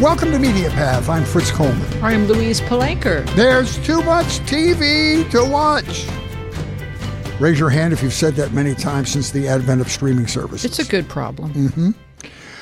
Welcome 0.00 0.30
to 0.30 0.38
Media 0.38 0.70
Path. 0.70 1.08
I'm 1.08 1.24
Fritz 1.24 1.50
Coleman. 1.50 2.02
I'm 2.02 2.26
Louise 2.26 2.60
Palanker. 2.60 3.28
There's 3.34 3.76
too 3.84 4.02
much 4.02 4.38
TV 4.40 5.30
to 5.30 5.44
watch. 5.44 6.06
Raise 7.40 7.58
your 7.58 7.70
hand 7.70 7.92
if 7.92 8.02
you've 8.02 8.12
said 8.12 8.34
that 8.36 8.52
many 8.52 8.74
times 8.74 9.10
since 9.10 9.30
the 9.30 9.48
advent 9.48 9.80
of 9.80 9.90
streaming 9.90 10.26
services. 10.26 10.64
It's 10.64 10.78
a 10.78 10.90
good 10.90 11.08
problem. 11.08 11.52
Mm-hmm. 11.52 11.90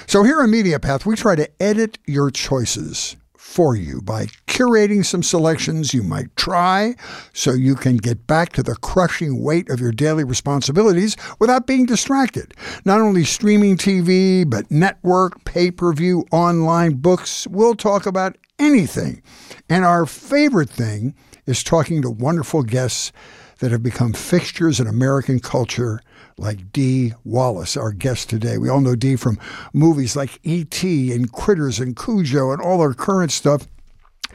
So 0.06 0.22
here 0.22 0.40
on 0.40 0.50
Media 0.50 0.80
Path, 0.80 1.04
we 1.04 1.14
try 1.14 1.36
to 1.36 1.48
edit 1.62 1.98
your 2.06 2.30
choices 2.30 3.16
for 3.48 3.74
you 3.74 4.02
by 4.02 4.26
curating 4.46 5.04
some 5.04 5.22
selections 5.22 5.94
you 5.94 6.02
might 6.02 6.36
try 6.36 6.94
so 7.32 7.50
you 7.52 7.74
can 7.74 7.96
get 7.96 8.26
back 8.26 8.52
to 8.52 8.62
the 8.62 8.76
crushing 8.76 9.42
weight 9.42 9.70
of 9.70 9.80
your 9.80 9.90
daily 9.90 10.22
responsibilities 10.22 11.16
without 11.40 11.66
being 11.66 11.86
distracted. 11.86 12.52
Not 12.84 13.00
only 13.00 13.24
streaming 13.24 13.78
TV, 13.78 14.48
but 14.48 14.70
network, 14.70 15.44
pay 15.44 15.70
per 15.70 15.94
view, 15.94 16.26
online 16.30 16.96
books. 16.96 17.46
We'll 17.46 17.74
talk 17.74 18.04
about 18.04 18.36
anything. 18.58 19.22
And 19.68 19.82
our 19.84 20.04
favorite 20.04 20.70
thing 20.70 21.14
is 21.46 21.64
talking 21.64 22.02
to 22.02 22.10
wonderful 22.10 22.62
guests 22.62 23.12
that 23.60 23.72
have 23.72 23.82
become 23.82 24.12
fixtures 24.12 24.78
in 24.78 24.86
American 24.86 25.40
culture 25.40 26.00
like 26.38 26.72
Dee 26.72 27.14
Wallace, 27.24 27.76
our 27.76 27.92
guest 27.92 28.30
today. 28.30 28.58
We 28.58 28.68
all 28.68 28.80
know 28.80 28.94
Dee 28.94 29.16
from 29.16 29.38
movies 29.72 30.16
like 30.16 30.38
E.T. 30.42 31.12
and 31.12 31.32
Critters 31.32 31.80
and 31.80 31.96
Cujo 31.96 32.52
and 32.52 32.62
all 32.62 32.80
her 32.80 32.94
current 32.94 33.32
stuff. 33.32 33.66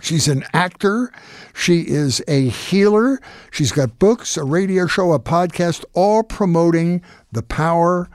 She's 0.01 0.27
an 0.27 0.43
actor. 0.53 1.11
She 1.53 1.81
is 1.81 2.21
a 2.27 2.49
healer. 2.49 3.21
She's 3.51 3.71
got 3.71 3.99
books, 3.99 4.37
a 4.37 4.43
radio 4.43 4.87
show, 4.87 5.13
a 5.13 5.19
podcast, 5.19 5.85
all 5.93 6.23
promoting 6.23 7.01
the 7.31 7.43
power 7.43 8.09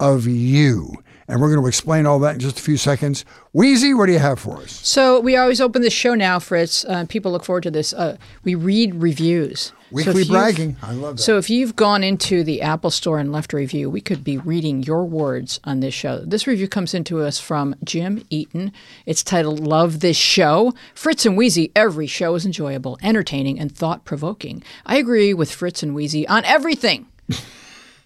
of 0.00 0.26
you. 0.26 0.92
And 1.28 1.40
we're 1.40 1.48
going 1.48 1.62
to 1.62 1.68
explain 1.68 2.06
all 2.06 2.18
that 2.20 2.34
in 2.34 2.40
just 2.40 2.58
a 2.58 2.62
few 2.62 2.76
seconds. 2.76 3.24
Weezy, 3.54 3.96
what 3.96 4.06
do 4.06 4.12
you 4.12 4.18
have 4.18 4.40
for 4.40 4.58
us? 4.58 4.72
So 4.86 5.20
we 5.20 5.36
always 5.36 5.60
open 5.60 5.82
the 5.82 5.90
show 5.90 6.14
now, 6.14 6.38
Fritz. 6.38 6.84
Uh, 6.84 7.06
people 7.08 7.32
look 7.32 7.44
forward 7.44 7.62
to 7.62 7.70
this. 7.70 7.92
Uh, 7.92 8.16
we 8.44 8.54
read 8.54 8.96
reviews. 8.96 9.72
Weekly 9.90 10.24
so 10.24 10.32
bragging. 10.32 10.76
I 10.82 10.92
love 10.92 11.16
that. 11.16 11.22
So 11.22 11.36
if 11.36 11.50
you've 11.50 11.76
gone 11.76 12.02
into 12.02 12.42
the 12.42 12.62
Apple 12.62 12.90
Store 12.90 13.18
and 13.18 13.30
left 13.30 13.52
a 13.52 13.56
review, 13.58 13.90
we 13.90 14.00
could 14.00 14.24
be 14.24 14.38
reading 14.38 14.82
your 14.82 15.04
words 15.04 15.60
on 15.64 15.80
this 15.80 15.92
show. 15.92 16.18
This 16.20 16.46
review 16.46 16.66
comes 16.66 16.94
into 16.94 17.20
us 17.20 17.38
from 17.38 17.74
Jim 17.84 18.24
Eaton. 18.30 18.72
It's 19.04 19.22
titled 19.22 19.60
Love 19.60 20.00
This 20.00 20.16
Show. 20.16 20.72
Fritz 20.94 21.26
and 21.26 21.36
Weezy, 21.38 21.70
every 21.76 22.06
show 22.06 22.34
is 22.34 22.46
enjoyable, 22.46 22.98
entertaining, 23.02 23.60
and 23.60 23.70
thought 23.70 24.06
provoking. 24.06 24.62
I 24.86 24.96
agree 24.96 25.34
with 25.34 25.52
Fritz 25.52 25.82
and 25.82 25.94
Weezy 25.94 26.24
on 26.28 26.44
everything. 26.46 27.06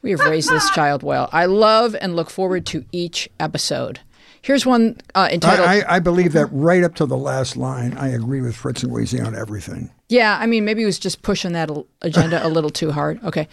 We 0.07 0.13
have 0.13 0.21
raised 0.21 0.51
this 0.51 0.71
child 0.75 1.03
well. 1.03 1.29
I 1.33 1.47
love 1.47 1.97
and 2.01 2.15
look 2.15 2.31
forward 2.31 2.65
to 2.67 2.85
each 2.93 3.29
episode. 3.41 3.99
Here's 4.41 4.65
one 4.65 4.99
uh, 5.17 5.29
entitled. 5.33 5.67
I, 5.67 5.81
I, 5.81 5.97
I, 5.97 5.99
believe 5.99 6.33
that 6.35 6.47
right 6.53 6.85
up 6.85 6.95
to 6.95 7.07
the 7.07 7.17
last 7.17 7.57
line, 7.57 7.93
I 7.99 8.11
agree 8.11 8.41
with 8.41 8.55
Fritz 8.55 8.85
and 8.85 8.93
Weezy 8.93 9.27
on 9.27 9.35
everything. 9.35 9.91
Yeah, 10.09 10.39
I 10.41 10.47
mean, 10.47 10.65
maybe 10.65 10.83
he 10.83 10.87
was 10.87 11.01
just 11.01 11.23
pushing 11.23 11.55
that 11.55 11.73
agenda 12.03 12.47
a 12.47 12.49
little 12.49 12.71
too 12.71 12.93
hard. 12.93 13.21
Okay. 13.25 13.49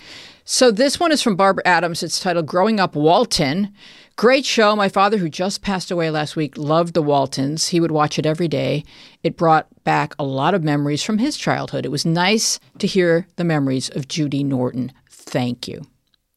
So 0.45 0.69
this 0.69 0.99
one 0.99 1.11
is 1.11 1.23
from 1.23 1.35
Barbara 1.35 1.63
Adams. 1.65 2.03
It's 2.03 2.19
titled 2.19 2.45
Growing 2.45 2.79
Up 2.79 2.93
Walton. 2.93 3.73
Great 4.15 4.45
show. 4.45 4.75
My 4.75 4.89
father, 4.89 5.17
who 5.17 5.29
just 5.29 5.63
passed 5.63 5.89
away 5.89 6.11
last 6.11 6.35
week, 6.35 6.55
loved 6.55 6.93
the 6.93 7.01
Waltons. 7.01 7.69
He 7.69 7.79
would 7.79 7.89
watch 7.89 8.19
it 8.19 8.27
every 8.27 8.47
day. 8.47 8.83
It 9.23 9.37
brought 9.37 9.65
back 9.83 10.13
a 10.19 10.23
lot 10.23 10.53
of 10.53 10.63
memories 10.63 11.01
from 11.01 11.17
his 11.17 11.35
childhood. 11.35 11.83
It 11.83 11.89
was 11.89 12.05
nice 12.05 12.59
to 12.77 12.85
hear 12.85 13.25
the 13.37 13.43
memories 13.43 13.89
of 13.89 14.07
Judy 14.07 14.43
Norton. 14.43 14.91
Thank 15.09 15.67
you. 15.67 15.87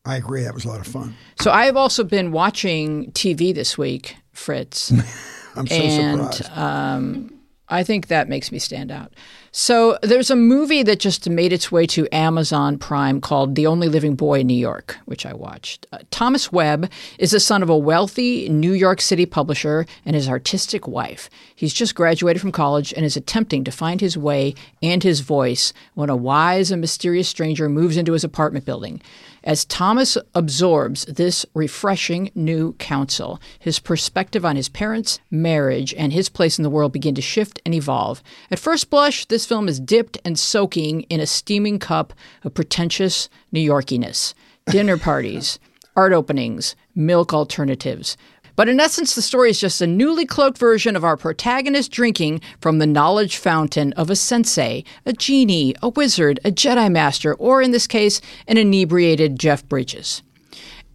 I 0.06 0.16
agree. 0.16 0.42
That 0.44 0.54
was 0.54 0.64
a 0.64 0.68
lot 0.68 0.80
of 0.80 0.86
fun. 0.86 1.14
So 1.40 1.50
I've 1.50 1.76
also 1.76 2.04
been 2.04 2.32
watching 2.32 3.10
TV 3.12 3.54
this 3.54 3.76
week, 3.76 4.16
Fritz. 4.32 4.92
I'm 5.56 5.66
so 5.66 5.74
and, 5.74 6.34
surprised. 6.34 6.58
Um, 6.58 7.36
I 7.68 7.82
think 7.82 8.06
that 8.06 8.28
makes 8.28 8.52
me 8.52 8.60
stand 8.60 8.92
out. 8.92 9.12
So 9.50 9.98
there's 10.02 10.30
a 10.30 10.36
movie 10.36 10.82
that 10.84 11.00
just 11.00 11.28
made 11.28 11.52
its 11.52 11.72
way 11.72 11.86
to 11.86 12.06
Amazon 12.12 12.78
Prime 12.78 13.20
called 13.20 13.54
The 13.54 13.66
Only 13.66 13.88
Living 13.88 14.14
Boy 14.14 14.40
in 14.40 14.46
New 14.46 14.54
York, 14.54 14.98
which 15.06 15.26
I 15.26 15.32
watched. 15.32 15.86
Uh, 15.90 15.98
Thomas 16.10 16.52
Webb 16.52 16.90
is 17.18 17.32
the 17.32 17.40
son 17.40 17.62
of 17.62 17.70
a 17.70 17.76
wealthy 17.76 18.48
New 18.48 18.72
York 18.72 19.00
City 19.00 19.26
publisher 19.26 19.86
and 20.04 20.14
his 20.14 20.28
artistic 20.28 20.86
wife. 20.86 21.28
He's 21.54 21.74
just 21.74 21.94
graduated 21.94 22.40
from 22.40 22.52
college 22.52 22.92
and 22.92 23.04
is 23.04 23.16
attempting 23.16 23.64
to 23.64 23.72
find 23.72 24.00
his 24.00 24.16
way 24.16 24.54
and 24.82 25.02
his 25.02 25.20
voice 25.20 25.72
when 25.94 26.10
a 26.10 26.16
wise 26.16 26.70
and 26.70 26.80
mysterious 26.80 27.28
stranger 27.28 27.68
moves 27.68 27.96
into 27.96 28.12
his 28.12 28.24
apartment 28.24 28.64
building. 28.64 29.00
As 29.46 29.64
Thomas 29.64 30.18
absorbs 30.34 31.04
this 31.04 31.46
refreshing 31.54 32.32
new 32.34 32.72
counsel, 32.80 33.40
his 33.60 33.78
perspective 33.78 34.44
on 34.44 34.56
his 34.56 34.68
parents, 34.68 35.20
marriage, 35.30 35.94
and 35.94 36.12
his 36.12 36.28
place 36.28 36.58
in 36.58 36.64
the 36.64 36.70
world 36.70 36.90
begin 36.90 37.14
to 37.14 37.22
shift 37.22 37.62
and 37.64 37.72
evolve. 37.72 38.24
At 38.50 38.58
first 38.58 38.90
blush, 38.90 39.24
this 39.26 39.46
film 39.46 39.68
is 39.68 39.78
dipped 39.78 40.18
and 40.24 40.36
soaking 40.36 41.02
in 41.02 41.20
a 41.20 41.26
steaming 41.26 41.78
cup 41.78 42.12
of 42.42 42.54
pretentious 42.54 43.28
New 43.52 43.60
Yorkiness. 43.60 44.34
Dinner 44.68 44.98
parties, 44.98 45.60
art 45.96 46.12
openings, 46.12 46.74
milk 46.96 47.32
alternatives, 47.32 48.16
but 48.56 48.68
in 48.68 48.80
essence, 48.80 49.14
the 49.14 49.22
story 49.22 49.50
is 49.50 49.60
just 49.60 49.80
a 49.80 49.86
newly 49.86 50.26
cloaked 50.26 50.58
version 50.58 50.96
of 50.96 51.04
our 51.04 51.16
protagonist 51.16 51.92
drinking 51.92 52.40
from 52.60 52.78
the 52.78 52.86
knowledge 52.86 53.36
fountain 53.36 53.92
of 53.92 54.10
a 54.10 54.16
sensei, 54.16 54.82
a 55.04 55.12
genie, 55.12 55.74
a 55.82 55.90
wizard, 55.90 56.40
a 56.44 56.50
Jedi 56.50 56.90
Master, 56.90 57.34
or 57.34 57.60
in 57.60 57.70
this 57.70 57.86
case, 57.86 58.20
an 58.48 58.56
inebriated 58.56 59.38
Jeff 59.38 59.68
Bridges. 59.68 60.22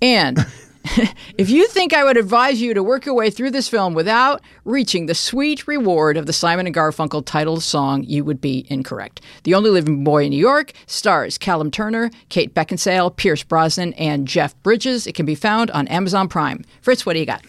And 0.02 0.46
if 1.38 1.50
you 1.50 1.68
think 1.68 1.94
I 1.94 2.04
would 2.04 2.18
advise 2.18 2.62
you 2.62 2.74
to 2.74 2.82
work 2.82 3.06
your 3.06 3.14
way 3.14 3.30
through 3.30 3.52
this 3.52 3.68
film 3.68 3.94
without 3.94 4.42
reaching 4.66 5.06
the 5.06 5.14
sweet 5.14 5.68
reward 5.68 6.18
of 6.18 6.26
the 6.26 6.34
Simon 6.34 6.66
and 6.66 6.76
Garfunkel 6.76 7.26
titled 7.26 7.62
song, 7.62 8.04
you 8.04 8.24
would 8.24 8.42
be 8.42 8.66
incorrect. 8.70 9.22
The 9.44 9.54
Only 9.54 9.70
Living 9.70 10.04
Boy 10.04 10.26
in 10.26 10.32
New 10.32 10.38
York 10.38 10.74
stars 10.88 11.38
Callum 11.38 11.70
Turner, 11.70 12.10
Kate 12.30 12.54
Beckinsale, 12.54 13.16
Pierce 13.16 13.44
Brosnan, 13.44 13.94
and 13.94 14.28
Jeff 14.28 14.60
Bridges. 14.64 15.06
It 15.06 15.14
can 15.14 15.26
be 15.26 15.36
found 15.36 15.70
on 15.72 15.88
Amazon 15.88 16.28
Prime. 16.28 16.64
Fritz, 16.82 17.06
what 17.06 17.14
do 17.14 17.20
you 17.20 17.26
got? 17.26 17.44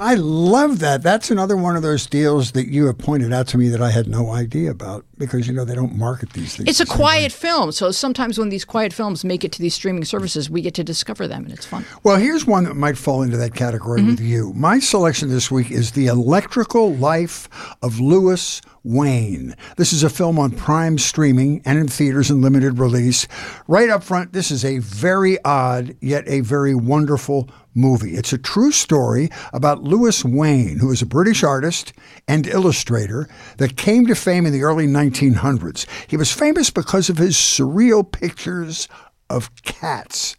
I 0.00 0.14
love 0.14 0.78
that. 0.80 1.02
That's 1.02 1.30
another 1.30 1.56
one 1.56 1.76
of 1.76 1.82
those 1.82 2.06
deals 2.06 2.52
that 2.52 2.68
you 2.68 2.86
have 2.86 2.98
pointed 2.98 3.32
out 3.32 3.46
to 3.48 3.58
me 3.58 3.68
that 3.68 3.80
I 3.80 3.90
had 3.90 4.08
no 4.08 4.30
idea 4.30 4.70
about 4.70 5.04
because 5.18 5.46
you 5.46 5.52
know 5.52 5.64
they 5.64 5.74
don't 5.74 5.96
market 5.96 6.32
these 6.32 6.56
things. 6.56 6.68
It's 6.68 6.80
a 6.80 6.86
quiet 6.86 7.22
way. 7.22 7.28
film, 7.28 7.72
so 7.72 7.90
sometimes 7.90 8.38
when 8.38 8.48
these 8.48 8.64
quiet 8.64 8.92
films 8.92 9.24
make 9.24 9.44
it 9.44 9.52
to 9.52 9.62
these 9.62 9.74
streaming 9.74 10.04
services, 10.04 10.50
we 10.50 10.60
get 10.60 10.74
to 10.74 10.84
discover 10.84 11.26
them, 11.26 11.44
and 11.44 11.52
it's 11.52 11.66
fun. 11.66 11.84
Well, 12.02 12.16
here's 12.16 12.46
one 12.46 12.64
that 12.64 12.74
might 12.74 12.98
fall 12.98 13.22
into 13.22 13.36
that 13.36 13.54
category 13.54 14.00
mm-hmm. 14.00 14.10
with 14.10 14.20
you. 14.20 14.52
My 14.54 14.78
selection 14.78 15.28
this 15.28 15.50
week 15.50 15.70
is 15.70 15.92
The 15.92 16.06
Electrical 16.06 16.94
Life 16.94 17.48
of 17.82 18.00
Louis 18.00 18.60
Wain. 18.84 19.54
This 19.76 19.92
is 19.92 20.02
a 20.02 20.10
film 20.10 20.38
on 20.38 20.52
Prime 20.52 20.98
streaming 20.98 21.60
and 21.64 21.78
in 21.78 21.88
theaters 21.88 22.30
in 22.30 22.40
limited 22.40 22.78
release. 22.78 23.26
Right 23.66 23.90
up 23.90 24.04
front, 24.04 24.32
this 24.32 24.50
is 24.50 24.64
a 24.64 24.78
very 24.78 25.42
odd 25.44 25.96
yet 26.00 26.24
a 26.28 26.40
very 26.40 26.74
wonderful 26.74 27.48
movie. 27.76 28.14
It's 28.14 28.32
a 28.32 28.38
true 28.38 28.72
story 28.72 29.30
about 29.52 29.84
Louis 29.84 30.24
Wain, 30.24 30.78
who 30.78 30.90
is 30.90 31.02
a 31.02 31.06
British 31.06 31.42
artist 31.42 31.92
and 32.26 32.46
illustrator 32.46 33.28
that 33.58 33.76
came 33.76 34.06
to 34.06 34.14
fame 34.14 34.46
in 34.46 34.52
the 34.52 34.62
early 34.62 34.86
1900s. 34.86 35.86
He 36.08 36.16
was 36.16 36.32
famous 36.32 36.70
because 36.70 37.08
of 37.08 37.18
his 37.18 37.36
surreal 37.36 38.10
pictures 38.10 38.88
of 39.28 39.54
cats. 39.62 40.36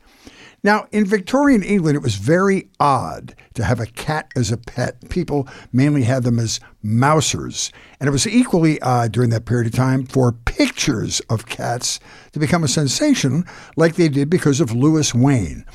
Now, 0.63 0.87
in 0.91 1.05
Victorian 1.05 1.63
England, 1.63 1.95
it 1.95 2.01
was 2.01 2.15
very 2.15 2.69
odd 2.79 3.35
to 3.53 3.63
have 3.63 3.79
a 3.79 3.85
cat 3.85 4.29
as 4.35 4.51
a 4.51 4.57
pet. 4.57 5.09
People 5.09 5.47
mainly 5.71 6.03
had 6.03 6.23
them 6.23 6.39
as 6.39 6.59
mousers. 6.83 7.71
And 7.99 8.07
it 8.07 8.11
was 8.11 8.27
equally 8.27 8.81
odd 8.81 9.11
during 9.11 9.29
that 9.31 9.45
period 9.45 9.67
of 9.67 9.73
time 9.73 10.05
for 10.05 10.31
pictures 10.31 11.19
of 11.29 11.47
cats 11.47 11.99
to 12.33 12.39
become 12.39 12.63
a 12.63 12.67
sensation 12.67 13.45
like 13.75 13.95
they 13.95 14.09
did 14.09 14.29
because 14.29 14.61
of 14.61 14.71
Louis 14.71 15.13
Wain. 15.13 15.65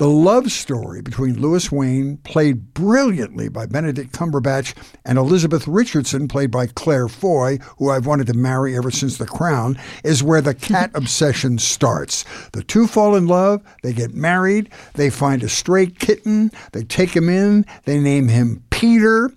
The 0.00 0.08
love 0.08 0.50
story 0.50 1.02
between 1.02 1.42
Louis 1.42 1.70
Wain, 1.70 2.16
played 2.24 2.72
brilliantly 2.72 3.50
by 3.50 3.66
Benedict 3.66 4.12
Cumberbatch, 4.12 4.74
and 5.04 5.18
Elizabeth 5.18 5.68
Richardson, 5.68 6.26
played 6.26 6.50
by 6.50 6.68
Claire 6.68 7.06
Foy, 7.06 7.58
who 7.76 7.90
I've 7.90 8.06
wanted 8.06 8.26
to 8.28 8.32
marry 8.32 8.74
ever 8.74 8.90
since 8.90 9.18
The 9.18 9.26
Crown, 9.26 9.78
is 10.02 10.22
where 10.22 10.40
the 10.40 10.54
cat 10.54 10.90
obsession 10.94 11.58
starts. 11.58 12.24
The 12.52 12.62
two 12.62 12.86
fall 12.86 13.14
in 13.14 13.26
love, 13.26 13.62
they 13.82 13.92
get 13.92 14.14
married, 14.14 14.70
they 14.94 15.10
find 15.10 15.42
a 15.42 15.50
stray 15.50 15.88
kitten, 15.88 16.50
they 16.72 16.84
take 16.84 17.14
him 17.14 17.28
in, 17.28 17.66
they 17.84 17.98
name 18.00 18.28
him 18.28 18.64
Peter. 18.70 19.30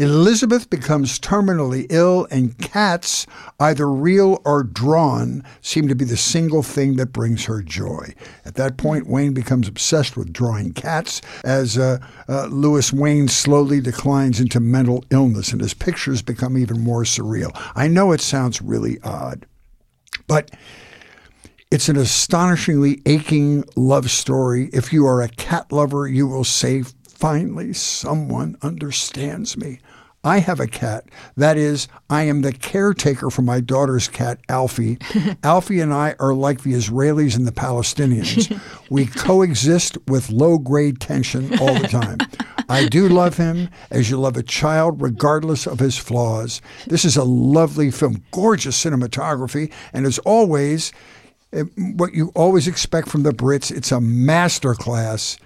Elizabeth 0.00 0.70
becomes 0.70 1.18
terminally 1.18 1.86
ill, 1.90 2.26
and 2.30 2.56
cats, 2.58 3.26
either 3.58 3.86
real 3.90 4.40
or 4.46 4.62
drawn, 4.62 5.44
seem 5.60 5.88
to 5.88 5.94
be 5.94 6.06
the 6.06 6.16
single 6.16 6.62
thing 6.62 6.96
that 6.96 7.12
brings 7.12 7.44
her 7.44 7.60
joy. 7.62 8.14
At 8.46 8.54
that 8.54 8.78
point, 8.78 9.06
Wain 9.06 9.34
becomes 9.34 9.68
obsessed 9.68 10.16
with 10.16 10.32
drawing 10.32 10.72
cats 10.72 11.20
as 11.44 11.76
uh, 11.76 11.98
uh, 12.28 12.46
Louis 12.46 12.90
Wain 12.94 13.28
slowly 13.28 13.80
declines 13.82 14.40
into 14.40 14.58
mental 14.58 15.04
illness, 15.10 15.52
and 15.52 15.60
his 15.60 15.74
pictures 15.74 16.22
become 16.22 16.56
even 16.56 16.80
more 16.80 17.04
surreal. 17.04 17.50
I 17.76 17.86
know 17.86 18.12
it 18.12 18.22
sounds 18.22 18.62
really 18.62 18.98
odd, 19.02 19.44
but 20.26 20.50
It's 21.70 21.88
an 21.88 21.96
astonishingly 21.96 23.00
aching 23.06 23.62
love 23.76 24.10
story. 24.10 24.70
If 24.72 24.92
you 24.92 25.06
are 25.06 25.22
a 25.22 25.28
cat 25.28 25.70
lover, 25.70 26.08
you 26.08 26.26
will 26.26 26.42
say, 26.42 26.82
finally, 26.82 27.72
someone 27.74 28.56
understands 28.60 29.56
me. 29.56 29.78
I 30.22 30.40
have 30.40 30.60
a 30.60 30.66
cat. 30.66 31.04
That 31.36 31.56
is, 31.56 31.88
I 32.10 32.24
am 32.24 32.42
the 32.42 32.52
caretaker 32.52 33.30
for 33.30 33.40
my 33.40 33.60
daughter's 33.60 34.06
cat, 34.06 34.38
Alfie. 34.50 34.98
Alfie 35.42 35.80
and 35.80 35.94
I 35.94 36.14
are 36.18 36.34
like 36.34 36.62
the 36.62 36.74
Israelis 36.74 37.36
and 37.36 37.46
the 37.46 37.52
Palestinians. 37.52 38.60
we 38.90 39.06
coexist 39.06 39.96
with 40.08 40.30
low 40.30 40.58
grade 40.58 41.00
tension 41.00 41.58
all 41.58 41.72
the 41.74 41.88
time. 41.88 42.18
I 42.68 42.86
do 42.86 43.08
love 43.08 43.38
him 43.38 43.70
as 43.90 44.10
you 44.10 44.20
love 44.20 44.36
a 44.36 44.42
child, 44.42 45.00
regardless 45.00 45.66
of 45.66 45.78
his 45.78 45.96
flaws. 45.96 46.60
This 46.86 47.06
is 47.06 47.16
a 47.16 47.24
lovely 47.24 47.90
film, 47.90 48.22
gorgeous 48.30 48.82
cinematography, 48.82 49.72
and 49.94 50.06
as 50.06 50.18
always, 50.20 50.92
eh, 51.54 51.64
what 51.96 52.12
you 52.12 52.30
always 52.34 52.68
expect 52.68 53.08
from 53.08 53.22
the 53.22 53.32
Brits, 53.32 53.74
it's 53.74 53.90
a 53.90 53.96
masterclass 53.96 55.38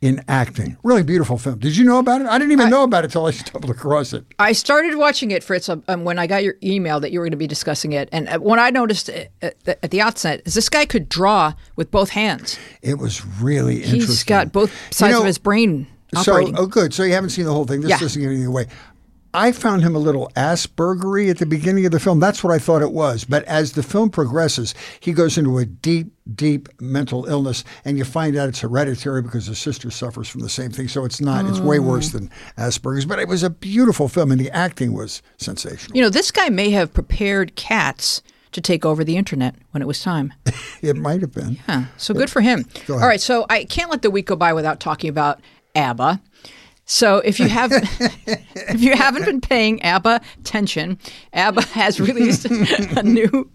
in 0.00 0.22
acting. 0.28 0.76
Really 0.82 1.02
beautiful 1.02 1.38
film. 1.38 1.58
Did 1.58 1.76
you 1.76 1.84
know 1.84 1.98
about 1.98 2.20
it? 2.20 2.26
I 2.26 2.38
didn't 2.38 2.52
even 2.52 2.66
I, 2.66 2.70
know 2.70 2.82
about 2.82 3.04
it 3.04 3.06
until 3.06 3.26
I 3.26 3.30
stumbled 3.32 3.70
across 3.70 4.12
it. 4.12 4.24
I 4.38 4.52
started 4.52 4.96
watching 4.96 5.30
it, 5.30 5.42
Fritz, 5.42 5.68
um, 5.68 5.82
um 5.88 6.04
when 6.04 6.18
I 6.18 6.26
got 6.26 6.44
your 6.44 6.54
email 6.62 7.00
that 7.00 7.12
you 7.12 7.18
were 7.18 7.24
going 7.24 7.32
to 7.32 7.36
be 7.36 7.46
discussing 7.46 7.92
it. 7.92 8.08
And 8.12 8.28
uh, 8.28 8.38
what 8.38 8.58
I 8.58 8.70
noticed 8.70 9.08
uh, 9.08 9.24
at, 9.42 9.56
at, 9.66 9.90
the 9.90 10.00
outset 10.00 10.42
is 10.44 10.54
this 10.54 10.68
guy 10.68 10.84
could 10.84 11.08
draw 11.08 11.54
with 11.76 11.90
both 11.90 12.10
hands. 12.10 12.58
It 12.82 12.98
was 12.98 13.24
really 13.40 13.76
interesting. 13.76 14.00
He's 14.00 14.24
got 14.24 14.52
both 14.52 14.70
sides 14.92 15.10
you 15.10 15.16
know, 15.16 15.20
of 15.20 15.26
his 15.26 15.38
brain 15.38 15.86
operating. 16.14 16.56
So, 16.56 16.62
oh, 16.62 16.66
good. 16.66 16.92
So 16.92 17.02
you 17.02 17.14
haven't 17.14 17.30
seen 17.30 17.46
the 17.46 17.52
whole 17.52 17.64
thing. 17.64 17.80
This 17.80 17.90
yeah. 17.90 17.98
doesn't 17.98 18.20
give 18.20 18.30
anything 18.30 18.46
away. 18.46 18.66
I 19.36 19.52
found 19.52 19.82
him 19.82 19.94
a 19.94 19.98
little 19.98 20.30
Aspergery 20.34 21.28
at 21.28 21.36
the 21.36 21.44
beginning 21.44 21.84
of 21.84 21.92
the 21.92 22.00
film. 22.00 22.20
That's 22.20 22.42
what 22.42 22.54
I 22.54 22.58
thought 22.58 22.80
it 22.80 22.92
was. 22.92 23.24
But 23.24 23.44
as 23.44 23.72
the 23.72 23.82
film 23.82 24.08
progresses, 24.08 24.74
he 24.98 25.12
goes 25.12 25.36
into 25.36 25.58
a 25.58 25.66
deep, 25.66 26.10
deep 26.34 26.70
mental 26.80 27.26
illness, 27.26 27.62
and 27.84 27.98
you 27.98 28.04
find 28.04 28.34
out 28.34 28.48
it's 28.48 28.62
hereditary 28.62 29.20
because 29.20 29.44
his 29.44 29.58
sister 29.58 29.90
suffers 29.90 30.26
from 30.26 30.40
the 30.40 30.48
same 30.48 30.70
thing. 30.70 30.88
So 30.88 31.04
it's 31.04 31.20
not, 31.20 31.44
oh. 31.44 31.48
it's 31.48 31.60
way 31.60 31.78
worse 31.78 32.08
than 32.08 32.30
Asperger's. 32.56 33.04
But 33.04 33.18
it 33.18 33.28
was 33.28 33.42
a 33.42 33.50
beautiful 33.50 34.08
film, 34.08 34.32
and 34.32 34.40
the 34.40 34.50
acting 34.52 34.94
was 34.94 35.20
sensational. 35.36 35.94
You 35.94 36.02
know, 36.02 36.08
this 36.08 36.30
guy 36.30 36.48
may 36.48 36.70
have 36.70 36.94
prepared 36.94 37.56
cats 37.56 38.22
to 38.52 38.62
take 38.62 38.86
over 38.86 39.04
the 39.04 39.18
internet 39.18 39.54
when 39.72 39.82
it 39.82 39.86
was 39.86 40.00
time. 40.00 40.32
it 40.80 40.96
might 40.96 41.20
have 41.20 41.34
been. 41.34 41.58
Yeah. 41.68 41.84
So 41.98 42.14
good 42.14 42.30
for 42.30 42.40
him. 42.40 42.64
All 42.88 43.00
right. 43.00 43.20
So 43.20 43.44
I 43.50 43.64
can't 43.64 43.90
let 43.90 44.00
the 44.00 44.10
week 44.10 44.28
go 44.28 44.36
by 44.36 44.54
without 44.54 44.80
talking 44.80 45.10
about 45.10 45.40
ABBA. 45.74 46.22
So 46.86 47.18
if 47.18 47.38
you 47.38 47.48
have 47.48 47.72
if 47.72 48.80
you 48.80 48.96
haven't 48.96 49.24
been 49.26 49.40
paying 49.40 49.82
ABBA 49.82 50.20
attention, 50.38 50.98
ABBA 51.34 51.62
has 51.72 52.00
released 52.00 52.46
a 52.46 53.02
new 53.02 53.50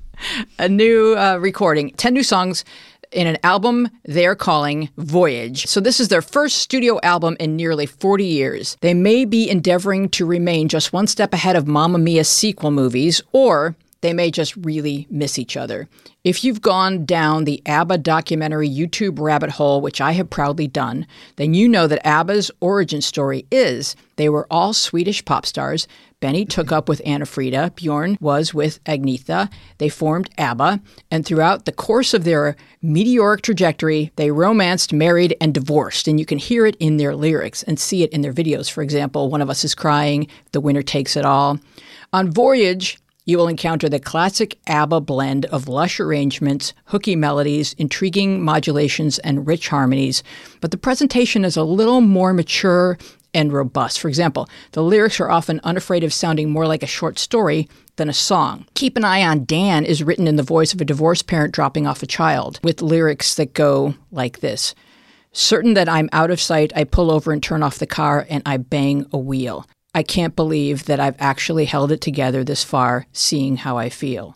a 0.59 0.69
new 0.69 1.15
uh, 1.17 1.37
recording, 1.37 1.91
ten 1.91 2.13
new 2.13 2.23
songs 2.23 2.63
in 3.11 3.27
an 3.27 3.37
album 3.43 3.89
they're 4.05 4.35
calling 4.35 4.89
Voyage. 4.97 5.65
So 5.67 5.79
this 5.79 5.99
is 5.99 6.07
their 6.07 6.21
first 6.21 6.57
studio 6.57 6.99
album 7.03 7.35
in 7.39 7.55
nearly 7.55 7.85
40 7.85 8.23
years. 8.23 8.77
They 8.81 8.93
may 8.93 9.25
be 9.25 9.49
endeavoring 9.49 10.09
to 10.09 10.25
remain 10.25 10.69
just 10.69 10.93
one 10.93 11.07
step 11.07 11.33
ahead 11.33 11.57
of 11.57 11.67
Mamma 11.67 11.97
Mia 11.97 12.23
sequel 12.23 12.71
movies, 12.71 13.21
or 13.33 13.75
they 14.01 14.13
may 14.13 14.31
just 14.31 14.55
really 14.57 15.07
miss 15.09 15.39
each 15.39 15.55
other. 15.55 15.87
If 16.23 16.43
you've 16.43 16.61
gone 16.61 17.05
down 17.05 17.45
the 17.45 17.61
ABBA 17.65 17.99
documentary 17.99 18.69
YouTube 18.69 19.19
rabbit 19.19 19.51
hole, 19.51 19.81
which 19.81 20.01
I 20.01 20.11
have 20.11 20.29
proudly 20.29 20.67
done, 20.67 21.07
then 21.37 21.53
you 21.53 21.67
know 21.67 21.87
that 21.87 22.05
ABBA's 22.05 22.51
origin 22.59 23.01
story 23.01 23.45
is 23.51 23.95
they 24.17 24.29
were 24.29 24.45
all 24.51 24.73
Swedish 24.73 25.25
pop 25.25 25.47
stars. 25.47 25.87
Benny 26.19 26.45
took 26.45 26.71
up 26.71 26.87
with 26.87 27.01
Anna 27.03 27.25
Frida, 27.25 27.73
Bjorn 27.75 28.19
was 28.21 28.53
with 28.53 28.83
Agnetha. 28.83 29.51
They 29.79 29.89
formed 29.89 30.29
ABBA, 30.37 30.79
and 31.09 31.25
throughout 31.25 31.65
the 31.65 31.71
course 31.71 32.13
of 32.13 32.23
their 32.23 32.55
meteoric 32.83 33.41
trajectory, 33.41 34.11
they 34.17 34.29
romanced, 34.29 34.93
married, 34.93 35.35
and 35.41 35.51
divorced. 35.51 36.07
And 36.07 36.19
you 36.19 36.27
can 36.27 36.37
hear 36.37 36.67
it 36.67 36.75
in 36.75 36.97
their 36.97 37.15
lyrics 37.15 37.63
and 37.63 37.79
see 37.79 38.03
it 38.03 38.13
in 38.13 38.21
their 38.21 38.33
videos. 38.33 38.69
For 38.69 38.83
example, 38.83 39.31
One 39.31 39.41
of 39.41 39.49
Us 39.49 39.63
is 39.63 39.73
Crying, 39.73 40.27
The 40.51 40.61
Winner 40.61 40.83
Takes 40.83 41.15
It 41.15 41.25
All. 41.25 41.59
On 42.13 42.29
Voyage, 42.29 42.99
you 43.25 43.37
will 43.37 43.47
encounter 43.47 43.87
the 43.87 43.99
classic 43.99 44.57
ABBA 44.67 45.01
blend 45.01 45.45
of 45.45 45.67
lush 45.67 45.99
arrangements, 45.99 46.73
hooky 46.85 47.15
melodies, 47.15 47.73
intriguing 47.77 48.41
modulations, 48.43 49.19
and 49.19 49.47
rich 49.47 49.69
harmonies, 49.69 50.23
but 50.59 50.71
the 50.71 50.77
presentation 50.77 51.45
is 51.45 51.55
a 51.55 51.63
little 51.63 52.01
more 52.01 52.33
mature 52.33 52.97
and 53.33 53.53
robust. 53.53 53.99
For 53.99 54.07
example, 54.07 54.49
the 54.71 54.83
lyrics 54.83 55.19
are 55.19 55.29
often 55.29 55.61
unafraid 55.63 56.03
of 56.03 56.13
sounding 56.13 56.49
more 56.49 56.67
like 56.67 56.83
a 56.83 56.87
short 56.87 57.19
story 57.19 57.69
than 57.95 58.09
a 58.09 58.13
song. 58.13 58.65
Keep 58.73 58.97
an 58.97 59.05
Eye 59.05 59.23
on 59.23 59.45
Dan 59.45 59.85
is 59.85 60.03
written 60.03 60.27
in 60.27 60.35
the 60.35 60.43
voice 60.43 60.73
of 60.73 60.81
a 60.81 60.85
divorced 60.85 61.27
parent 61.27 61.53
dropping 61.53 61.87
off 61.87 62.03
a 62.03 62.07
child, 62.07 62.59
with 62.63 62.81
lyrics 62.81 63.35
that 63.35 63.53
go 63.53 63.95
like 64.11 64.39
this 64.39 64.75
Certain 65.33 65.75
that 65.75 65.87
I'm 65.87 66.09
out 66.11 66.29
of 66.29 66.41
sight, 66.41 66.73
I 66.75 66.83
pull 66.83 67.09
over 67.09 67.31
and 67.31 67.41
turn 67.41 67.63
off 67.63 67.79
the 67.79 67.87
car 67.87 68.25
and 68.29 68.43
I 68.45 68.57
bang 68.57 69.05
a 69.13 69.17
wheel. 69.17 69.65
I 69.93 70.03
can't 70.03 70.35
believe 70.35 70.85
that 70.85 70.99
I've 70.99 71.17
actually 71.19 71.65
held 71.65 71.91
it 71.91 71.99
together 71.99 72.43
this 72.43 72.63
far, 72.63 73.07
seeing 73.11 73.57
how 73.57 73.77
I 73.77 73.89
feel. 73.89 74.35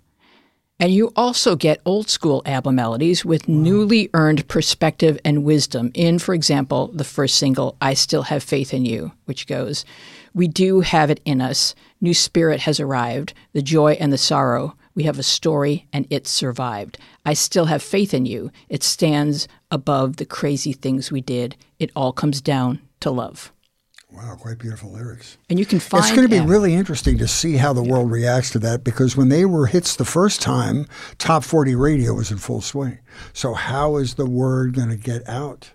And 0.78 0.94
you 0.94 1.13
also 1.16 1.56
get 1.56 1.80
old 1.86 2.10
school 2.10 2.42
ABBA 2.46 2.74
melodies 2.74 3.24
with 3.24 3.48
wow. 3.48 3.56
newly 3.56 4.10
earned 4.13 4.46
perspective 4.50 5.18
and 5.24 5.46
wisdom 5.46 5.92
in, 5.94 6.19
for 6.19 6.34
example, 6.34 6.88
the 6.88 7.06
first 7.06 7.38
single, 7.38 7.78
I 7.80 7.94
Still 7.94 8.24
Have 8.24 8.44
Faith 8.44 8.74
in 8.74 8.84
You, 8.84 9.13
which 9.24 9.48
goes, 9.48 9.86
We 10.34 10.50
do 10.50 10.81
have 10.81 11.10
it 11.10 11.22
in 11.24 11.40
us. 11.40 11.74
New 12.01 12.13
spirit 12.13 12.60
has 12.62 12.81
arrived, 12.81 13.34
the 13.54 13.62
joy 13.62 13.94
and 13.94 14.12
the 14.12 14.18
sorrow. 14.18 14.75
We 14.96 15.04
have 15.04 15.18
a 15.18 15.24
story 15.24 15.88
and 15.94 16.06
it 16.10 16.28
survived. 16.28 16.98
I 17.25 17.34
still 17.34 17.66
have 17.66 17.81
faith 17.81 18.13
in 18.13 18.25
you. 18.25 18.51
It 18.68 18.84
stands 18.84 19.48
above 19.72 20.18
the 20.18 20.25
crazy 20.25 20.74
things 20.74 21.10
we 21.10 21.22
did. 21.22 21.56
It 21.80 21.92
all 21.96 22.12
comes 22.12 22.42
down 22.42 22.81
to 23.00 23.12
love. 23.12 23.54
Wow, 24.16 24.36
quite 24.40 24.60
beautiful 24.60 24.92
lyrics. 24.92 25.38
And 25.50 25.60
you 25.60 25.66
can 25.66 25.80
find 25.80 26.04
It's 26.04 26.16
going 26.16 26.28
to 26.28 26.30
be 26.30 26.40
really 26.40 26.74
interesting 26.74 27.18
to 27.18 27.28
see 27.28 27.58
how 27.58 27.74
the 27.74 27.84
world 27.84 28.10
reacts 28.10 28.50
to 28.52 28.60
that 28.60 28.84
because 28.84 29.18
when 29.18 29.30
they 29.30 29.46
were 29.46 29.66
hits 29.68 29.96
the 29.96 30.06
first 30.06 30.42
time, 30.42 30.88
top 31.18 31.44
40 31.44 31.76
radio 31.76 32.14
was 32.14 32.32
in 32.32 32.38
full 32.38 32.62
swing. 32.62 33.00
So 33.34 33.54
how 33.54 33.98
is 33.98 34.16
the 34.16 34.26
word 34.26 34.74
going 34.76 34.90
to 34.90 34.96
get 34.96 35.28
out? 35.28 35.72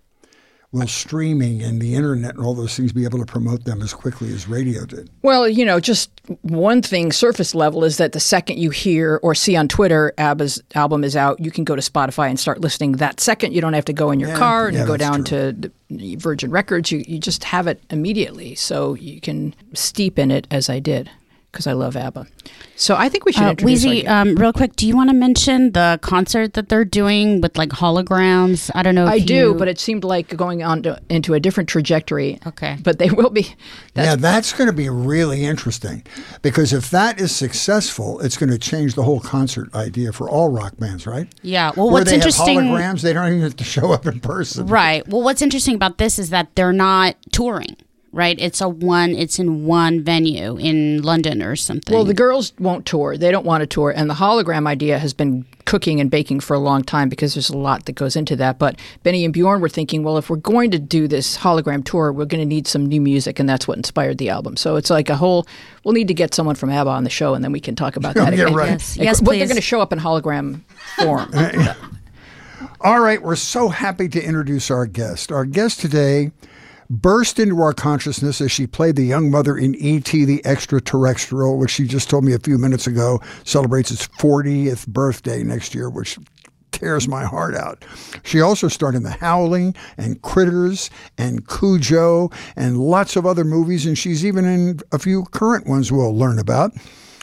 Will 0.72 0.86
streaming 0.86 1.62
and 1.62 1.80
the 1.80 1.94
internet 1.94 2.36
and 2.36 2.44
all 2.44 2.54
those 2.54 2.76
things 2.76 2.92
be 2.92 3.04
able 3.04 3.18
to 3.18 3.26
promote 3.26 3.64
them 3.64 3.82
as 3.82 3.92
quickly 3.92 4.32
as 4.32 4.46
radio 4.46 4.84
did? 4.84 5.10
Well, 5.22 5.48
you 5.48 5.64
know, 5.64 5.80
just 5.80 6.10
one 6.42 6.80
thing, 6.80 7.10
surface 7.10 7.54
level, 7.54 7.82
is 7.84 7.96
that 7.96 8.12
the 8.12 8.20
second 8.20 8.58
you 8.58 8.70
hear 8.70 9.18
or 9.22 9.34
see 9.34 9.56
on 9.56 9.66
Twitter 9.68 10.12
ABBA's 10.16 10.62
album 10.74 11.02
is 11.02 11.16
out, 11.16 11.40
you 11.40 11.50
can 11.50 11.64
go 11.64 11.74
to 11.74 11.82
Spotify 11.82 12.28
and 12.28 12.38
start 12.38 12.60
listening 12.60 12.92
that 12.92 13.20
second. 13.20 13.52
You 13.52 13.60
don't 13.60 13.72
have 13.72 13.84
to 13.86 13.92
go 13.92 14.10
in 14.10 14.20
your 14.20 14.30
yeah, 14.30 14.38
car 14.38 14.68
and 14.68 14.76
yeah, 14.76 14.86
go 14.86 14.96
down 14.96 15.24
true. 15.24 15.52
to 15.52 16.16
Virgin 16.18 16.50
Records. 16.50 16.92
You, 16.92 17.04
you 17.06 17.18
just 17.18 17.44
have 17.44 17.66
it 17.66 17.82
immediately. 17.90 18.54
So 18.54 18.94
you 18.94 19.20
can 19.20 19.54
steep 19.74 20.18
in 20.18 20.30
it 20.30 20.46
as 20.50 20.68
I 20.68 20.78
did 20.78 21.10
because 21.50 21.66
I 21.66 21.72
love 21.72 21.96
ABBA. 21.96 22.26
So 22.76 22.96
I 22.96 23.08
think 23.08 23.24
we 23.24 23.32
should 23.32 23.44
uh, 23.44 23.50
introduce. 23.50 23.84
Weezy, 23.84 24.08
um, 24.08 24.34
real 24.36 24.52
quick, 24.52 24.74
do 24.76 24.86
you 24.86 24.96
want 24.96 25.10
to 25.10 25.14
mention 25.14 25.72
the 25.72 25.98
concert 26.02 26.54
that 26.54 26.68
they're 26.68 26.84
doing 26.84 27.40
with 27.40 27.58
like 27.58 27.70
holograms? 27.70 28.70
I 28.74 28.82
don't 28.82 28.94
know. 28.94 29.06
I 29.06 29.16
you... 29.16 29.26
do, 29.26 29.54
but 29.54 29.68
it 29.68 29.78
seemed 29.78 30.04
like 30.04 30.34
going 30.36 30.62
on 30.62 30.82
to, 30.84 31.00
into 31.08 31.34
a 31.34 31.40
different 31.40 31.68
trajectory. 31.68 32.38
Okay, 32.46 32.78
but 32.82 32.98
they 32.98 33.10
will 33.10 33.30
be. 33.30 33.54
That's, 33.94 34.06
yeah, 34.06 34.16
that's 34.16 34.52
going 34.52 34.68
to 34.68 34.72
be 34.72 34.88
really 34.88 35.44
interesting 35.44 36.04
because 36.42 36.72
if 36.72 36.90
that 36.90 37.20
is 37.20 37.34
successful, 37.34 38.20
it's 38.20 38.36
going 38.36 38.50
to 38.50 38.58
change 38.58 38.94
the 38.94 39.02
whole 39.02 39.20
concert 39.20 39.74
idea 39.74 40.12
for 40.12 40.28
all 40.28 40.48
rock 40.48 40.76
bands, 40.78 41.06
right? 41.06 41.28
Yeah. 41.42 41.72
Well, 41.76 41.86
Where 41.86 42.00
what's 42.00 42.10
they 42.10 42.16
interesting? 42.16 42.60
Have 42.60 42.64
holograms, 42.64 43.02
they 43.02 43.12
don't 43.12 43.28
even 43.28 43.40
have 43.42 43.56
to 43.56 43.64
show 43.64 43.92
up 43.92 44.06
in 44.06 44.20
person. 44.20 44.66
Right. 44.66 45.06
Well, 45.06 45.22
what's 45.22 45.42
interesting 45.42 45.74
about 45.74 45.98
this 45.98 46.18
is 46.18 46.30
that 46.30 46.54
they're 46.54 46.72
not 46.72 47.16
touring 47.32 47.76
right? 48.12 48.36
It's 48.40 48.60
a 48.60 48.68
one. 48.68 49.14
It's 49.14 49.38
in 49.38 49.66
one 49.66 50.02
venue 50.02 50.56
in 50.56 51.02
London 51.02 51.42
or 51.42 51.56
something. 51.56 51.94
Well, 51.94 52.04
the 52.04 52.14
girls 52.14 52.52
won't 52.58 52.86
tour. 52.86 53.16
They 53.16 53.30
don't 53.30 53.46
want 53.46 53.62
to 53.62 53.66
tour, 53.66 53.92
and 53.94 54.10
the 54.10 54.14
hologram 54.14 54.66
idea 54.66 54.98
has 54.98 55.12
been 55.12 55.44
cooking 55.64 56.00
and 56.00 56.10
baking 56.10 56.40
for 56.40 56.54
a 56.54 56.58
long 56.58 56.82
time 56.82 57.08
because 57.08 57.34
there's 57.34 57.50
a 57.50 57.56
lot 57.56 57.84
that 57.84 57.92
goes 57.92 58.16
into 58.16 58.34
that. 58.36 58.58
But 58.58 58.78
Benny 59.02 59.24
and 59.24 59.32
Bjorn 59.32 59.60
were 59.60 59.68
thinking, 59.68 60.02
well, 60.02 60.18
if 60.18 60.28
we're 60.28 60.36
going 60.36 60.70
to 60.72 60.78
do 60.78 61.06
this 61.06 61.38
hologram 61.38 61.84
tour, 61.84 62.12
we're 62.12 62.24
going 62.24 62.40
to 62.40 62.46
need 62.46 62.66
some 62.66 62.86
new 62.86 63.00
music, 63.00 63.38
and 63.38 63.48
that's 63.48 63.68
what 63.68 63.76
inspired 63.76 64.18
the 64.18 64.28
album. 64.28 64.56
So 64.56 64.76
it's 64.76 64.90
like 64.90 65.08
a 65.08 65.16
whole. 65.16 65.46
We'll 65.84 65.94
need 65.94 66.08
to 66.08 66.14
get 66.14 66.34
someone 66.34 66.56
from 66.56 66.70
ABBA 66.70 66.90
on 66.90 67.04
the 67.04 67.10
show, 67.10 67.34
and 67.34 67.44
then 67.44 67.52
we 67.52 67.60
can 67.60 67.76
talk 67.76 67.96
about 67.96 68.14
that. 68.16 68.36
yeah, 68.36 68.44
right. 68.52 68.70
Yes, 68.70 68.96
yes 68.96 69.20
please. 69.20 69.38
They're 69.38 69.46
going 69.46 69.56
to 69.56 69.62
show 69.62 69.80
up 69.80 69.92
in 69.92 69.98
hologram 69.98 70.62
form. 70.96 71.32
All 72.82 73.00
right, 73.00 73.22
we're 73.22 73.36
so 73.36 73.68
happy 73.68 74.08
to 74.08 74.22
introduce 74.22 74.70
our 74.70 74.86
guest. 74.86 75.30
Our 75.30 75.44
guest 75.44 75.80
today 75.80 76.32
burst 76.90 77.38
into 77.38 77.62
our 77.62 77.72
consciousness 77.72 78.40
as 78.40 78.50
she 78.50 78.66
played 78.66 78.96
the 78.96 79.04
young 79.04 79.30
mother 79.30 79.56
in 79.56 79.76
E.T. 79.76 80.24
the 80.24 80.44
Extraterrestrial, 80.44 81.56
which 81.56 81.70
she 81.70 81.86
just 81.86 82.10
told 82.10 82.24
me 82.24 82.34
a 82.34 82.38
few 82.38 82.58
minutes 82.58 82.88
ago 82.88 83.20
celebrates 83.44 83.92
its 83.92 84.08
40th 84.08 84.88
birthday 84.88 85.44
next 85.44 85.72
year, 85.74 85.88
which 85.88 86.18
tears 86.72 87.06
my 87.06 87.24
heart 87.24 87.54
out. 87.54 87.84
She 88.24 88.40
also 88.40 88.66
starred 88.66 88.96
in 88.96 89.04
The 89.04 89.10
Howling 89.10 89.74
and 89.96 90.20
Critters 90.22 90.90
and 91.16 91.46
Cujo 91.48 92.30
and 92.56 92.78
lots 92.78 93.14
of 93.14 93.24
other 93.24 93.44
movies, 93.44 93.86
and 93.86 93.96
she's 93.96 94.26
even 94.26 94.44
in 94.44 94.80
a 94.90 94.98
few 94.98 95.24
current 95.26 95.68
ones 95.68 95.92
we'll 95.92 96.16
learn 96.16 96.38
about. 96.38 96.72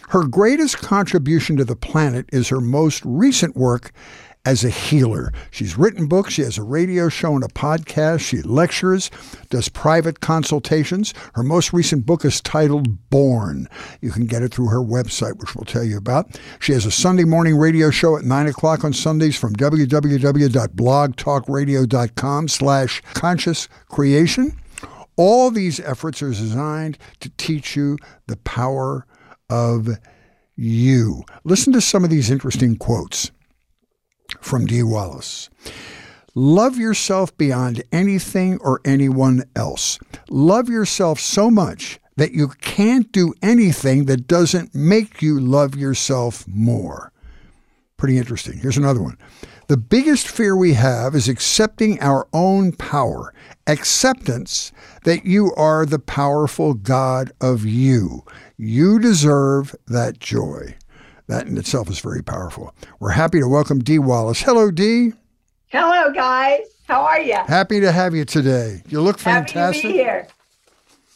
Her 0.09 0.25
greatest 0.25 0.77
contribution 0.77 1.57
to 1.57 1.65
the 1.65 1.75
planet 1.75 2.27
is 2.31 2.47
her 2.47 2.62
most 2.62 3.03
recent 3.03 3.57
work 3.57 3.91
as 4.48 4.63
a 4.63 4.70
healer. 4.70 5.34
She's 5.51 5.77
written 5.77 6.08
books, 6.08 6.36
she 6.36 6.42
has 6.42 6.58
a 6.58 6.63
radio 6.63 7.10
show 7.10 7.36
and 7.36 7.44
a 7.44 7.50
podcast, 7.50 8.22
she 8.22 8.42
lectures, 8.44 9.12
does 9.50 9.68
private 9.68 10.22
consultations. 10.22 11.13
Her 11.34 11.44
most 11.44 11.74
recent 11.74 12.06
book 12.06 12.24
is 12.24 12.39
titled 12.39 13.10
Born. 13.10 13.68
You 14.00 14.12
can 14.12 14.25
get 14.25 14.44
it 14.44 14.54
through 14.54 14.70
her 14.70 14.80
website, 14.80 15.38
which 15.38 15.54
we'll 15.54 15.66
tell 15.66 15.84
you 15.84 15.98
about. 15.98 16.39
She 16.62 16.72
has 16.72 16.86
a 16.86 16.92
Sunday 16.92 17.25
morning 17.25 17.58
radio 17.58 17.89
show 17.89 18.16
at 18.16 18.24
9 18.24 18.48
o'clock 18.48 18.86
on 18.86 18.94
Sundays 18.94 19.38
from 19.38 19.54
www.blogtalkradio.com 19.54 22.48
slash 22.48 23.01
conscious 23.16 23.68
creation. 23.89 24.58
All 25.18 25.51
these 25.51 25.82
efforts 25.82 26.22
are 26.22 26.30
designed 26.30 26.98
to 27.20 27.30
teach 27.32 27.75
you 27.75 27.98
the 28.27 28.38
power 28.38 29.06
of 29.50 29.89
you. 30.56 31.25
Listen 31.44 31.74
to 31.74 31.82
some 31.82 32.06
of 32.06 32.10
these 32.10 32.32
interesting 32.32 32.77
quotes 32.77 33.32
from 34.41 34.65
Dee 34.65 34.84
Wallace. 34.84 35.50
Love 36.36 36.77
yourself 36.77 37.36
beyond 37.38 37.84
anything 37.91 38.60
or 38.62 38.79
anyone 38.86 39.43
else. 39.55 39.98
Love 40.29 40.69
yourself 40.69 41.19
so 41.19 41.50
much 41.50 42.00
that 42.15 42.31
you 42.31 42.50
can't 42.62 43.12
do 43.12 43.34
anything 43.41 44.05
that 44.05 44.27
doesn't 44.27 44.75
make 44.75 45.22
you 45.22 45.39
love 45.39 45.75
yourself 45.75 46.48
more. 46.48 47.12
Pretty 47.98 48.17
interesting. 48.17 48.60
Here's 48.60 48.77
another 48.77 49.01
one. 49.01 49.17
The 49.67 49.77
biggest 49.77 50.27
fear 50.27 50.55
we 50.55 50.74
have 50.74 51.13
is 51.15 51.27
accepting 51.27 52.00
our 52.00 52.27
own 52.31 52.72
power, 52.72 53.34
acceptance 53.65 54.72
that 55.03 55.25
you 55.25 55.53
are 55.55 55.86
the 55.86 56.00
powerful 56.00 56.74
God 56.74 57.31
of 57.41 57.65
you. 57.65 58.24
You 58.55 59.00
deserve 59.00 59.75
that 59.88 60.19
joy. 60.19 60.77
That 61.27 61.48
in 61.48 61.57
itself 61.57 61.89
is 61.89 62.00
very 62.00 62.24
powerful. 62.24 62.74
We're 63.00 63.10
happy 63.12 63.39
to 63.39 63.48
welcome 63.48 63.79
Dee 63.79 64.00
Wallace. 64.00 64.41
Hello, 64.41 64.72
Dee. 64.72 65.12
Hello, 65.67 66.12
guys. 66.13 66.62
How 66.88 67.01
are 67.01 67.19
you? 67.19 67.36
Happy 67.48 67.81
to 67.81 67.91
have 67.91 68.15
you 68.15 68.24
today. 68.24 68.81
You 68.88 69.01
look 69.01 69.19
fantastic. 69.19 69.55
Happy 69.60 69.81
to 69.81 69.88
be 69.89 69.93
here. 69.93 70.27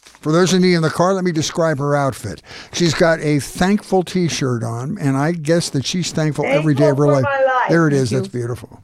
For 0.02 0.30
those 0.30 0.52
of 0.52 0.62
you 0.62 0.76
in 0.76 0.82
the 0.82 0.90
car, 0.90 1.14
let 1.14 1.24
me 1.24 1.32
describe 1.32 1.78
her 1.78 1.96
outfit. 1.96 2.42
She's 2.72 2.94
got 2.94 3.18
a 3.20 3.40
thankful 3.40 4.02
T-shirt 4.04 4.62
on, 4.62 4.98
and 5.00 5.16
I 5.16 5.32
guess 5.32 5.70
that 5.70 5.84
she's 5.84 6.12
thankful, 6.12 6.44
Thankful 6.44 6.60
every 6.60 6.74
day 6.74 6.90
of 6.90 6.98
her 6.98 7.06
for 7.06 7.12
life. 7.14 7.24
my 7.24 7.42
life. 7.42 7.68
There 7.70 7.88
it 7.88 7.92
is. 7.94 8.10
Thank 8.10 8.24
That's 8.24 8.32
beautiful. 8.32 8.80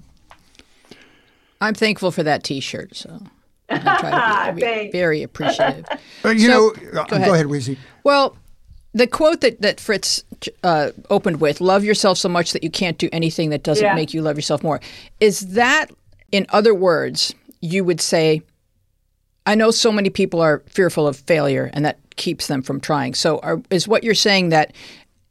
I'm 1.61 1.75
thankful 1.75 2.11
for 2.11 2.23
that 2.23 2.43
T-shirt. 2.43 2.97
So 2.97 3.21
I 3.69 3.79
try 3.79 4.47
to 4.49 4.53
be 4.55 4.61
Thanks. 4.63 4.93
very 4.93 5.23
appreciative. 5.23 5.85
But 6.23 6.39
you 6.39 6.49
So, 6.51 6.53
know, 6.53 7.01
uh, 7.03 7.05
go 7.05 7.17
ahead. 7.17 7.27
go 7.29 7.35
ahead, 7.35 7.47
Weezy. 7.47 7.77
Well, 8.03 8.37
the 8.99 9.07
quote 9.07 9.41
that, 9.41 9.61
that 9.63 9.81
Fritz 9.81 10.23
uh, 10.63 10.91
opened 11.09 11.41
with, 11.41 11.61
love 11.61 11.85
yourself 11.85 12.19
so 12.19 12.29
much 12.29 12.53
that 12.53 12.63
you 12.63 12.71
can't 12.71 12.99
do 12.99 13.09
anything 13.13 13.51
that 13.51 13.63
doesn't 13.63 13.85
Yeah. 13.85 13.95
make 13.95 14.13
you 14.13 14.23
love 14.23 14.37
yourself 14.37 14.63
more. 14.63 14.81
Is 15.21 15.41
that, 15.55 15.87
in 16.33 16.47
other 16.51 16.75
words, 16.75 17.35
you 17.61 17.85
would 17.85 18.01
say, 18.01 18.43
I 19.47 19.55
know 19.55 19.71
so 19.71 19.91
many 19.93 20.11
people 20.11 20.41
are 20.41 20.63
fearful 20.69 21.07
of 21.07 21.17
failure 21.17 21.71
and 21.73 21.85
that 21.85 21.99
keeps 22.17 22.49
them 22.49 22.63
from 22.63 22.81
trying. 22.81 23.15
So 23.15 23.39
are, 23.39 23.63
is 23.71 23.87
what 23.89 24.05
you're 24.05 24.15
saying 24.15 24.49
that 24.51 24.73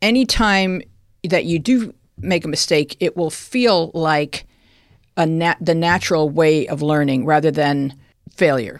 anytime 0.01 0.81
that 1.29 1.45
you 1.45 1.59
do 1.59 1.93
make 2.17 2.45
a 2.45 2.47
mistake, 2.47 2.95
it 2.99 3.17
will 3.17 3.29
feel 3.29 3.91
like 3.93 4.45
a 5.17 5.25
nat- 5.25 5.57
the 5.59 5.75
natural 5.75 6.29
way 6.29 6.67
of 6.67 6.81
learning 6.81 7.25
rather 7.25 7.51
than 7.51 7.93
failure? 8.31 8.79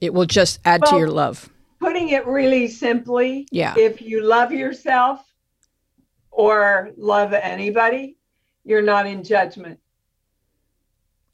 It 0.00 0.14
will 0.14 0.26
just 0.26 0.58
add 0.64 0.84
to 0.86 0.96
your 0.96 1.10
love. 1.10 1.48
Putting 1.80 2.08
it 2.10 2.26
really 2.26 2.68
simply, 2.68 3.46
Yeah. 3.52 3.74
if 3.76 4.02
you 4.02 4.22
love 4.22 4.52
yourself 4.52 5.24
or 6.30 6.90
love 6.96 7.32
anybody, 7.32 8.16
you're 8.64 8.82
not 8.82 9.06
in 9.06 9.22
judgment. 9.22 9.78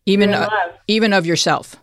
Even 0.07 0.35
even 0.87 1.13
of 1.15 1.25
yourself. 1.27 1.77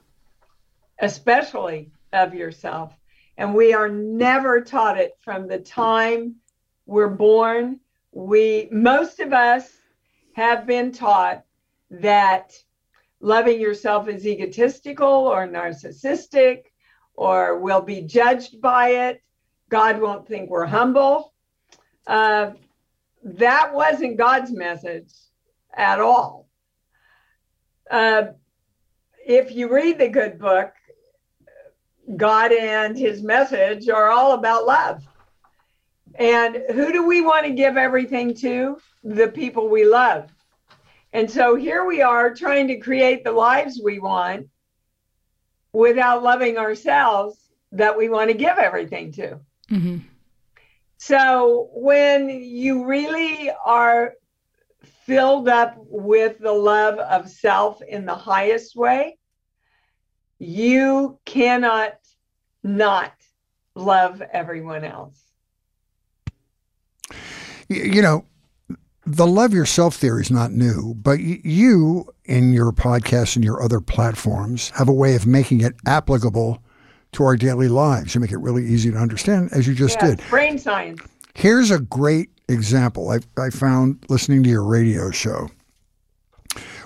especially 0.99 1.89
of 2.13 2.35
yourself. 2.35 2.93
And 3.37 3.55
we 3.55 3.73
are 3.73 3.89
never 3.89 4.61
taught 4.61 4.99
it 4.99 5.13
from 5.21 5.47
the 5.47 5.57
time 5.57 6.35
we're 6.85 7.07
born. 7.07 7.79
We 8.11 8.67
most 8.71 9.19
of 9.19 9.33
us 9.33 9.71
have 10.33 10.67
been 10.67 10.91
taught 10.91 11.43
that 11.89 12.53
loving 13.19 13.59
yourself 13.59 14.07
is 14.07 14.27
egotistical 14.27 15.07
or 15.07 15.47
narcissistic 15.47 16.65
or 17.21 17.59
we'll 17.59 17.83
be 17.83 18.01
judged 18.01 18.59
by 18.59 18.87
it. 18.89 19.21
God 19.69 20.01
won't 20.01 20.27
think 20.27 20.49
we're 20.49 20.65
humble. 20.65 21.35
Uh, 22.07 22.53
that 23.23 23.75
wasn't 23.75 24.17
God's 24.17 24.51
message 24.51 25.13
at 25.71 25.99
all. 25.99 26.49
Uh, 27.91 28.23
if 29.23 29.51
you 29.51 29.71
read 29.71 29.99
the 29.99 30.07
good 30.09 30.39
book, 30.39 30.73
God 32.17 32.53
and 32.53 32.97
his 32.97 33.21
message 33.21 33.87
are 33.87 34.09
all 34.09 34.31
about 34.31 34.65
love. 34.65 35.03
And 36.15 36.63
who 36.73 36.91
do 36.91 37.05
we 37.05 37.21
want 37.21 37.45
to 37.45 37.51
give 37.51 37.77
everything 37.77 38.33
to? 38.37 38.79
The 39.03 39.27
people 39.27 39.69
we 39.69 39.85
love. 39.85 40.27
And 41.13 41.29
so 41.29 41.55
here 41.55 41.85
we 41.85 42.01
are 42.01 42.33
trying 42.33 42.67
to 42.69 42.77
create 42.77 43.23
the 43.23 43.31
lives 43.31 43.79
we 43.83 43.99
want 43.99 44.47
without 45.73 46.23
loving 46.23 46.57
ourselves 46.57 47.37
that 47.71 47.97
we 47.97 48.09
want 48.09 48.29
to 48.29 48.35
give 48.35 48.57
everything 48.57 49.11
to. 49.13 49.39
hmm 49.69 49.97
So 50.97 51.69
when 51.73 52.29
you 52.29 52.85
really 52.85 53.51
are 53.65 54.13
filled 55.05 55.47
up 55.47 55.75
with 55.77 56.39
the 56.39 56.51
love 56.51 56.99
of 56.99 57.29
self 57.29 57.81
in 57.81 58.05
the 58.05 58.15
highest 58.15 58.75
way, 58.75 59.17
you 60.39 61.19
cannot 61.25 61.93
not 62.63 63.13
love 63.75 64.21
everyone 64.21 64.83
else. 64.83 65.21
You 67.69 68.01
know, 68.01 68.25
the 69.05 69.27
love 69.27 69.53
yourself 69.53 69.95
theory 69.95 70.21
is 70.21 70.31
not 70.31 70.51
new, 70.51 70.93
but 70.95 71.19
you, 71.19 72.13
in 72.31 72.53
your 72.53 72.71
podcast 72.71 73.35
and 73.35 73.43
your 73.43 73.61
other 73.61 73.81
platforms, 73.81 74.69
have 74.75 74.87
a 74.87 74.93
way 74.93 75.15
of 75.15 75.27
making 75.27 75.61
it 75.61 75.73
applicable 75.85 76.63
to 77.11 77.23
our 77.23 77.35
daily 77.35 77.67
lives. 77.67 78.15
You 78.15 78.21
make 78.21 78.31
it 78.31 78.37
really 78.37 78.65
easy 78.65 78.89
to 78.91 78.97
understand, 78.97 79.49
as 79.51 79.67
you 79.67 79.73
just 79.73 79.97
Yes, 80.01 80.15
did. 80.17 80.29
brain 80.29 80.57
science. 80.57 81.01
Here's 81.33 81.71
a 81.71 81.79
great 81.79 82.29
example 82.47 83.09
I, 83.11 83.19
I 83.41 83.49
found 83.49 84.05
listening 84.09 84.43
to 84.43 84.49
your 84.49 84.63
radio 84.63 85.11
show. 85.11 85.49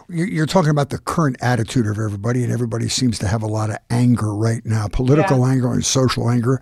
You- 0.10 0.26
You're 0.26 0.46
talking 0.46 0.70
about 0.72 0.90
the 0.90 0.98
current 1.00 1.38
attitude 1.42 1.86
of 1.88 1.98
everybody, 2.00 2.44
and 2.44 2.52
everybody 2.52 2.90
seems 2.90 3.18
to 3.20 3.28
have 3.28 3.42
a 3.44 3.48
lot 3.48 3.70
of 3.70 3.78
anger 3.90 4.34
right 4.34 4.66
now 4.66 4.88
political 4.88 5.46
anger 5.46 5.72
and 5.72 5.86
social 5.86 6.30
anger, 6.30 6.62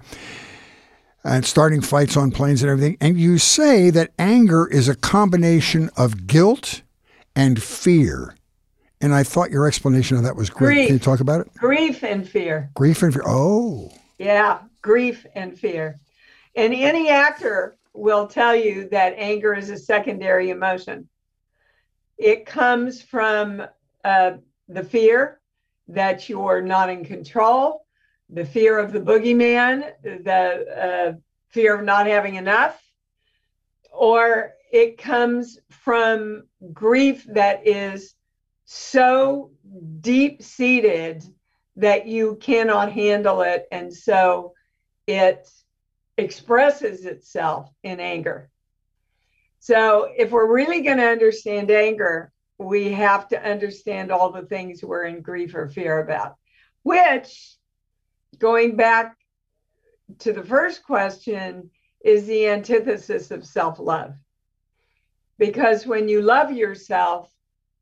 and 1.25 1.45
starting 1.45 1.81
fights 1.81 2.17
on 2.17 2.31
planes 2.31 2.61
and 2.63 2.69
everything. 2.69 2.97
And 2.99 3.17
you 3.17 3.37
say 3.37 3.89
that 3.91 4.11
anger 4.19 4.67
is 4.67 4.89
a 4.89 4.95
combination 4.95 5.89
of 5.95 6.27
guilt 6.27 6.81
and 7.35 7.61
fear. 7.63 8.35
And 9.03 9.13
I 9.13 9.23
thought 9.23 9.51
your 9.51 9.67
explanation 9.67 10.15
of 10.15 10.23
that 10.23 10.37
was 10.37 10.49
great. 10.49 10.75
Grief. 10.75 10.87
Can 10.87 10.95
you 10.95 10.99
talk 10.99 11.19
about 11.19 11.41
it? 11.41 11.53
Grief 11.55 12.03
and 12.05 12.27
fear. 12.27 12.71
Grief 12.73 13.03
and 13.03 13.13
fear. 13.13 13.23
Oh, 13.27 13.91
Yeah, 14.17 14.59
grief 14.81 15.25
and 15.35 15.59
fear. 15.59 15.99
And 16.55 16.73
any 16.73 17.09
actor 17.09 17.75
will 17.93 18.27
tell 18.27 18.55
you 18.55 18.87
that 18.89 19.13
anger 19.17 19.53
is 19.53 19.69
a 19.69 19.77
secondary 19.77 20.51
emotion. 20.51 21.09
It 22.17 22.45
comes 22.45 23.01
from 23.01 23.61
uh, 24.05 24.31
the 24.69 24.83
fear 24.83 25.41
that 25.89 26.29
you're 26.29 26.61
not 26.61 26.89
in 26.89 27.03
control, 27.03 27.85
the 28.29 28.45
fear 28.45 28.79
of 28.79 28.93
the 28.93 29.01
boogeyman, 29.01 29.91
the 30.01 31.11
uh, 31.13 31.13
fear 31.49 31.75
of 31.75 31.83
not 31.83 32.07
having 32.07 32.35
enough, 32.35 32.81
or 33.91 34.53
it 34.71 34.97
comes 34.97 35.59
from 35.69 36.43
grief 36.71 37.25
that 37.25 37.67
is 37.67 38.15
so 38.73 39.51
deep 40.01 40.41
seated 40.41 41.23
that 41.75 42.07
you 42.07 42.37
cannot 42.41 42.91
handle 42.91 43.43
it. 43.43 43.67
And 43.71 43.93
so 43.93 44.53
it 45.05 45.47
expresses 46.17 47.05
itself 47.05 47.69
in 47.83 47.99
anger. 47.99 48.49
So 49.59 50.09
if 50.17 50.31
we're 50.31 50.51
really 50.51 50.81
going 50.81 50.97
to 50.97 51.07
understand 51.07 51.69
anger, 51.69 52.31
we 52.57 52.91
have 52.91 53.27
to 53.29 53.43
understand 53.43 54.11
all 54.11 54.31
the 54.31 54.47
things 54.47 54.83
we're 54.83 55.05
in 55.05 55.21
grief 55.21 55.53
or 55.53 55.69
fear 55.69 55.99
about, 55.99 56.35
which, 56.81 57.55
going 58.39 58.75
back 58.75 59.15
to 60.19 60.33
the 60.33 60.43
first 60.43 60.83
question, 60.83 61.69
is 62.03 62.25
the 62.25 62.47
antithesis 62.47 63.29
of 63.29 63.45
self 63.45 63.79
love. 63.79 64.15
Because 65.37 65.85
when 65.85 66.07
you 66.07 66.21
love 66.21 66.51
yourself, 66.51 67.32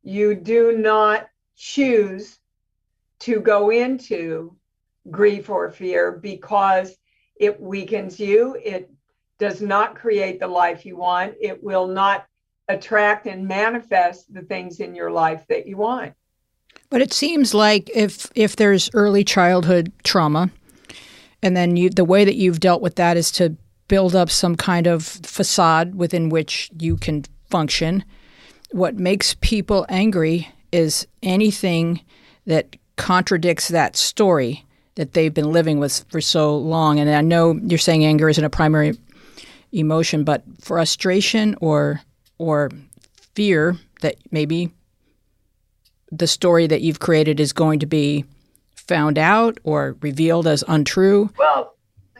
you 0.03 0.35
do 0.35 0.77
not 0.77 1.29
choose 1.55 2.39
to 3.19 3.39
go 3.39 3.69
into 3.69 4.55
grief 5.09 5.49
or 5.49 5.69
fear 5.71 6.11
because 6.11 6.95
it 7.39 7.59
weakens 7.59 8.19
you. 8.19 8.57
It 8.63 8.91
does 9.39 9.61
not 9.61 9.95
create 9.95 10.39
the 10.39 10.47
life 10.47 10.85
you 10.85 10.97
want. 10.97 11.33
It 11.41 11.63
will 11.63 11.87
not 11.87 12.25
attract 12.67 13.27
and 13.27 13.47
manifest 13.47 14.33
the 14.33 14.41
things 14.41 14.79
in 14.79 14.95
your 14.95 15.11
life 15.11 15.45
that 15.49 15.67
you 15.67 15.77
want. 15.77 16.13
But 16.89 17.01
it 17.01 17.13
seems 17.13 17.53
like 17.53 17.89
if 17.93 18.29
if 18.35 18.55
there's 18.55 18.89
early 18.93 19.23
childhood 19.23 19.91
trauma, 20.03 20.51
and 21.41 21.55
then 21.55 21.75
you 21.75 21.89
the 21.89 22.05
way 22.05 22.25
that 22.25 22.35
you've 22.35 22.59
dealt 22.59 22.81
with 22.81 22.95
that 22.95 23.17
is 23.17 23.31
to 23.33 23.55
build 23.87 24.15
up 24.15 24.29
some 24.29 24.55
kind 24.55 24.87
of 24.87 25.03
facade 25.05 25.95
within 25.95 26.29
which 26.29 26.69
you 26.79 26.95
can 26.95 27.23
function. 27.49 28.03
What 28.71 28.95
makes 28.95 29.35
people 29.41 29.85
angry 29.89 30.47
is 30.71 31.07
anything 31.21 32.01
that 32.45 32.75
contradicts 32.95 33.69
that 33.69 33.95
story 33.95 34.65
that 34.95 35.13
they've 35.13 35.33
been 35.33 35.51
living 35.51 35.79
with 35.79 36.05
for 36.09 36.21
so 36.21 36.55
long. 36.57 36.99
And 36.99 37.09
I 37.09 37.21
know 37.21 37.53
you're 37.53 37.79
saying 37.79 38.05
anger 38.05 38.29
isn't 38.29 38.43
a 38.43 38.49
primary 38.49 38.97
emotion, 39.71 40.23
but 40.23 40.43
frustration 40.59 41.55
or 41.61 42.01
or 42.37 42.71
fear 43.35 43.77
that 44.01 44.15
maybe 44.31 44.71
the 46.11 46.27
story 46.27 46.67
that 46.67 46.81
you've 46.81 46.99
created 46.99 47.39
is 47.39 47.53
going 47.53 47.79
to 47.79 47.85
be 47.85 48.25
found 48.75 49.17
out 49.17 49.57
or 49.63 49.95
revealed 50.01 50.47
as 50.47 50.63
untrue? 50.67 51.29
Well, 51.37 51.75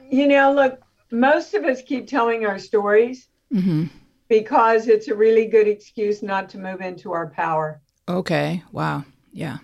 you 0.10 0.27
know, 0.27 0.53
look, 0.53 0.81
most 1.12 1.53
of 1.53 1.65
us 1.65 1.81
keep 1.81 2.08
telling 2.08 2.46
our 2.46 2.60
stories 2.60 3.27
Mm-hmm. 3.53 3.86
Because 4.31 4.88
it's 4.88 5.09
a 5.09 5.13
really 5.13 5.45
good 5.45 5.67
excuse 5.67 6.23
not 6.23 6.47
to 6.47 6.57
move 6.57 6.79
into 6.79 7.11
our 7.11 7.27
power. 7.31 7.81
Okay. 8.07 8.63
Wow. 8.71 9.03
Yeah. 9.33 9.57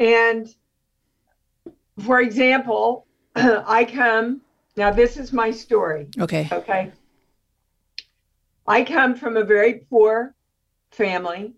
And 0.00 0.52
for 2.00 2.20
example, 2.20 3.06
I 3.36 3.84
come, 3.84 4.40
now 4.76 4.90
this 4.90 5.16
is 5.16 5.32
my 5.32 5.52
story, 5.52 6.08
Okay. 6.18 6.48
okay? 6.50 6.90
I 8.66 8.82
come 8.82 9.14
from 9.14 9.36
a 9.36 9.44
very 9.44 9.86
poor 9.88 10.34
family. 10.90 11.54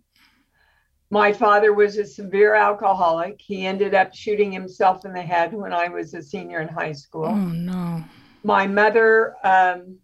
My 1.09 1.33
father 1.33 1.73
was 1.73 1.97
a 1.97 2.05
severe 2.05 2.55
alcoholic. 2.55 3.41
He 3.41 3.65
ended 3.65 3.95
up 3.95 4.15
shooting 4.15 4.53
himself 4.53 5.07
in 5.07 5.15
the 5.15 5.23
head 5.23 5.55
when 5.55 5.73
I 5.73 5.89
was 5.89 6.13
a 6.13 6.23
senior 6.23 6.61
in 6.61 6.69
high 6.69 6.93
school. 6.93 7.29
Oh 7.29 7.35
no. 7.35 8.05
My 8.45 8.67
mother, 8.67 9.37
um, 9.43 9.97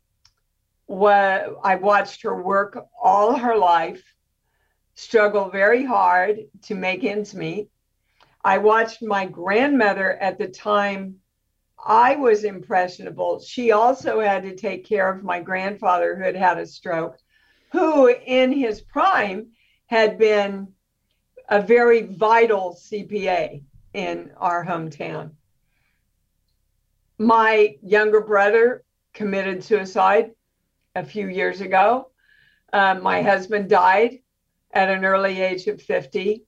wa- 0.88 1.54
I 1.62 1.76
watched 1.76 2.22
her 2.22 2.42
work 2.42 2.78
all 3.00 3.36
her 3.36 3.56
life, 3.56 4.02
struggle 4.94 5.50
very 5.50 5.84
hard 5.84 6.40
to 6.62 6.74
make 6.74 7.04
ends 7.04 7.34
meet. 7.34 7.70
I 8.42 8.58
watched 8.58 9.02
my 9.02 9.26
grandmother 9.26 10.12
at 10.14 10.38
the 10.38 10.48
time 10.48 11.20
I 11.86 12.16
was 12.16 12.42
impressionable. 12.42 13.40
She 13.40 13.70
also 13.70 14.20
had 14.20 14.42
to 14.42 14.56
take 14.56 14.84
care 14.86 15.12
of 15.12 15.22
my 15.22 15.40
grandfather 15.40 16.16
who 16.16 16.24
had 16.24 16.34
had 16.34 16.58
a 16.58 16.66
stroke, 16.66 17.18
who 17.70 18.08
in 18.08 18.50
his 18.50 18.80
prime 18.80 19.52
had 19.86 20.18
been 20.18 20.68
a 21.48 21.62
very 21.62 22.02
vital 22.02 22.74
CPA 22.74 23.62
in 23.94 24.32
our 24.36 24.64
hometown. 24.64 25.32
My 27.18 27.76
younger 27.82 28.20
brother 28.20 28.84
committed 29.14 29.64
suicide 29.64 30.32
a 30.98 31.04
few 31.04 31.28
years 31.28 31.60
ago. 31.60 32.10
Um, 32.72 33.02
my 33.02 33.22
husband 33.22 33.70
died 33.70 34.18
at 34.72 34.90
an 34.90 35.04
early 35.04 35.40
age 35.40 35.66
of 35.66 35.80
50. 35.80 36.44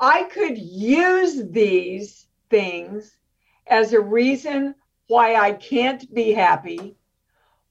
I 0.00 0.24
could 0.24 0.56
use 0.58 1.42
these 1.50 2.26
things 2.48 3.16
as 3.66 3.92
a 3.92 4.00
reason 4.00 4.74
why 5.06 5.36
I 5.36 5.52
can't 5.52 6.12
be 6.12 6.32
happy, 6.32 6.96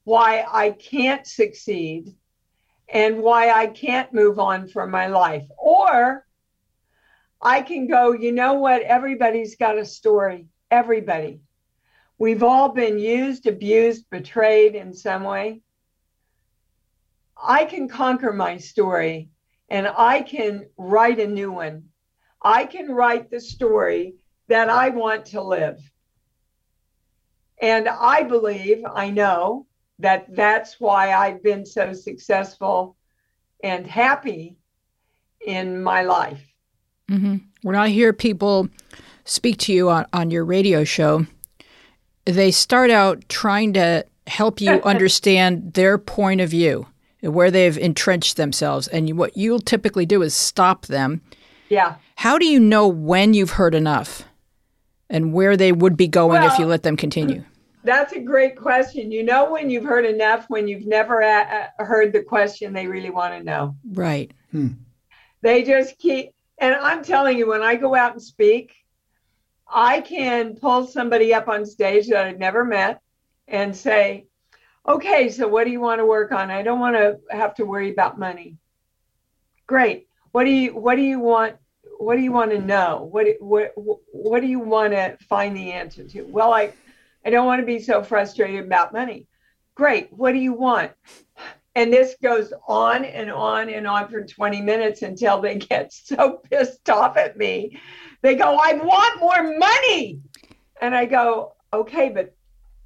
why 0.04 0.46
I 0.50 0.72
can't 0.72 1.26
succeed, 1.26 2.16
and 2.88 3.22
why 3.22 3.52
I 3.52 3.68
can't 3.68 4.14
move 4.14 4.40
on 4.40 4.68
from 4.68 4.92
my 4.92 5.08
life. 5.08 5.46
Or 5.58 6.26
I 7.42 7.62
can 7.62 7.88
go, 7.88 8.14
you 8.14 8.32
know 8.32 8.54
what? 8.54 8.82
Everybody's 8.82 9.56
got 9.56 9.78
a 9.78 9.86
story. 9.86 10.46
Everybody. 10.72 11.42
We've 12.20 12.44
all 12.44 12.70
been 12.70 13.00
used, 13.00 13.48
abused, 13.48 14.10
betrayed 14.10 14.76
in 14.76 14.94
some 14.94 15.24
way. 15.24 15.62
I 17.42 17.64
can 17.64 17.88
conquer 17.88 18.34
my 18.34 18.58
story 18.58 19.30
and 19.70 19.88
I 19.88 20.22
can 20.22 20.68
write 20.78 21.20
a 21.20 21.28
new 21.28 21.54
one. 21.54 21.86
I 22.42 22.66
can 22.66 22.92
write 22.92 23.32
the 23.32 23.40
story 23.40 24.16
that 24.50 24.70
I 24.70 24.90
want 24.90 25.26
to 25.28 25.42
live. 25.42 25.80
And 27.62 27.88
I 27.88 28.24
believe, 28.24 28.84
I 28.94 29.10
know 29.10 29.66
that 30.00 30.36
that's 30.36 30.80
why 30.80 31.14
I've 31.14 31.42
been 31.42 31.66
so 31.66 31.94
successful 31.94 32.98
and 33.64 33.88
happy 33.88 34.58
in 35.46 35.82
my 35.82 36.02
life. 36.02 36.42
Mm-hmm. 37.10 37.38
When 37.62 37.76
I 37.76 37.90
hear 37.90 38.12
people 38.12 38.68
speak 39.24 39.58
to 39.60 39.74
you 39.74 39.90
on, 39.90 40.06
on 40.12 40.32
your 40.32 40.44
radio 40.44 40.84
show, 40.84 41.26
they 42.32 42.52
start 42.52 42.92
out 42.92 43.28
trying 43.30 43.74
to 43.74 44.06
help 44.28 44.62
you 44.62 44.72
understand 44.84 45.74
their 45.74 45.98
point 45.98 46.42
of 46.42 46.50
view, 46.50 46.88
and 47.22 47.34
where 47.34 47.52
they've 47.52 47.78
entrenched 47.78 48.38
themselves. 48.38 48.88
And 48.88 49.08
you, 49.08 49.16
what 49.16 49.36
you'll 49.38 49.60
typically 49.60 50.06
do 50.06 50.22
is 50.22 50.34
stop 50.34 50.86
them. 50.88 51.22
Yeah. 51.70 51.96
How 52.16 52.38
do 52.38 52.46
you 52.46 52.60
know 52.60 52.88
when 52.88 53.34
you've 53.34 53.52
heard 53.52 53.76
enough 53.76 54.24
and 55.10 55.34
where 55.34 55.56
they 55.56 55.72
would 55.72 55.96
be 55.96 56.08
going 56.08 56.44
if 56.44 56.58
you 56.60 56.66
let 56.66 56.84
them 56.84 56.98
continue? 56.98 57.44
That's 57.84 58.12
a 58.14 58.20
great 58.20 58.58
question. 58.58 59.12
You 59.12 59.24
know 59.24 59.50
when 59.52 59.70
you've 59.70 59.86
heard 59.86 60.06
enough 60.06 60.46
when 60.50 60.68
you've 60.68 60.86
never 60.86 61.22
a- 61.22 61.70
a- 61.80 61.86
heard 61.86 62.12
the 62.12 62.22
question 62.22 62.74
they 62.74 62.88
really 62.88 63.10
want 63.10 63.34
to 63.36 63.44
know. 63.44 63.76
Right. 63.94 64.32
Hmm. 64.52 64.68
They 65.42 65.64
just 65.64 65.98
keep, 65.98 66.34
and 66.58 66.76
I'm 66.76 67.04
telling 67.04 67.38
you, 67.38 67.48
when 67.48 67.62
I 67.62 67.76
go 67.76 67.96
out 67.96 68.12
and 68.12 68.22
speak, 68.22 68.74
I 69.72 70.02
can 70.02 70.56
pull 70.56 70.88
somebody 70.88 71.34
up 71.34 71.48
on 71.48 71.66
stage 71.66 72.08
that 72.08 72.26
I've 72.26 72.40
never 72.40 72.66
met 72.66 73.02
and 73.48 73.76
say, 73.76 74.28
okay, 74.88 75.30
so 75.30 75.48
what 75.48 75.66
do 75.66 75.72
you 75.72 75.80
want 75.80 76.00
to 76.00 76.06
work 76.06 76.32
on? 76.32 76.50
I 76.50 76.62
don't 76.62 76.80
want 76.80 76.96
to 76.96 77.20
have 77.30 77.54
to 77.56 77.66
worry 77.66 77.92
about 77.92 78.20
money. 78.20 78.58
Great. 79.68 80.08
What 80.32 80.46
do 80.46 80.52
you, 80.52 80.76
what 80.76 80.96
do 80.96 81.02
you 81.02 81.20
want? 81.20 81.56
What 81.98 82.16
do 82.16 82.22
you 82.22 82.32
want 82.32 82.52
to 82.52 82.60
know? 82.60 83.10
What, 83.12 83.28
what, 83.40 83.74
what 83.76 84.40
do 84.40 84.48
you 84.48 84.60
want 84.60 84.94
to 84.94 85.18
find 85.28 85.56
the 85.56 85.72
answer 85.74 86.04
to? 86.06 86.22
Well, 86.24 86.54
I, 86.54 86.74
I 87.26 87.30
don't 87.30 87.46
want 87.46 87.60
to 87.60 87.66
be 87.66 87.80
so 87.80 88.02
frustrated 88.02 88.66
about 88.66 88.94
money. 88.94 89.28
Great. 89.76 90.12
What 90.12 90.32
do 90.32 90.40
you 90.40 90.54
want? 90.54 90.92
And 91.76 91.94
this 91.94 92.16
goes 92.22 92.52
on 92.68 93.06
and 93.06 93.30
on 93.32 93.70
and 93.70 93.86
on 93.86 94.10
for 94.10 94.24
20 94.24 94.62
minutes 94.62 95.02
until 95.02 95.40
they 95.40 95.56
get 95.56 95.94
so 95.94 96.42
pissed 96.50 96.90
off 96.90 97.18
at 97.18 97.38
me. 97.38 97.80
They 98.22 98.36
go, 98.36 98.58
I 98.62 98.74
want 98.74 99.20
more 99.20 99.58
money. 99.58 100.20
And 100.82 100.96
I 100.96 101.06
go, 101.06 101.56
okay, 101.74 102.10
but 102.10 102.36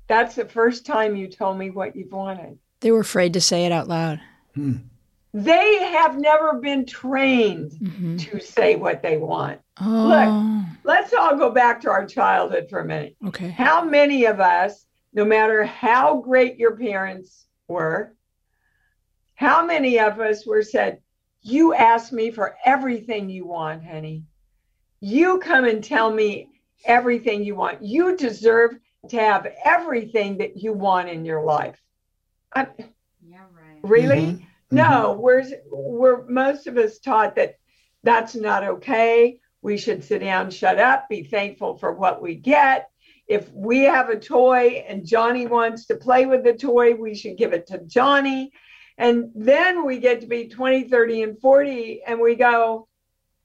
that's 0.07 0.35
the 0.35 0.45
first 0.45 0.85
time 0.85 1.15
you 1.15 1.27
told 1.27 1.57
me 1.57 1.69
what 1.69 1.95
you've 1.95 2.11
wanted. 2.11 2.57
They 2.81 2.91
were 2.91 2.99
afraid 2.99 3.33
to 3.33 3.41
say 3.41 3.65
it 3.65 3.71
out 3.71 3.87
loud. 3.87 4.19
They 5.33 5.75
have 5.85 6.19
never 6.19 6.59
been 6.59 6.85
trained 6.85 7.71
hmm 7.73 8.17
to 8.17 8.39
say 8.39 8.75
what 8.75 9.01
they 9.01 9.17
want. 9.17 9.59
Oh, 9.81 10.69
Let's 10.83 11.13
all 11.13 11.35
go 11.35 11.49
back 11.49 11.81
to 11.81 11.89
our 11.89 12.05
childhood 12.05 12.67
for 12.69 12.79
a 12.79 12.85
minute. 12.85 13.15
okay. 13.25 13.49
How 13.49 13.83
many 13.83 14.25
of 14.25 14.39
us, 14.39 14.85
no 15.13 15.25
matter 15.25 15.63
how 15.63 16.17
great 16.17 16.57
your 16.59 16.77
parents 16.77 17.47
were, 17.67 18.13
how 19.35 19.65
many 19.65 19.99
of 19.99 20.19
us 20.19 20.45
were 20.45 20.61
said, 20.61 20.99
You 21.41 21.73
ask 21.73 22.13
me 22.13 22.29
for 22.29 22.55
everything 22.65 23.29
you 23.29 23.47
want, 23.47 23.83
honey. 23.83 24.23
You 25.05 25.39
come 25.39 25.65
and 25.65 25.83
tell 25.83 26.09
me 26.13 26.47
everything 26.85 27.43
you 27.43 27.55
want. 27.55 27.83
You 27.83 28.15
deserve 28.15 28.77
to 29.09 29.19
have 29.19 29.45
everything 29.65 30.37
that 30.37 30.55
you 30.55 30.71
want 30.71 31.09
in 31.09 31.25
your 31.25 31.43
life. 31.43 31.77
I, 32.55 32.67
Yeah, 33.21 33.39
right. 33.53 33.81
really? 33.83 34.27
Mhm. 34.27 34.45
No, 34.71 35.11
we're, 35.19 35.43
we're 35.69 36.25
most 36.29 36.67
of 36.67 36.77
us 36.77 36.99
taught 36.99 37.35
that 37.35 37.55
that's 38.03 38.33
not 38.33 38.63
okay. 38.63 39.41
We 39.61 39.75
should 39.75 40.05
sit 40.05 40.19
down, 40.19 40.49
shut 40.51 40.79
up, 40.79 41.09
be 41.09 41.23
thankful 41.23 41.77
for 41.77 41.91
what 41.91 42.21
we 42.21 42.35
get. 42.35 42.89
If 43.27 43.51
we 43.51 43.79
have 43.79 44.07
a 44.07 44.17
toy 44.17 44.85
and 44.87 45.05
Johnny 45.05 45.47
wants 45.47 45.85
to 45.87 45.95
play 45.95 46.25
with 46.27 46.45
the 46.45 46.53
toy, 46.53 46.95
we 46.95 47.13
should 47.13 47.35
give 47.37 47.51
it 47.51 47.67
to 47.67 47.79
Johnny. 47.79 48.53
And 48.97 49.31
then 49.35 49.85
we 49.85 49.99
get 49.99 50.21
to 50.21 50.27
be 50.27 50.47
20, 50.47 50.85
30, 50.85 51.23
and 51.23 51.41
40, 51.41 52.03
and 52.07 52.21
we 52.21 52.35
go, 52.35 52.87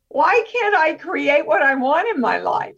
why 0.08 0.44
can't 0.50 0.74
I 0.74 0.94
create 0.94 1.46
what 1.46 1.62
I 1.62 1.74
want 1.74 2.08
in 2.14 2.20
my 2.20 2.38
life? 2.38 2.74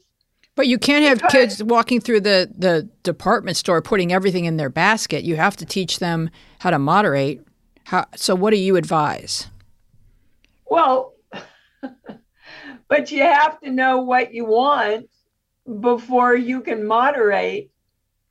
But 0.56 0.66
you 0.66 0.78
can't 0.78 1.04
have 1.04 1.18
Because- 1.18 1.32
kids 1.32 1.62
walking 1.62 2.00
through 2.00 2.20
the, 2.20 2.50
the 2.56 2.88
department 3.02 3.56
store 3.56 3.80
putting 3.80 4.12
everything 4.12 4.44
in 4.44 4.56
their 4.56 4.68
basket. 4.68 5.24
You 5.24 5.36
have 5.36 5.56
to 5.58 5.64
teach 5.64 5.98
them 6.00 6.28
how 6.58 6.70
to 6.70 6.78
moderate. 6.78 7.40
How, 7.84 8.06
so, 8.14 8.34
what 8.34 8.50
do 8.50 8.56
you 8.58 8.76
advise? 8.76 9.46
Well, 10.66 11.14
but 12.88 13.10
you 13.10 13.22
have 13.22 13.60
to 13.60 13.70
know 13.70 14.00
what 14.00 14.34
you 14.34 14.44
want 14.44 15.08
before 15.80 16.34
you 16.34 16.60
can 16.60 16.84
moderate 16.86 17.70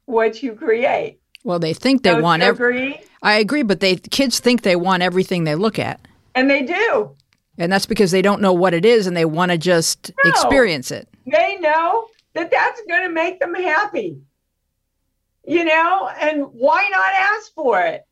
what 0.05 0.41
you 0.43 0.53
create. 0.53 1.19
Well, 1.43 1.59
they 1.59 1.73
think 1.73 2.03
they 2.03 2.12
Don't 2.12 2.21
want. 2.21 2.41
you 2.43 2.49
Ev- 2.49 2.55
agree? 2.55 3.01
I 3.21 3.33
agree, 3.39 3.63
but 3.63 3.79
they 3.79 3.95
kids 3.95 4.39
think 4.39 4.62
they 4.62 4.75
want 4.75 5.03
everything 5.03 5.43
they 5.45 5.55
look 5.55 5.79
at, 5.79 5.99
And 6.35 6.49
they 6.49 6.62
do. 6.63 7.15
And 7.60 7.72
that's 7.72 7.86
because 7.86 8.12
they 8.12 8.22
don't 8.22 8.41
know 8.41 8.54
what 8.54 8.74
it 8.74 8.86
is 8.86 9.06
and 9.06 9.15
they 9.15 9.26
want 9.26 9.52
to 9.52 9.58
just 9.58 10.12
No. 10.24 10.30
experience 10.32 10.89
it. 10.89 11.08
They 11.28 11.58
know 11.60 12.08
that 12.34 12.50
that's 12.50 12.82
going 12.88 13.04
to 13.04 13.10
make 13.10 13.39
them 13.39 13.54
happy. 13.54 14.17
You 15.45 15.65
know, 15.65 16.10
and 16.19 16.43
why 16.54 16.88
not 16.89 17.13
ask 17.13 17.54
for 17.54 17.82
it? 17.82 18.04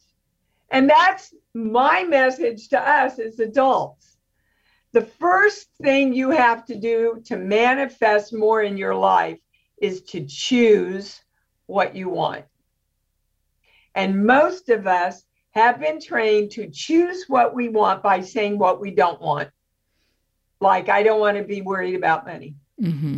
And 0.70 0.90
that's 0.90 1.34
my 1.54 2.04
message 2.04 2.68
to 2.70 2.80
us 2.80 3.20
as 3.20 3.40
adults. 3.40 4.18
The 4.92 5.02
first 5.02 5.70
thing 5.82 6.14
you 6.14 6.30
have 6.32 6.66
to 6.66 6.76
do 6.76 7.22
to 7.26 7.38
manifest 7.38 8.34
more 8.34 8.64
in 8.64 8.78
your 8.78 8.96
life 8.96 9.40
is 9.82 10.02
to 10.04 10.26
choose 10.26 11.22
what 11.68 11.96
you 11.96 12.10
want. 12.10 12.46
And 13.96 14.26
most 14.26 14.70
of 14.70 14.88
us 14.88 15.24
have 15.58 15.80
been 15.80 16.00
trained 16.00 16.52
to 16.52 16.70
choose 16.70 17.26
what 17.28 17.56
we 17.56 17.68
want 17.68 18.04
by 18.04 18.22
saying 18.22 18.60
what 18.60 18.80
we 18.80 18.92
don't 18.92 19.20
want. 19.20 19.50
Like, 20.60 20.88
I 20.88 21.02
don't 21.04 21.20
want 21.20 21.38
to 21.38 21.44
be 21.44 21.62
worried 21.62 21.96
about 21.96 22.28
money. 22.28 22.56
hmm 22.80 23.18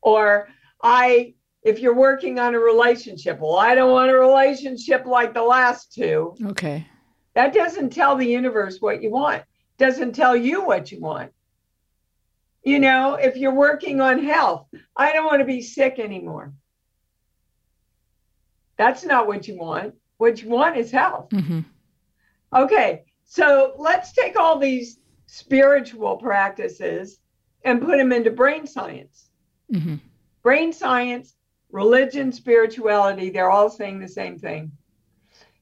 Or, 0.00 0.48
I, 0.80 1.34
if 1.62 1.80
you're 1.80 1.94
working 1.94 2.38
on 2.38 2.54
a 2.54 2.58
relationship, 2.58 3.40
well, 3.40 3.56
I 3.56 3.74
don't 3.74 3.90
want 3.90 4.10
a 4.10 4.14
relationship 4.14 5.06
like 5.06 5.34
the 5.34 5.42
last 5.42 5.92
two. 5.92 6.34
Okay. 6.44 6.86
That 7.34 7.52
doesn't 7.52 7.90
tell 7.90 8.16
the 8.16 8.26
universe 8.26 8.78
what 8.80 9.02
you 9.02 9.10
want, 9.10 9.42
doesn't 9.78 10.12
tell 10.12 10.36
you 10.36 10.64
what 10.64 10.92
you 10.92 11.00
want. 11.00 11.32
You 12.62 12.78
know, 12.78 13.14
if 13.14 13.36
you're 13.36 13.54
working 13.54 14.00
on 14.00 14.22
health, 14.22 14.68
I 14.96 15.12
don't 15.12 15.26
want 15.26 15.40
to 15.40 15.44
be 15.46 15.62
sick 15.62 15.98
anymore. 15.98 16.52
That's 18.76 19.04
not 19.04 19.26
what 19.26 19.48
you 19.48 19.56
want. 19.58 19.94
What 20.18 20.40
you 20.40 20.48
want 20.48 20.76
is 20.76 20.90
health. 20.92 21.30
hmm 21.32 21.60
Okay, 22.54 23.04
so 23.24 23.74
let's 23.78 24.12
take 24.12 24.36
all 24.36 24.58
these 24.58 24.98
spiritual 25.26 26.16
practices 26.16 27.18
and 27.64 27.80
put 27.80 27.96
them 27.96 28.12
into 28.12 28.30
brain 28.30 28.66
science. 28.66 29.30
hmm 29.70 29.96
Brain 30.42 30.72
science, 30.72 31.36
religion, 31.70 32.32
spirituality, 32.32 33.30
they're 33.30 33.50
all 33.50 33.70
saying 33.70 34.00
the 34.00 34.08
same 34.08 34.38
thing. 34.38 34.72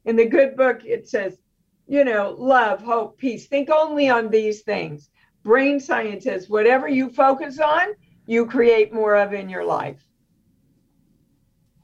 In 0.06 0.16
the 0.16 0.24
good 0.24 0.56
book, 0.56 0.84
it 0.86 1.06
says, 1.06 1.38
you 1.86 2.04
know, 2.04 2.34
love, 2.38 2.80
hope, 2.80 3.18
peace. 3.18 3.46
Think 3.46 3.68
only 3.68 4.08
on 4.08 4.30
these 4.30 4.62
things. 4.62 5.10
Brain 5.42 5.78
science 5.78 6.24
says 6.24 6.48
whatever 6.48 6.88
you 6.88 7.10
focus 7.10 7.58
on, 7.60 7.88
you 8.26 8.46
create 8.46 8.92
more 8.92 9.16
of 9.16 9.32
in 9.32 9.48
your 9.48 9.64
life. 9.64 10.02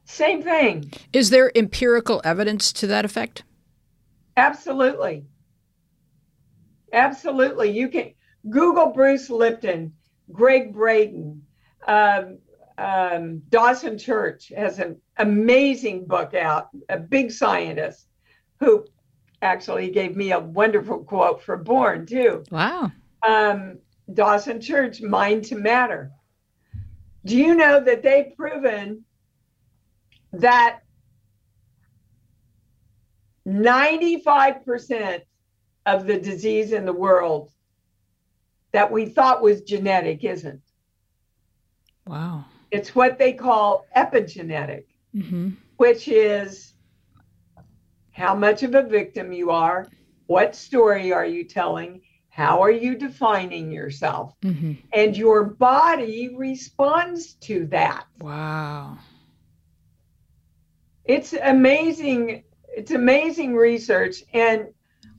Same 0.05 0.41
thing. 0.41 0.91
Is 1.13 1.29
there 1.29 1.51
empirical 1.55 2.21
evidence 2.23 2.71
to 2.73 2.87
that 2.87 3.05
effect? 3.05 3.43
Absolutely. 4.37 5.25
Absolutely. 6.93 7.71
You 7.71 7.89
can 7.89 8.13
Google 8.49 8.87
Bruce 8.87 9.29
Lipton, 9.29 9.93
Gregg 10.31 10.73
Braden, 10.73 11.41
um, 11.87 12.37
um, 12.77 13.41
Dawson 13.49 13.97
Church 13.97 14.51
has 14.55 14.79
an 14.79 15.01
amazing 15.17 16.05
book 16.05 16.33
out, 16.35 16.69
a 16.89 16.97
big 16.97 17.31
scientist 17.31 18.07
who 18.59 18.85
actually 19.41 19.89
gave 19.89 20.15
me 20.15 20.31
a 20.31 20.39
wonderful 20.39 21.03
quote 21.03 21.41
for 21.41 21.57
Born, 21.57 22.05
too. 22.05 22.43
Wow. 22.51 22.91
Um, 23.27 23.79
Dawson 24.13 24.61
Church, 24.61 25.01
Mind 25.01 25.45
to 25.45 25.55
Matter. 25.55 26.11
Do 27.25 27.35
you 27.35 27.55
know 27.55 27.79
that 27.83 28.03
they've 28.03 28.35
proven 28.37 29.03
that 30.33 30.81
95% 33.47 35.21
of 35.85 36.05
the 36.05 36.19
disease 36.19 36.73
in 36.73 36.85
the 36.85 36.93
world 36.93 37.51
that 38.73 38.91
we 38.91 39.05
thought 39.05 39.41
was 39.41 39.61
genetic 39.61 40.23
isn't? 40.23 40.61
Wow. 42.05 42.45
It's 42.71 42.93
what 42.93 43.17
they 43.17 43.33
call 43.33 43.85
epigenetic, 43.95 44.85
hmm 45.13 45.51
which 45.77 46.07
is 46.07 46.73
how 48.11 48.33
much 48.33 48.63
of 48.63 48.73
a 48.73 48.81
victim 48.81 49.31
you 49.31 49.51
are, 49.51 49.85
what 50.25 50.55
story 50.55 51.13
are 51.13 51.25
you 51.25 51.43
telling, 51.43 52.01
how 52.29 52.61
are 52.63 52.71
you 52.71 52.95
defining 52.95 53.71
yourself, 53.71 54.33
hmm 54.41 54.73
and 54.91 55.15
your 55.15 55.43
body 55.43 56.35
responds 56.35 57.35
to 57.35 57.67
that. 57.67 58.05
Wow. 58.19 58.97
It's 61.05 61.33
amazing. 61.33 62.43
It's 62.77 62.91
amazing 62.91 63.55
research. 63.55 64.23
And 64.33 64.67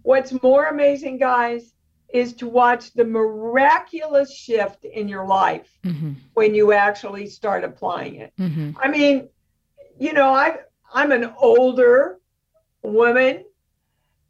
what's 0.03 0.43
more 0.45 0.67
amazing, 0.67 1.19
guys, 1.19 1.75
is 2.09 2.35
to 2.35 2.49
watch 2.49 2.93
the 2.93 3.05
miraculous 3.05 4.33
shift 4.33 4.85
in 4.85 5.09
your 5.09 5.27
life 5.27 5.69
hmm 5.83 6.13
when 6.35 6.55
you 6.55 6.73
actually 6.73 7.27
start 7.27 7.65
applying 7.65 8.15
it. 8.15 8.33
hmm 8.39 8.71
I 8.81 8.87
mean, 8.89 9.29
you 9.99 10.13
know, 10.13 10.31
I 10.33 10.59
I'm 10.95 11.11
an 11.11 11.33
older 11.37 12.19
woman 12.83 13.45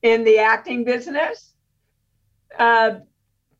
in 0.01 0.25
the 0.25 0.39
acting 0.39 0.85
business. 0.85 1.55
Uh, 2.59 3.01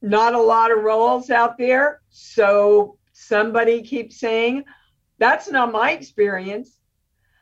not 0.01 0.33
a 0.35 0.41
lot 0.41 0.71
of 0.71 0.83
roles 0.83 1.29
out 1.29 1.59
there, 1.59 2.01
so 2.09 2.97
somebody 3.13 3.83
keeps 3.83 4.19
saying 4.19 4.65
that's 5.19 5.51
not 5.51 5.73
my 5.73 5.91
experience. 5.91 6.79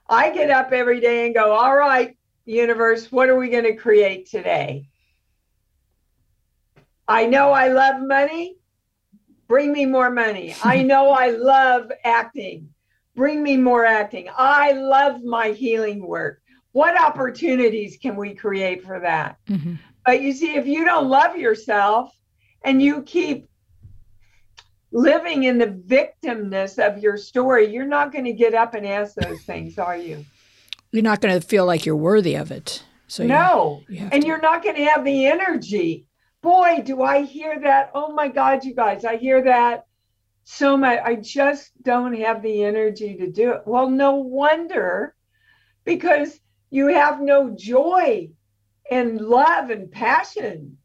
I 0.08 0.30
get 0.30 0.50
up 0.50 0.72
every 0.72 1.00
day 1.00 1.26
and 1.26 1.34
go, 1.34 1.52
"All 1.52 1.76
right, 1.76 2.15
universe, 2.46 3.12
what 3.12 3.28
are 3.28 3.36
we 3.36 3.50
going 3.50 3.64
to 3.64 3.76
create 3.76 4.30
today?" 4.30 4.88
I 7.08 7.26
know 7.26 7.52
I 7.52 7.68
love 7.68 8.00
money. 8.00 8.56
Bring 9.46 9.72
me 9.72 9.86
more 9.86 10.10
money. 10.10 10.56
I 10.62 10.82
know 10.90 11.10
I 11.10 11.30
love 11.30 11.92
acting 12.02 12.70
bring 13.16 13.42
me 13.42 13.56
more 13.56 13.84
acting. 13.84 14.28
I 14.36 14.72
love 14.72 15.24
my 15.24 15.48
healing 15.48 16.06
work. 16.06 16.40
What 16.72 17.00
opportunities 17.00 17.96
can 17.96 18.14
we 18.14 18.34
create 18.34 18.84
for 18.84 19.00
that? 19.00 19.38
hmm 19.48 19.74
But 20.04 20.20
you 20.20 20.32
see, 20.32 20.54
if 20.54 20.66
you 20.66 20.84
don't 20.84 21.08
love 21.08 21.36
yourself 21.36 22.14
and 22.62 22.80
you 22.80 23.02
keep 23.02 23.48
living 24.92 25.44
in 25.44 25.58
the 25.58 25.66
victimness 25.66 26.78
of 26.78 26.98
your 27.02 27.16
story, 27.16 27.72
you're 27.72 27.86
not 27.86 28.12
going 28.12 28.26
to 28.26 28.32
get 28.32 28.54
up 28.54 28.74
and 28.74 28.86
ask 28.86 29.14
those 29.14 29.42
things, 29.42 29.78
are 29.78 29.96
you? 29.96 30.24
You're 30.92 31.02
not 31.02 31.20
going 31.20 31.38
to 31.38 31.46
feel 31.46 31.66
like 31.66 31.84
you're 31.86 31.96
worthy 31.96 32.34
of 32.36 32.50
it. 32.50 32.82
So 33.08 33.22
you- 33.22 33.28
no. 33.28 33.82
you 33.88 33.98
have 33.98 34.12
And 34.12 34.22
to- 34.22 34.28
you're 34.28 34.40
not 34.40 34.62
going 34.62 34.76
to 34.76 34.84
have 34.84 35.04
the 35.04 35.26
energy. 35.26 36.06
Boy, 36.42 36.82
do 36.84 37.02
I 37.02 37.22
hear 37.22 37.58
that. 37.60 37.90
Oh 37.94 38.12
my 38.12 38.28
God, 38.28 38.64
you 38.64 38.74
guys, 38.74 39.04
I 39.04 39.16
hear 39.16 39.42
that 39.42 39.86
so 40.44 40.76
much. 40.76 41.00
I 41.04 41.16
just 41.16 41.70
don't 41.82 42.14
have 42.14 42.42
the 42.42 42.62
energy 42.64 43.16
to 43.16 43.30
do 43.30 43.52
it. 43.52 43.62
Well, 43.66 43.90
no 43.90 44.16
wonder 44.16 45.14
because 45.84 46.38
you 46.70 46.88
have 46.88 47.20
no 47.20 47.50
joy 47.50 48.30
and 48.90 49.20
love 49.20 49.70
and 49.70 49.90
passion 49.90 50.78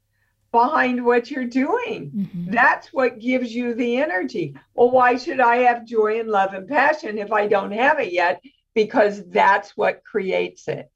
behind 0.52 1.04
what 1.06 1.30
you're 1.32 1.46
doing. 1.46 2.12
Mhm. 2.12 2.52
That's 2.52 2.92
what 2.92 3.20
gives 3.20 3.54
you 3.54 3.74
the 3.74 3.98
energy. 3.98 4.56
Well, 4.74 4.92
why 4.92 5.16
should 5.18 5.40
I 5.40 5.58
have 5.58 5.86
joy 5.86 6.20
and 6.20 6.30
love 6.30 6.54
and 6.54 6.68
passion 6.68 7.18
if 7.18 7.32
I 7.32 7.48
don't 7.48 7.72
have 7.72 8.00
it 8.00 8.12
yet? 8.12 8.42
Because 8.74 9.24
that's 9.30 9.76
what 9.76 10.04
creates 10.04 10.68
it. 10.68 10.90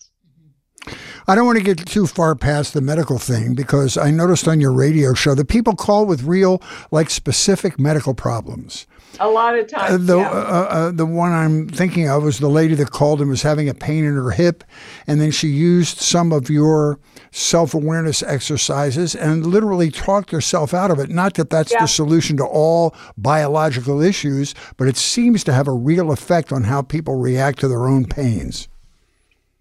I 1.27 1.33
don't 1.33 1.47
want 1.47 1.57
to 1.57 1.63
get 1.63 1.85
too 1.85 2.05
far 2.05 2.35
past 2.35 2.73
the 2.73 2.81
medical 2.81 3.17
thing 3.17 3.55
because 3.55 3.97
I 3.97 4.11
noticed 4.11 4.47
on 4.47 4.61
your 4.61 4.71
radio 4.71 5.15
show 5.15 5.33
that 5.33 5.47
people 5.47 5.75
call 5.75 6.05
with 6.05 6.23
real, 6.23 6.61
like 6.91 7.09
specific 7.09 7.79
medical 7.79 8.13
problems. 8.13 8.85
A 9.19 9.29
lot 9.29 9.57
of 9.57 9.63
Uh, 9.65 9.67
times. 9.67 10.07
the 10.07 10.17
yeah. 10.17 10.29
uh, 10.29 10.33
uh, 10.69 10.91
the 10.91 11.05
one 11.05 11.31
I'm 11.31 11.69
thinking 11.69 12.09
of 12.09 12.23
was 12.23 12.39
the 12.39 12.49
lady 12.49 12.75
that 12.75 12.91
called 12.91 13.21
and 13.21 13.29
was 13.29 13.43
having 13.43 13.69
a 13.69 13.73
pain 13.73 14.03
in 14.03 14.13
her 14.15 14.31
hip, 14.31 14.63
and 15.07 15.21
then 15.21 15.31
she 15.31 15.47
used 15.47 15.99
some 15.99 16.33
of 16.33 16.49
your 16.49 16.99
self 17.31 17.73
awareness 17.73 18.21
exercises 18.23 19.15
and 19.15 19.45
literally 19.45 19.89
talked 19.89 20.31
herself 20.31 20.73
out 20.73 20.91
of 20.91 20.99
it. 20.99 21.09
Not 21.09 21.35
that 21.35 21.49
that's 21.49 21.71
Yeah. 21.71 21.81
the 21.81 21.87
solution 21.87 22.35
to 22.37 22.45
all 22.45 22.93
biological 23.17 24.01
issues, 24.01 24.53
but 24.77 24.87
it 24.87 24.97
seems 24.97 25.43
to 25.45 25.53
have 25.53 25.67
a 25.67 25.73
real 25.73 26.11
effect 26.11 26.51
on 26.51 26.63
how 26.65 26.81
people 26.81 27.15
react 27.15 27.59
to 27.59 27.67
their 27.69 27.87
own 27.87 28.05
pains. 28.05 28.67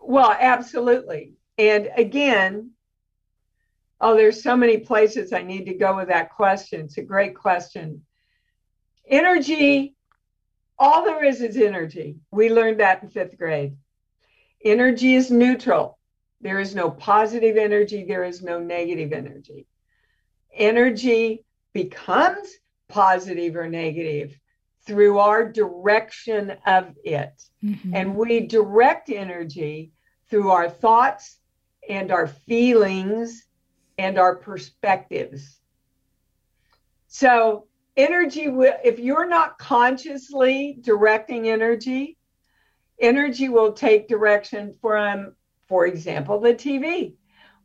Well, 0.01 0.37
absolutely. 0.39 1.33
And 1.59 1.91
again, 1.97 2.71
oh, 4.01 4.17
there's 4.17 4.43
so 4.43 4.57
many 4.57 4.79
places 4.79 5.33
I 5.33 5.43
need 5.43 5.65
to 5.67 5.75
go 5.75 5.97
with 5.97 6.09
that 6.09 6.31
question. 6.35 6.81
It's 6.81 6.99
a 6.99 7.03
great 7.03 7.35
question. 7.37 8.03
Energy, 9.07 9.95
all 10.79 11.05
there 11.05 11.25
is 11.25 11.41
is 11.41 11.57
energy. 11.57 12.17
We 12.31 12.51
learned 12.51 12.81
that 12.81 13.03
in 13.03 13.09
fifth 13.11 13.37
grade. 13.39 13.77
Energy 14.65 15.15
is 15.15 15.31
neutral. 15.31 15.99
There 16.41 16.59
is 16.59 16.75
no 16.75 16.91
positive 16.91 17.57
energy, 17.57 18.05
there 18.05 18.25
is 18.25 18.43
no 18.43 18.59
negative 18.59 19.13
energy. 19.13 19.67
Energy 20.53 21.45
becomes 21.73 22.49
positive 22.89 23.57
or 23.57 23.69
negative 23.69 24.39
through 24.87 25.19
our 25.19 25.51
direction 25.51 26.51
of 26.67 26.95
it 27.05 27.43
Mhm. 27.63 27.95
and 27.95 28.17
we 28.17 28.41
direct 28.41 29.09
energy 29.09 29.93
through 30.29 30.51
our 30.51 30.69
thoughts 30.69 31.41
and 31.89 32.13
our 32.13 32.27
feelings 32.27 33.47
and 33.97 34.19
our 34.19 34.37
perspectives. 34.37 35.61
So, 37.07 37.67
energy, 37.97 38.49
will 38.49 38.75
if 38.85 38.99
you're 38.99 39.29
not 39.29 39.59
consciously 39.59 40.79
directing 40.81 41.49
energy, 41.49 42.17
energy 43.01 43.49
will 43.49 43.73
take 43.73 44.09
direction 44.09 44.75
from, 44.81 45.35
for 45.69 45.87
example, 45.87 46.41
the 46.41 46.55
TV. 46.55 47.15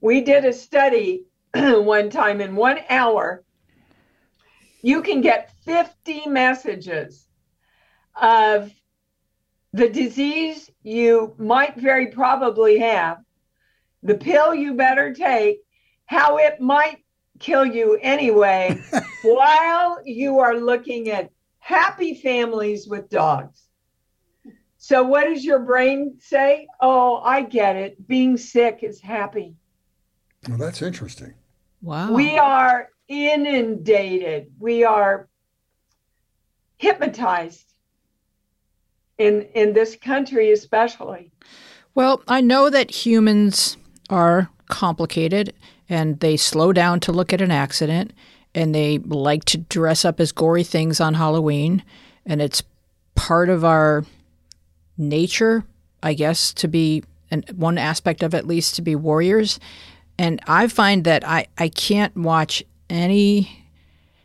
We 0.02 0.22
did 0.22 0.46
a 0.46 0.54
study 0.54 1.26
one 1.56 2.10
time 2.10 2.42
in 2.42 2.56
one 2.56 2.80
hour. 2.89 3.44
You 4.82 5.02
can 5.02 5.22
get 5.22 5.52
50 5.65 6.28
messages 6.28 7.28
of 8.20 8.72
the 9.74 9.89
disease 9.89 10.72
you 10.84 11.36
might 11.38 11.76
very 11.76 12.08
probably 12.08 12.80
have, 12.80 13.18
the 14.02 14.15
pill 14.15 14.56
you 14.56 14.74
better 14.74 15.13
take, 15.13 15.60
how 16.06 16.38
it 16.38 16.60
might 16.60 17.04
kill 17.39 17.65
you 17.65 17.97
anyway, 18.02 18.82
while 19.23 19.99
you 20.06 20.39
are 20.39 20.58
looking 20.58 21.10
at 21.10 21.32
happy 21.60 22.13
families 22.15 22.88
with 22.88 23.10
dogs. 23.10 23.63
So, 24.78 25.04
what 25.04 25.25
does 25.25 25.43
your 25.43 25.60
brain 25.60 26.15
say? 26.19 26.67
Oh, 26.82 27.17
I 27.17 27.41
get 27.41 27.75
it. 27.75 28.08
Being 28.08 28.38
sick 28.38 28.80
is 28.82 29.02
happy. 29.02 29.56
Well, 30.47 30.58
that's 30.58 30.82
interesting. 30.82 31.34
Wow. 31.82 32.13
We 32.13 32.38
are 32.38 32.89
inundated. 33.08 34.52
We 34.58 34.84
are 34.84 35.28
hypnotized 36.78 37.73
in 39.17 39.43
in 39.54 39.73
this 39.73 39.95
country 39.95 40.52
especially. 40.52 41.32
Well, 41.93 42.23
I 42.28 42.39
know 42.39 42.69
that 42.69 43.06
humans 43.06 43.75
are 44.10 44.49
complicated 44.69 45.54
and 45.89 46.19
they 46.19 46.38
slow 46.38 46.71
down 46.71 46.99
to 47.02 47.12
look 47.12 47.34
at 47.34 47.41
an 47.41 47.52
accident 47.52 48.13
and 48.56 48.73
they 48.73 48.99
like 48.99 49.45
to 49.45 49.58
dress 49.58 50.06
up 50.06 50.19
as 50.19 50.32
gory 50.32 50.63
things 50.63 51.02
on 51.02 51.15
Halloween 51.15 51.84
and 52.25 52.41
it's 52.41 52.63
part 53.15 53.49
of 53.49 53.65
our 53.65 54.06
nature, 54.97 55.63
I 56.02 56.13
guess, 56.13 56.54
to 56.54 56.67
be 56.67 57.04
and 57.32 57.47
one 57.56 57.78
aspect 57.78 58.23
of 58.23 58.34
it, 58.34 58.38
at 58.38 58.47
least 58.47 58.75
to 58.75 58.82
be 58.82 58.95
warriors. 58.95 59.60
And 60.17 60.41
I 60.47 60.67
find 60.67 61.04
that 61.04 61.25
I, 61.28 61.47
I 61.58 61.69
can't 61.69 62.15
watch 62.15 62.63
any 62.89 63.65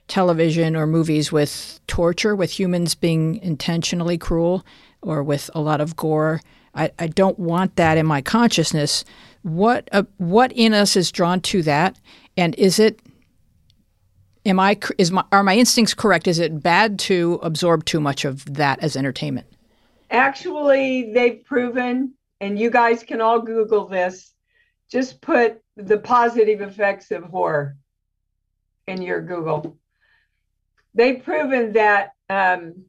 television 0.09 0.77
or 0.77 0.87
movies 0.87 1.31
with 1.31 1.81
torture, 1.87 2.35
with 2.35 2.59
humans 2.59 2.95
being 2.95 3.37
intentionally 3.43 4.19
cruel 4.19 4.65
or 5.03 5.23
with 5.23 5.51
a 5.55 5.61
lot 5.61 5.81
of 5.81 5.97
gore. 5.97 6.41
I, 6.75 6.91
I 6.99 7.07
don't 7.07 7.39
want 7.39 7.77
that 7.77 7.99
in 7.99 8.07
my 8.07 8.23
consciousness. 8.23 9.05
What 9.45 9.91
uh, 9.93 10.05
what 10.17 10.53
in 10.53 10.73
us 10.73 10.97
is 10.97 11.13
drawn 11.13 11.41
to 11.43 11.63
that, 11.65 11.99
and 12.35 12.55
is 12.55 12.79
it? 12.79 12.99
Am 14.47 14.59
I 14.59 14.79
is 14.97 15.13
my 15.13 15.23
are 15.33 15.43
my 15.43 15.55
instincts 15.55 15.93
correct? 15.93 16.27
Is 16.27 16.39
it 16.39 16.63
bad 16.63 16.99
to 17.01 17.39
absorb 17.43 17.85
too 17.85 18.01
much 18.01 18.25
of 18.25 18.55
that 18.55 18.83
as 18.83 18.97
entertainment? 18.97 19.47
Actually, 20.11 21.13
they've 21.13 21.45
proven, 21.45 22.15
and 22.41 22.59
you 22.59 22.71
guys 22.71 23.03
can 23.03 23.21
all 23.21 23.39
Google 23.39 23.87
this. 23.87 24.33
Just 24.91 25.21
put 25.21 25.61
the 25.77 25.99
positive 25.99 26.63
effects 26.63 27.11
of 27.11 27.25
horror 27.25 27.77
in 28.87 29.03
your 29.03 29.21
Google. 29.21 29.77
They've 30.95 31.23
proven 31.23 31.75
that 31.75 32.13
um, 32.31 32.85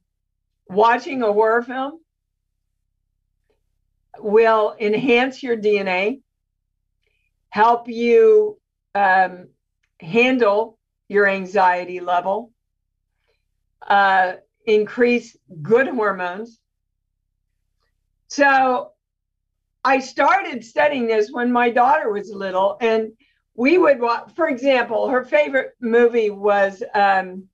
watching 0.70 1.22
a 1.22 1.34
horror 1.34 1.64
film 1.64 2.00
will 4.20 4.76
enhance 4.80 5.44
your 5.44 5.58
DNA, 5.58 6.22
help 7.56 7.88
you 7.88 8.60
um, 8.96 9.48
handle 10.02 10.78
your 11.08 11.26
anxiety 11.26 12.02
level, 12.02 12.52
uh, 13.88 14.34
increase 14.66 15.38
good 15.62 15.88
hormones. 15.88 16.60
So 18.28 18.92
I 19.86 20.00
started 20.00 20.66
studying 20.66 21.08
this 21.08 21.32
when 21.32 21.50
my 21.50 21.70
daughter 21.70 22.12
was 22.12 22.30
little, 22.30 22.78
and 22.82 23.14
we 23.56 23.78
would 23.78 24.02
watch, 24.02 24.32
for 24.36 24.50
example, 24.50 25.08
her 25.08 25.24
favorite 25.24 25.78
movie 25.80 26.32
was 26.32 26.84
um, 26.94 27.46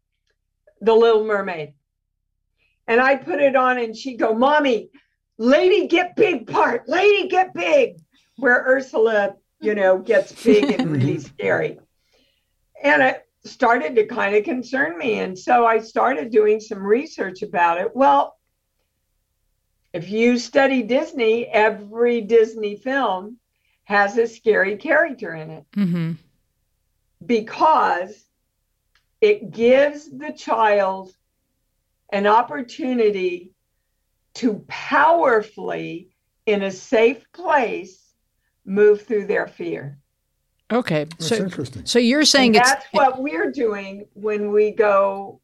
The 0.82 0.96
Little 0.96 1.26
Mermaid. 1.26 1.76
And 2.88 3.00
I'd 3.00 3.24
put 3.24 3.40
it 3.40 3.56
on, 3.56 3.78
and 3.78 3.96
she'd 3.96 4.18
go, 4.18 4.34
Mommy, 4.34 4.90
lady 5.38 5.86
get 5.86 6.16
big 6.16 6.48
part, 6.48 6.90
lady 6.90 7.28
get 7.28 7.54
big, 7.54 7.98
where 8.38 8.64
Ursula, 8.66 9.36
you 9.62 9.76
know, 9.76 10.00
gets 10.00 10.44
big 10.44 10.72
and 10.72 10.92
really 10.92 11.20
scary. 11.20 11.80
And 12.84 13.02
it 13.02 13.28
started 13.46 13.96
to 13.96 14.06
kind 14.06 14.36
of 14.36 14.44
concern 14.44 14.98
me. 14.98 15.20
And 15.20 15.38
so 15.38 15.66
I 15.66 15.80
started 15.80 16.32
doing 16.32 16.60
some 16.60 16.84
research 16.84 17.42
about 17.44 17.80
it. 17.80 17.96
Well, 17.96 18.36
if 19.94 20.10
you 20.10 20.38
study 20.38 20.84
Disney, 20.84 21.48
every 21.48 22.22
Disney 22.22 22.76
film 22.76 23.38
has 23.84 24.18
a 24.18 24.28
scary 24.28 24.78
character 24.78 25.34
in 25.34 25.50
it 25.50 25.66
Mm-hmm. 25.76 26.12
because 27.26 28.26
it 29.20 29.52
gives 29.52 30.10
the 30.10 30.32
child 30.32 31.14
an 32.12 32.26
opportunity 32.26 33.54
to 34.36 34.66
powerfully, 34.68 36.10
in 36.46 36.64
a 36.64 36.72
safe 36.72 37.24
place, 37.34 38.01
move 38.66 39.02
through 39.04 39.28
their 39.28 39.48
fear. 39.48 39.98
Okay, 40.72 41.04
That's 41.04 41.28
so 41.28 41.36
interesting. 41.36 41.86
so 41.86 42.00
you're 42.00 42.24
saying 42.24 42.56
it's 42.56 42.70
that's 42.70 42.86
what 42.92 43.22
we're 43.22 43.52
doing 43.52 44.06
when 44.14 44.52
we 44.52 44.72
go 44.72 45.42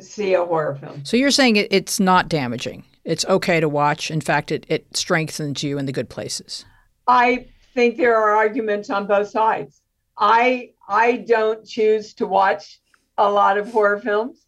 see 0.00 0.34
a 0.34 0.44
horror 0.44 0.74
film. 0.74 1.04
so 1.04 1.16
you're 1.16 1.30
saying 1.30 1.56
it, 1.56 1.68
it's 1.70 2.00
not 2.00 2.28
damaging. 2.28 2.84
It's 3.04 3.24
okay 3.26 3.60
to 3.60 3.68
watch. 3.68 4.10
In 4.10 4.22
fact, 4.22 4.50
it, 4.50 4.64
it 4.68 4.96
strengthens 4.96 5.62
you 5.62 5.78
in 5.78 5.84
the 5.84 5.92
good 5.92 6.08
places. 6.08 6.64
I 7.06 7.46
think 7.74 7.98
there 7.98 8.16
are 8.16 8.30
arguments 8.30 8.88
on 8.88 9.06
both 9.06 9.28
sides. 9.28 9.82
I 10.16 10.70
I 10.88 11.24
don't 11.28 11.66
choose 11.66 12.14
to 12.14 12.26
watch 12.26 12.80
a 13.18 13.30
lot 13.30 13.58
of 13.58 13.70
horror 13.70 14.00
films. 14.00 14.46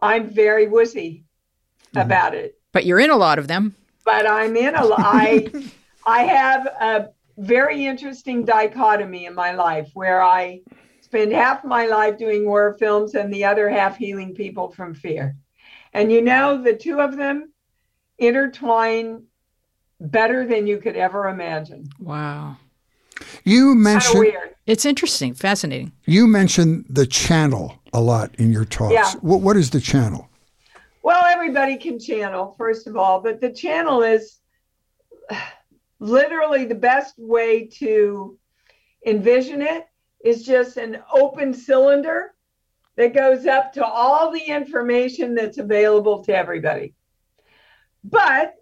I'm 0.00 0.28
very 0.28 0.66
wussy 0.66 1.22
mm-hmm. 1.22 1.98
about 1.98 2.34
it. 2.34 2.58
But 2.72 2.84
you're 2.84 3.00
in 3.00 3.10
a 3.10 3.16
lot 3.16 3.38
of 3.38 3.48
them. 3.48 3.74
But 4.04 4.28
I'm 4.30 4.56
in 4.56 4.74
a 4.74 4.82
I 4.98 5.48
I 6.06 6.22
have 6.24 6.66
a 6.66 7.08
very 7.36 7.86
interesting 7.86 8.44
dichotomy 8.44 9.26
in 9.26 9.34
my 9.34 9.52
life 9.52 9.90
where 9.94 10.22
I 10.22 10.60
spend 11.00 11.32
half 11.32 11.64
my 11.64 11.86
life 11.86 12.18
doing 12.18 12.44
horror 12.44 12.74
films 12.78 13.14
and 13.14 13.32
the 13.32 13.44
other 13.44 13.68
half 13.68 13.96
healing 13.96 14.34
people 14.34 14.70
from 14.70 14.94
fear. 14.94 15.36
And 15.92 16.10
you 16.10 16.22
know 16.22 16.62
the 16.62 16.74
two 16.74 17.00
of 17.00 17.16
them 17.16 17.52
intertwine 18.18 19.24
better 20.00 20.46
than 20.46 20.66
you 20.66 20.78
could 20.78 20.96
ever 20.96 21.28
imagine. 21.28 21.88
Wow. 21.98 22.56
You 23.44 23.74
mentioned 23.74 24.18
weird. 24.18 24.54
It's 24.66 24.84
interesting, 24.84 25.34
fascinating. 25.34 25.92
you 26.04 26.26
mentioned 26.26 26.86
the 26.88 27.06
channel 27.06 27.78
a 27.92 28.00
lot 28.00 28.34
in 28.36 28.52
your 28.52 28.64
talks. 28.64 28.92
Yeah. 28.92 29.12
What, 29.20 29.40
what 29.40 29.56
is 29.56 29.70
the 29.70 29.80
channel? 29.80 30.28
Well, 31.02 31.22
everybody 31.26 31.76
can 31.76 31.98
channel, 31.98 32.54
first 32.56 32.86
of 32.86 32.96
all, 32.96 33.20
but 33.20 33.40
the 33.40 33.50
channel 33.50 34.02
is 34.02 34.40
literally 35.98 36.64
the 36.64 36.74
best 36.74 37.14
way 37.18 37.66
to 37.66 38.38
envision 39.06 39.62
it 39.62 39.84
is 40.24 40.44
just 40.44 40.76
an 40.76 41.02
open 41.12 41.52
cylinder 41.52 42.32
that 42.96 43.14
goes 43.14 43.46
up 43.46 43.72
to 43.72 43.84
all 43.84 44.30
the 44.30 44.40
information 44.42 45.34
that's 45.34 45.58
available 45.58 46.24
to 46.24 46.34
everybody. 46.34 46.94
But 48.04 48.54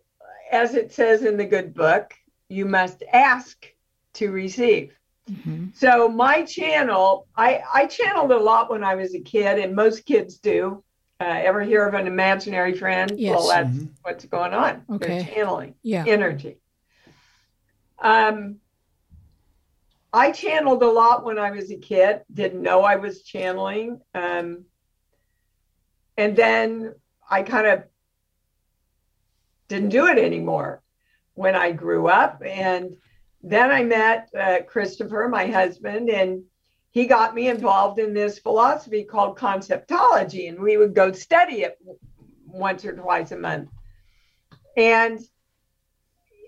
as 0.51 0.75
it 0.75 0.92
says 0.92 1.23
in 1.23 1.37
the 1.37 1.45
good 1.45 1.75
book, 1.75 2.12
you 2.49 2.64
must 2.66 3.03
ask 3.12 3.66
to 4.14 4.31
receive. 4.31 4.97
Mhm. 5.31 5.75
So 5.77 6.09
my 6.09 6.42
channel, 6.42 7.27
I, 7.37 7.62
I 7.73 7.87
channeled 7.87 8.33
a 8.33 8.38
lot 8.38 8.71
when 8.71 8.85
I 8.85 8.95
was 8.95 9.14
a 9.14 9.21
kid, 9.21 9.59
and 9.59 9.75
most 9.75 10.05
kids 10.05 10.38
do. 10.38 10.83
Uh, 11.21 11.25
ever 11.25 11.62
hear 11.62 11.87
of 11.87 11.95
an 11.95 12.09
imaginary 12.09 12.75
friend? 12.75 13.12
Yes. 13.18 13.37
Well, 13.37 13.49
that's 13.49 13.77
Mhm. 13.77 13.88
what's 14.03 14.25
going 14.25 14.53
on. 14.53 14.85
Okay. 14.90 15.07
They're 15.07 15.35
channeling 15.35 15.75
Yeah. 15.83 16.05
energy. 16.07 16.59
Um, 18.02 18.56
I 20.12 20.32
channeled 20.32 20.82
a 20.82 20.90
lot 20.90 21.24
when 21.24 21.38
I 21.38 21.52
was 21.52 21.70
a 21.70 21.76
kid. 21.76 22.20
Didn't 22.32 22.60
know 22.60 22.82
I 22.82 22.96
was 22.96 23.22
channeling. 23.22 24.00
Um, 24.14 24.66
and 26.18 26.36
then 26.36 26.94
I 27.30 27.42
kind 27.42 27.66
of 27.66 27.84
didn't 29.68 29.88
do 29.88 30.06
it 30.08 30.18
anymore 30.18 30.82
when 31.34 31.54
I 31.54 31.72
grew 31.72 32.08
up. 32.08 32.42
And 32.44 32.96
then 33.42 33.70
I 33.70 33.84
met 33.84 34.28
uh, 34.38 34.58
Christopher, 34.66 35.28
my 35.30 35.46
husband, 35.46 36.10
and 36.10 36.42
he 36.90 37.06
got 37.06 37.34
me 37.34 37.48
involved 37.48 37.98
in 37.98 38.12
this 38.12 38.38
philosophy 38.38 39.04
called 39.04 39.38
conceptology. 39.38 40.48
And 40.50 40.60
we 40.60 40.76
would 40.76 40.94
go 40.94 41.12
study 41.12 41.62
it 41.62 41.78
once 42.46 42.84
or 42.84 42.92
twice 42.92 43.32
a 43.32 43.38
month. 43.38 43.70
And 44.76 45.20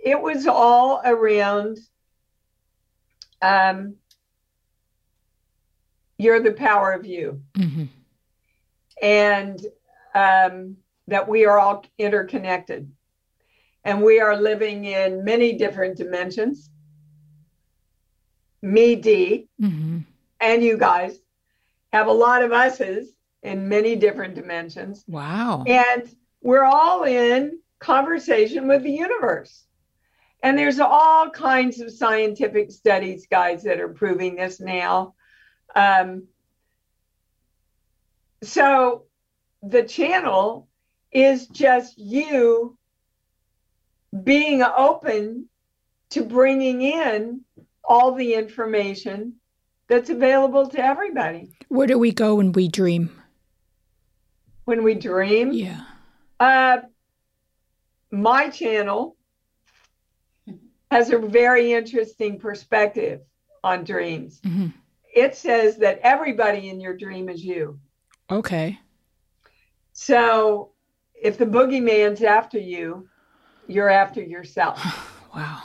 it 0.04 0.20
was 0.20 0.46
all 0.46 1.00
around 1.04 1.78
um, 3.40 3.96
you're 6.18 6.40
the 6.40 6.52
power 6.52 6.92
of 6.92 7.06
you. 7.06 7.42
Mm-hmm. 7.54 7.84
And 9.02 9.60
um, 10.14 10.76
that 11.08 11.26
we 11.28 11.44
are 11.46 11.58
all 11.58 11.84
interconnected. 11.98 12.90
And 13.82 14.02
we 14.02 14.20
are 14.20 14.36
living 14.36 14.84
in 14.84 15.24
many 15.24 15.54
different 15.54 15.96
dimensions. 15.96 16.70
Me, 18.62 18.94
Dee, 18.94 19.48
Mm-hmm. 19.60 19.98
and 20.40 20.62
you 20.62 20.78
guys 20.78 21.18
have 21.92 22.06
a 22.06 22.12
lot 22.12 22.42
of 22.42 22.52
us's 22.52 23.08
in 23.42 23.68
many 23.68 23.94
different 23.96 24.34
dimensions. 24.34 25.04
Wow. 25.06 25.64
And 25.66 26.08
we're 26.42 26.64
all 26.64 27.04
in 27.04 27.58
conversation 27.78 28.66
with 28.66 28.82
the 28.82 28.90
universe. 28.90 29.64
And 30.44 30.58
there's 30.58 30.78
all 30.78 31.30
kinds 31.30 31.80
of 31.80 31.90
scientific 31.90 32.70
studies, 32.70 33.26
guys, 33.30 33.62
that 33.62 33.80
are 33.80 33.88
proving 33.88 34.36
this 34.36 34.60
now. 34.60 35.14
Um, 35.74 36.24
so 38.42 39.04
the 39.62 39.84
channel 39.84 40.68
is 41.10 41.46
just 41.46 41.96
you 41.96 42.76
being 44.22 44.62
open 44.62 45.48
to 46.10 46.22
bringing 46.22 46.82
in 46.82 47.40
all 47.82 48.12
the 48.12 48.34
information 48.34 49.36
that's 49.88 50.10
available 50.10 50.68
to 50.68 50.78
everybody. 50.78 51.56
Where 51.68 51.86
do 51.86 51.98
we 51.98 52.12
go 52.12 52.34
when 52.34 52.52
we 52.52 52.68
dream? 52.68 53.10
When 54.66 54.82
we 54.82 54.94
dream, 54.94 55.52
Yeah. 55.52 55.84
Uh, 56.38 56.80
my 58.10 58.50
channel 58.50 59.16
has 60.94 61.10
a 61.10 61.18
very 61.18 61.72
interesting 61.72 62.38
perspective 62.38 63.20
on 63.64 63.82
dreams. 63.82 64.40
hmm 64.44 64.68
It 65.12 65.34
says 65.34 65.76
that 65.78 65.98
everybody 66.02 66.68
in 66.68 66.80
your 66.80 66.96
dream 66.96 67.28
is 67.28 67.44
you. 67.44 67.80
Okay. 68.30 68.78
So 69.92 70.70
if 71.20 71.36
the 71.36 71.46
boogeyman's 71.46 72.22
after 72.22 72.58
you, 72.58 73.08
you're 73.66 73.90
after 73.90 74.22
yourself. 74.22 74.80
Wow. 75.34 75.62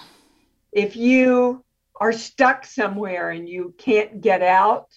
If 0.71 0.95
you 0.95 1.63
are 2.01 2.11
stuck 2.11 2.65
somewhere 2.65 3.29
and 3.29 3.47
you 3.47 3.75
can't 3.77 4.19
get 4.19 4.41
out, 4.41 4.87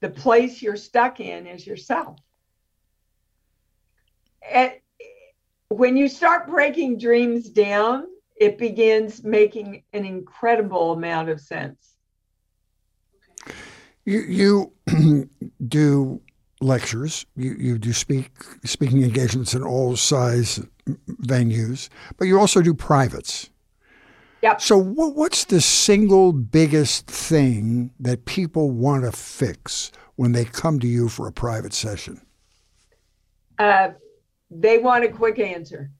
the 0.00 0.08
place 0.08 0.62
you're 0.62 0.78
stuck 0.78 1.20
in 1.20 1.46
is 1.46 1.66
yourself. 1.66 2.18
And 4.50 4.72
when 5.68 5.98
you 5.98 6.08
start 6.08 6.48
breaking 6.48 6.96
dreams 6.96 7.50
down, 7.50 8.06
it 8.40 8.56
begins 8.56 9.22
making 9.22 9.84
an 9.92 10.04
incredible 10.04 10.92
amount 10.92 11.28
of 11.28 11.40
sense. 11.40 11.96
You 14.06 14.72
you 14.86 15.28
do 15.68 16.20
lectures. 16.60 17.26
You 17.36 17.54
you 17.58 17.78
do 17.78 17.92
speak 17.92 18.30
speaking 18.64 19.04
engagements 19.04 19.54
in 19.54 19.62
all 19.62 19.94
size 19.94 20.58
venues, 21.22 21.90
but 22.16 22.24
you 22.24 22.40
also 22.40 22.62
do 22.62 22.74
privates. 22.74 23.50
Yep. 24.42 24.62
So 24.62 24.78
what, 24.78 25.14
what's 25.14 25.44
the 25.44 25.60
single 25.60 26.32
biggest 26.32 27.06
thing 27.06 27.90
that 28.00 28.24
people 28.24 28.70
want 28.70 29.04
to 29.04 29.12
fix 29.12 29.92
when 30.16 30.32
they 30.32 30.46
come 30.46 30.80
to 30.80 30.86
you 30.86 31.10
for 31.10 31.26
a 31.26 31.32
private 31.32 31.74
session? 31.74 32.22
Uh, 33.58 33.90
they 34.50 34.78
want 34.78 35.04
a 35.04 35.08
quick 35.08 35.38
answer. 35.38 35.90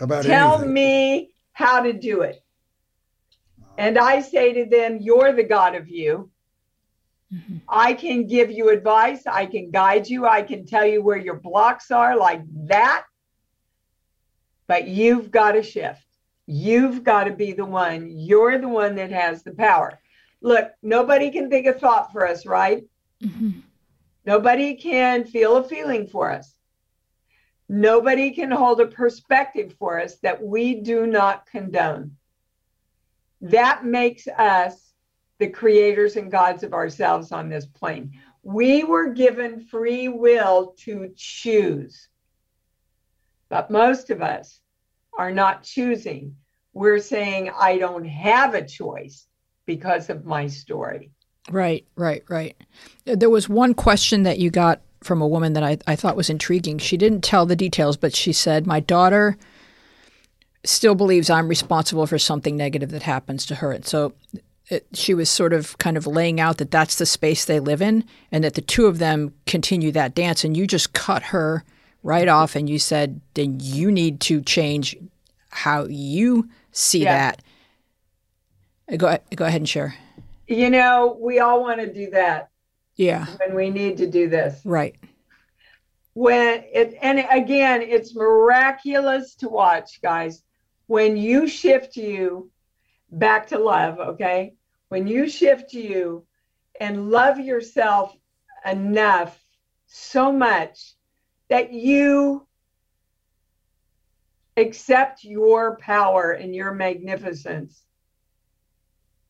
About 0.00 0.24
Tell 0.24 0.54
anything? 0.54 0.72
me 0.72 1.30
how 1.52 1.82
to 1.82 1.92
do 1.92 2.22
it. 2.22 2.42
And 3.78 3.98
I 3.98 4.20
say 4.20 4.52
to 4.54 4.64
them, 4.64 4.98
You're 5.00 5.32
the 5.32 5.44
God 5.44 5.74
of 5.74 5.88
you. 5.88 6.30
Mhm. 7.32 7.60
I 7.68 7.94
can 7.94 8.26
give 8.26 8.50
you 8.50 8.70
advice. 8.70 9.26
I 9.26 9.46
can 9.46 9.70
guide 9.70 10.08
you. 10.08 10.26
I 10.26 10.42
can 10.42 10.66
tell 10.66 10.84
you 10.84 11.02
where 11.02 11.16
your 11.16 11.36
blocks 11.36 11.90
are, 11.90 12.16
like 12.16 12.42
that. 12.66 13.04
But 14.66 14.88
you've 14.88 15.30
got 15.30 15.52
to 15.52 15.62
shift. 15.62 16.04
You've 16.46 17.04
got 17.04 17.24
to 17.24 17.32
be 17.32 17.52
the 17.52 17.64
one. 17.64 18.10
You're 18.10 18.58
the 18.58 18.68
one 18.68 18.96
that 18.96 19.10
has 19.12 19.42
the 19.44 19.52
power. 19.54 20.00
Look, 20.40 20.72
nobody 20.82 21.30
can 21.30 21.48
think 21.50 21.66
a 21.66 21.72
thought 21.72 22.10
for 22.12 22.26
us, 22.26 22.46
right? 22.46 22.84
hmm 23.22 23.50
Nobody 24.26 24.74
can 24.76 25.24
feel 25.24 25.56
a 25.56 25.64
feeling 25.64 26.06
for 26.06 26.30
us. 26.30 26.54
Nobody 27.72 28.32
can 28.32 28.50
hold 28.50 28.80
a 28.80 28.86
perspective 28.86 29.76
for 29.78 30.00
us 30.00 30.16
that 30.24 30.42
we 30.42 30.80
do 30.80 31.06
not 31.06 31.46
condone. 31.46 32.16
That 33.42 33.84
makes 33.84 34.26
us 34.26 34.92
the 35.38 35.46
creators 35.46 36.16
and 36.16 36.32
gods 36.32 36.64
of 36.64 36.74
ourselves 36.74 37.30
on 37.30 37.48
this 37.48 37.66
plane. 37.66 38.18
We 38.42 38.82
were 38.82 39.10
given 39.10 39.60
free 39.60 40.08
will 40.08 40.74
to 40.78 41.12
choose. 41.14 42.08
But 43.48 43.70
most 43.70 44.10
of 44.10 44.20
us 44.20 44.58
are 45.16 45.30
not 45.30 45.62
choosing. 45.62 46.34
We're 46.72 46.98
saying, 46.98 47.52
I 47.56 47.78
don't 47.78 48.04
have 48.04 48.54
a 48.54 48.66
choice 48.66 49.28
because 49.64 50.10
of 50.10 50.24
my 50.24 50.48
story. 50.48 51.12
Right, 51.48 51.86
right, 51.94 52.24
right. 52.28 52.56
There 53.04 53.30
was 53.30 53.48
one 53.48 53.74
question 53.74 54.24
that 54.24 54.40
you 54.40 54.50
got 54.50 54.80
from 55.02 55.22
a 55.22 55.28
woman 55.28 55.54
that 55.54 55.62
I, 55.62 55.78
I 55.86 55.96
thought 55.96 56.16
was 56.16 56.30
intriguing. 56.30 56.78
She 56.78 56.96
didn't 56.96 57.22
tell 57.22 57.46
the 57.46 57.56
details, 57.56 57.96
but 57.96 58.14
she 58.14 58.32
said, 58.32 58.66
My 58.66 58.80
daughter 58.80 59.36
still 60.64 60.94
believes 60.94 61.30
I'm 61.30 61.48
responsible 61.48 62.06
for 62.06 62.18
something 62.18 62.56
negative 62.56 62.90
that 62.90 63.02
happens 63.02 63.46
to 63.46 63.56
her. 63.56 63.72
And 63.72 63.86
so 63.86 64.12
it, 64.68 64.86
she 64.92 65.14
was 65.14 65.30
sort 65.30 65.52
of 65.52 65.78
kind 65.78 65.96
of 65.96 66.06
laying 66.06 66.38
out 66.38 66.58
that 66.58 66.70
that's 66.70 66.96
the 66.96 67.06
space 67.06 67.44
they 67.44 67.60
live 67.60 67.80
in 67.80 68.04
and 68.30 68.44
that 68.44 68.54
the 68.54 68.60
two 68.60 68.86
of 68.86 68.98
them 68.98 69.32
continue 69.46 69.90
that 69.92 70.14
dance. 70.14 70.44
And 70.44 70.56
you 70.56 70.66
just 70.66 70.92
cut 70.92 71.24
her 71.24 71.64
right 72.02 72.28
mm-hmm. 72.28 72.36
off 72.36 72.54
and 72.54 72.68
you 72.68 72.78
said, 72.78 73.20
Then 73.34 73.58
you 73.60 73.90
need 73.90 74.20
to 74.22 74.42
change 74.42 74.96
how 75.48 75.86
you 75.86 76.48
see 76.72 77.04
Yeah. 77.04 77.32
that. 78.86 78.98
Go, 78.98 79.18
go 79.34 79.44
ahead 79.44 79.60
and 79.60 79.68
share. 79.68 79.94
You 80.46 80.68
know, 80.68 81.16
we 81.20 81.38
all 81.38 81.62
want 81.62 81.80
to 81.80 81.92
do 81.92 82.10
that 82.10 82.49
Yeah, 83.00 83.24
when 83.38 83.54
we 83.54 83.70
need 83.70 83.96
to 83.96 84.06
do 84.06 84.28
this. 84.28 84.60
right. 84.62 84.94
when 86.12 86.64
it 86.70 86.98
and 87.00 87.24
again 87.30 87.80
it's 87.80 88.14
miraculous 88.14 89.36
to 89.36 89.48
watch 89.48 90.02
guys 90.02 90.42
when 90.86 91.16
you 91.16 91.48
shift 91.48 91.96
you 91.96 92.50
back 93.10 93.46
to 93.46 93.58
love 93.58 93.98
okay 94.00 94.52
when 94.90 95.06
you 95.06 95.30
shift 95.30 95.72
you 95.72 96.26
and 96.78 97.10
love 97.10 97.40
yourself 97.40 98.14
enough 98.66 99.42
so 99.86 100.30
much 100.30 100.94
that 101.48 101.72
you 101.72 102.46
accept 104.58 105.24
your 105.24 105.78
power 105.78 106.32
and 106.32 106.54
your 106.54 106.74
magnificence 106.74 107.82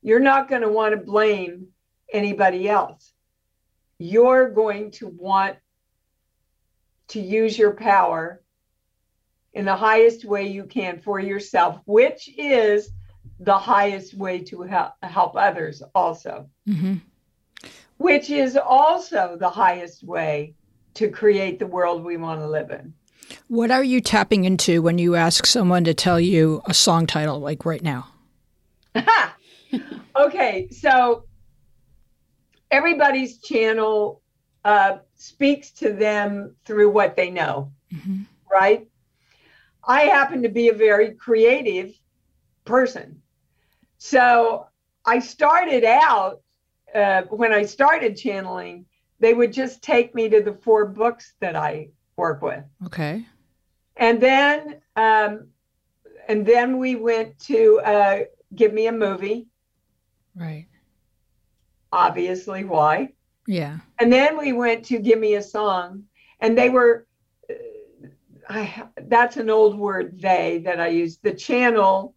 you're 0.03 0.19
not 0.19 0.49
going 0.49 0.63
to 0.63 0.69
want 0.69 0.93
to 0.93 1.01
blame 1.01 1.69
anybody 2.13 2.69
else 2.69 3.10
you're 4.01 4.49
going 4.49 4.91
to 4.91 5.09
want 5.09 5.57
to 7.09 7.21
use 7.21 7.59
your 7.59 7.73
power 7.73 8.41
in 9.53 9.65
the 9.67 9.77
highest 9.77 10.25
way 10.25 10.47
you 10.47 10.65
can 10.65 10.99
for 10.99 11.21
yourself, 11.21 11.81
which 11.85 12.31
is 12.39 12.91
the 13.41 13.59
highest 13.59 14.15
way 14.15 14.39
to 14.39 14.63
help, 14.63 14.93
help 15.03 15.37
others, 15.37 15.83
also, 15.95 16.49
hmm 16.67 16.97
which 17.99 18.31
is 18.31 18.57
also 18.57 19.37
the 19.39 19.51
highest 19.51 20.03
way 20.03 20.55
to 20.95 21.11
create 21.11 21.59
the 21.59 21.67
world 21.67 22.03
we 22.03 22.17
want 22.17 22.41
to 22.41 22.49
live 22.49 22.71
in. 22.71 22.95
What 23.49 23.71
are 23.71 23.85
you 23.85 24.01
tapping 24.01 24.45
into 24.45 24.81
when 24.81 24.97
you 24.97 25.17
ask 25.17 25.45
someone 25.45 25.85
to 25.85 25.93
tell 25.93 26.19
you 26.19 26.63
a 26.65 26.73
song 26.73 27.07
title, 27.07 27.41
like 27.41 27.67
right 27.67 27.83
now? 27.83 28.09
okay, 30.17 30.69
so 30.71 31.25
everybody's 32.71 33.39
channel 33.39 34.23
uh, 34.65 34.99
speaks 35.15 35.71
to 35.73 35.93
them 35.93 36.55
through 36.65 36.91
what 36.91 37.17
they 37.17 37.31
know. 37.31 37.73
Mhm. 37.93 38.27
right? 38.51 38.89
I 39.85 40.03
happen 40.03 40.43
to 40.43 40.49
be 40.49 40.69
a 40.69 40.75
very 40.75 41.15
creative 41.15 41.95
person. 42.65 43.23
So 43.99 44.67
I 45.05 45.21
started 45.21 45.85
out, 45.85 46.43
uh, 46.95 47.23
when 47.31 47.53
I 47.53 47.65
started 47.65 48.17
channeling, 48.17 48.87
they 49.21 49.35
would 49.35 49.53
just 49.53 49.83
take 49.83 50.15
me 50.15 50.29
to 50.29 50.43
the 50.43 50.55
four 50.55 50.87
books 50.87 51.35
that 51.41 51.55
I 51.55 51.91
work 52.17 52.43
with. 52.43 52.65
Okay. 52.87 53.25
And 53.97 54.21
then, 54.21 54.81
um, 54.97 55.49
and 56.29 56.45
then 56.45 56.79
we 56.79 56.97
went 56.97 57.39
to 57.41 57.81
uh, 57.85 58.19
give 58.55 58.73
me 58.73 58.87
a 58.87 58.93
movie, 58.93 59.47
Right. 60.35 60.67
Obviously, 61.93 62.65
why? 62.65 63.13
Yeah. 63.47 63.79
And 63.99 64.13
then 64.13 64.39
we 64.39 64.53
went 64.53 64.85
to 64.87 64.99
give 64.99 65.19
me 65.19 65.35
a 65.35 65.43
song, 65.43 66.05
and 66.41 66.57
they 66.57 66.69
were, 66.71 67.07
uh, 67.49 67.55
I 68.49 68.85
that's 69.03 69.37
an 69.37 69.51
old 69.51 69.79
word 69.79 70.21
they 70.21 70.63
that 70.65 70.81
I 70.81 70.89
use. 70.89 71.19
The 71.19 71.35
channel 71.35 72.15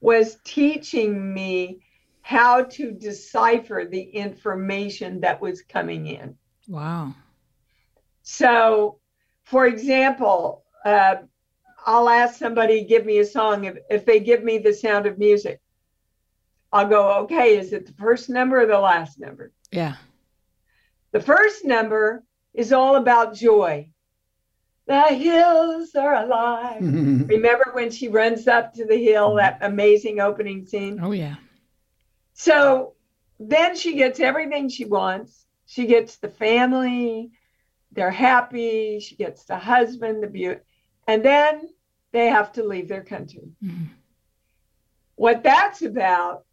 was 0.00 0.38
teaching 0.44 1.32
me 1.32 1.80
how 2.22 2.64
to 2.64 2.90
decipher 2.90 3.86
the 3.88 4.02
information 4.02 5.20
that 5.20 5.40
was 5.40 5.62
coming 5.62 6.06
in. 6.06 6.36
Wow. 6.68 7.14
So, 8.22 8.98
for 9.44 9.66
example, 9.66 10.64
uh, 10.84 11.16
I'll 11.86 12.08
ask 12.08 12.36
somebody 12.36 12.84
give 12.84 13.06
me 13.06 13.18
a 13.18 13.24
song. 13.24 13.64
If, 13.64 13.76
if 13.88 14.04
they 14.04 14.18
give 14.18 14.42
me 14.42 14.58
the 14.58 14.72
sound 14.72 15.06
of 15.06 15.18
music, 15.18 15.60
I'll 16.72 16.88
go, 16.88 17.12
okay, 17.24 17.56
is 17.56 17.72
it 17.72 17.86
the 17.86 17.92
first 17.92 18.28
number 18.28 18.60
or 18.60 18.66
the 18.66 18.78
last 18.78 19.18
number? 19.18 19.52
Yeah. 19.70 19.96
The 21.12 21.20
first 21.20 21.64
number 21.64 22.24
is 22.54 22.72
all 22.72 22.96
about 22.96 23.34
joy. 23.34 23.90
The 24.86 25.02
hills 25.08 25.94
are 25.94 26.14
alive. 26.14 26.80
Remember 26.82 27.70
when 27.72 27.90
she 27.90 28.08
runs 28.08 28.46
up 28.46 28.74
to 28.74 28.84
the 28.84 28.96
hill, 28.96 29.34
that 29.36 29.58
amazing 29.62 30.20
opening 30.20 30.64
scene? 30.66 31.00
Oh 31.02 31.12
yeah. 31.12 31.36
So 32.34 32.94
then 33.40 33.76
she 33.76 33.94
gets 33.94 34.20
everything 34.20 34.68
she 34.68 34.84
wants. 34.84 35.44
She 35.66 35.86
gets 35.86 36.16
the 36.16 36.28
family, 36.28 37.32
they're 37.92 38.10
happy. 38.10 39.00
She 39.00 39.16
gets 39.16 39.44
the 39.44 39.58
husband, 39.58 40.22
the 40.22 40.28
beauty, 40.28 40.60
and 41.08 41.24
then 41.24 41.68
they 42.12 42.26
have 42.26 42.52
to 42.52 42.62
leave 42.62 42.88
their 42.88 43.02
country. 43.02 43.50
Mhm. 43.64 43.88
What 45.16 45.42
that's 45.42 45.82
about 45.82 46.45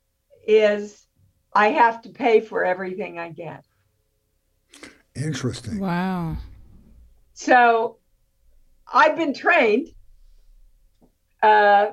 is 0.48 1.06
I 1.54 1.70
have 1.70 2.02
to 2.04 2.10
pay 2.10 2.40
for 2.40 2.64
everything 2.66 3.20
I 3.20 3.30
get. 3.30 3.66
Interesting. 5.16 5.80
Wow. 5.80 6.38
So 7.34 7.98
I've 8.92 9.16
been 9.16 9.34
trained 9.34 9.90
uh, 11.42 11.92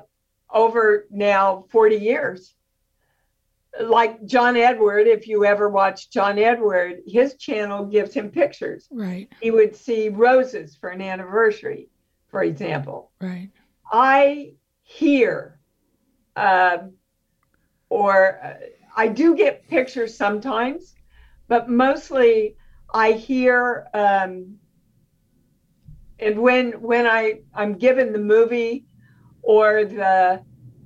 over 0.49 1.07
now 1.11 1.65
40 1.71 1.97
years. 1.97 2.55
Like 3.79 4.25
John 4.25 4.57
Edward, 4.57 5.07
if 5.07 5.27
you 5.27 5.45
ever 5.45 5.69
watch 5.69 6.09
John 6.09 6.37
Edward, 6.37 7.01
his 7.07 7.35
channel 7.35 7.85
gives 7.85 8.13
him 8.13 8.29
pictures. 8.29 8.87
Right. 8.91 9.29
He 9.41 9.49
would 9.49 9.75
see 9.75 10.09
roses 10.09 10.75
for 10.75 10.89
an 10.89 11.01
anniversary, 11.01 11.89
for 12.27 12.43
example. 12.43 13.11
Right. 13.21 13.49
I 13.89 14.53
hear, 14.83 15.59
um, 16.35 16.93
or 17.91 18.39
uh, 18.41 18.53
I 18.95 19.09
do 19.09 19.35
get 19.35 19.67
pictures 19.67 20.15
sometimes, 20.15 20.95
but 21.49 21.69
mostly 21.69 22.55
I 22.93 23.11
hear. 23.11 23.87
Um, 23.93 24.55
and 26.17 26.39
when 26.39 26.81
when 26.81 27.05
I 27.05 27.41
I'm 27.53 27.73
given 27.73 28.13
the 28.13 28.19
movie 28.19 28.85
or 29.41 29.83
the 29.83 30.41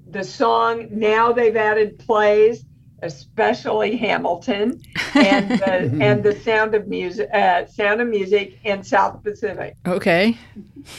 the 0.09 0.23
song, 0.23 0.87
now 0.89 1.31
they've 1.31 1.55
added 1.55 1.99
plays, 1.99 2.65
especially 3.03 3.97
Hamilton 3.97 4.81
and 5.13 5.51
the, 5.51 5.97
and 6.01 6.23
the 6.23 6.39
Sound 6.39 6.73
of 6.73 6.87
Music, 6.87 7.29
uh, 7.33 7.67
Sound 7.67 8.01
of 8.01 8.07
Music, 8.07 8.57
and 8.63 8.85
South 8.85 9.21
Pacific. 9.23 9.75
Okay. 9.85 10.37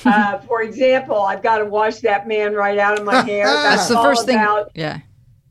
Uh, 0.04 0.38
for 0.40 0.62
example, 0.62 1.20
I've 1.20 1.42
got 1.42 1.58
to 1.58 1.64
wash 1.64 2.00
that 2.00 2.28
man 2.28 2.54
right 2.54 2.78
out 2.78 2.98
of 2.98 3.04
my 3.04 3.22
hair. 3.22 3.44
That's, 3.46 3.88
That's 3.88 3.88
the 3.88 4.02
first 4.02 4.26
thing. 4.26 4.36
about, 4.36 4.70
Yeah. 4.74 5.00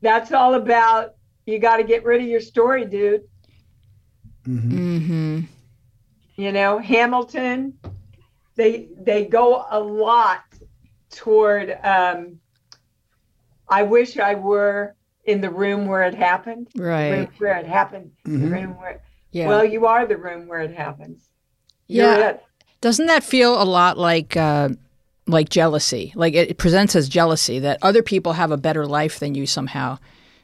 That's 0.02 0.32
all 0.32 0.54
about. 0.54 1.14
You 1.46 1.58
got 1.58 1.76
to 1.78 1.84
get 1.84 2.04
rid 2.04 2.20
of 2.20 2.26
your 2.28 2.40
story, 2.40 2.84
dude. 2.84 3.22
Mm-hmm. 4.46 5.40
You 6.36 6.52
know, 6.52 6.78
Hamilton. 6.78 7.78
They 8.56 8.88
they 8.98 9.26
go 9.26 9.66
a 9.70 9.78
lot 9.78 10.42
toward. 11.10 11.76
Um, 11.82 12.38
I 13.68 13.82
wish 13.82 14.18
I 14.18 14.34
were 14.34 14.94
in 15.24 15.40
the 15.40 15.50
room 15.50 15.86
where 15.86 16.02
it 16.04 16.14
happened. 16.14 16.68
The 16.74 16.82
room 16.82 16.90
Right. 16.90 17.28
where 17.38 17.56
it 17.58 17.66
happened. 17.66 18.12
The 18.24 18.30
Mhm. 18.30 18.50
room 18.52 18.70
where. 18.80 19.02
Yeah. 19.32 19.48
Well, 19.48 19.64
you 19.64 19.86
are 19.86 20.06
the 20.06 20.16
room 20.16 20.46
where 20.46 20.60
it 20.60 20.74
happens. 20.74 21.28
Yeah. 21.88 22.16
You're 22.16 22.28
it. 22.30 22.42
Doesn't 22.80 23.06
that 23.06 23.24
feel 23.24 23.60
a 23.60 23.64
lot 23.64 23.98
like 23.98 24.36
uh, 24.36 24.70
like 25.26 25.48
jealousy? 25.48 26.12
Like 26.14 26.34
it, 26.34 26.58
presents 26.58 26.94
as 26.96 27.08
jealousy 27.08 27.58
that 27.60 27.78
other 27.82 28.02
people 28.02 28.34
have 28.34 28.50
a 28.50 28.56
better 28.56 28.86
life 28.86 29.18
than 29.18 29.34
you 29.34 29.46
somehow. 29.46 29.98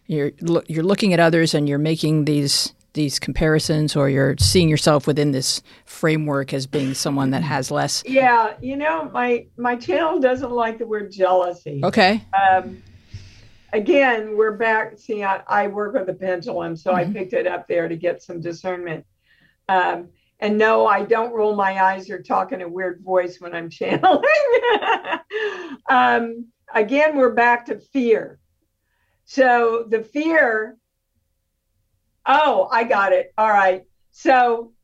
You're 0.06 0.32
you're 0.66 0.82
looking 0.84 1.12
at 1.14 1.20
others 1.20 1.54
and 1.54 1.68
you're 1.68 1.78
making 1.78 2.24
these 2.24 2.72
these 2.94 3.18
comparisons, 3.18 3.96
or 3.96 4.10
you're 4.10 4.36
seeing 4.38 4.68
yourself 4.68 5.06
within 5.06 5.32
this 5.32 5.62
framework 5.86 6.52
as 6.52 6.66
being 6.66 6.92
someone 6.92 7.30
that 7.30 7.42
has 7.42 7.70
less. 7.70 8.02
Yeah, 8.04 8.54
you 8.60 8.76
know, 8.76 9.08
my 9.12 9.46
my 9.56 9.76
channel 9.76 10.20
doesn't 10.20 10.50
like 10.50 10.78
the 10.78 10.86
word 10.86 11.10
jealousy. 11.10 11.80
Okay. 11.82 12.22
um, 12.52 12.82
again, 13.72 14.36
we're 14.36 14.56
back. 14.56 14.98
See, 14.98 15.22
I, 15.24 15.40
I 15.46 15.68
work 15.68 15.94
with 15.94 16.06
the 16.06 16.12
pendulum, 16.14 16.76
so 16.76 16.92
I 16.92 17.04
Mhm. 17.04 17.12
picked 17.14 17.32
it 17.32 17.46
up 17.46 17.66
there 17.66 17.88
to 17.88 17.96
get 17.96 18.22
some 18.22 18.40
discernment. 18.40 19.06
Um, 19.68 20.08
and 20.42 20.58
no, 20.58 20.86
I 20.86 21.04
don't 21.04 21.32
roll 21.32 21.54
my 21.56 21.82
eyes 21.82 22.10
or 22.10 22.20
talk 22.20 22.52
in 22.52 22.60
a 22.62 22.68
weird 22.68 23.00
voice 23.02 23.40
when 23.40 23.54
I'm 23.54 23.70
channeling. 23.78 24.22
um, 25.88 26.48
again, 26.74 27.16
we're 27.16 27.32
back 27.32 27.66
to 27.66 27.78
fear. 27.78 28.38
So 29.24 29.86
the 29.88 30.02
fear. 30.02 30.76
Oh, 32.26 32.68
I 32.70 32.84
got 32.84 33.12
it. 33.12 33.32
All 33.38 33.48
right. 33.48 33.84
So 34.10 34.74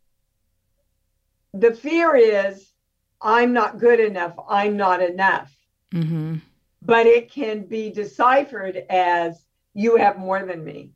the 1.53 1.75
fear 1.75 2.17
is 2.17 2.73
I'm 3.21 3.53
not 3.53 3.79
good 3.79 4.01
enough. 4.01 4.35
I'm 4.49 4.77
not 4.77 5.03
enough 5.03 5.53
Mm-hmm. 5.95 6.37
but 6.83 7.07
it 7.07 7.31
can 7.33 7.65
be 7.65 7.91
deciphered 7.91 8.77
as 8.91 9.47
you 9.75 9.97
have 9.97 10.19
more 10.19 10.45
than 10.45 10.63
me 10.65 10.93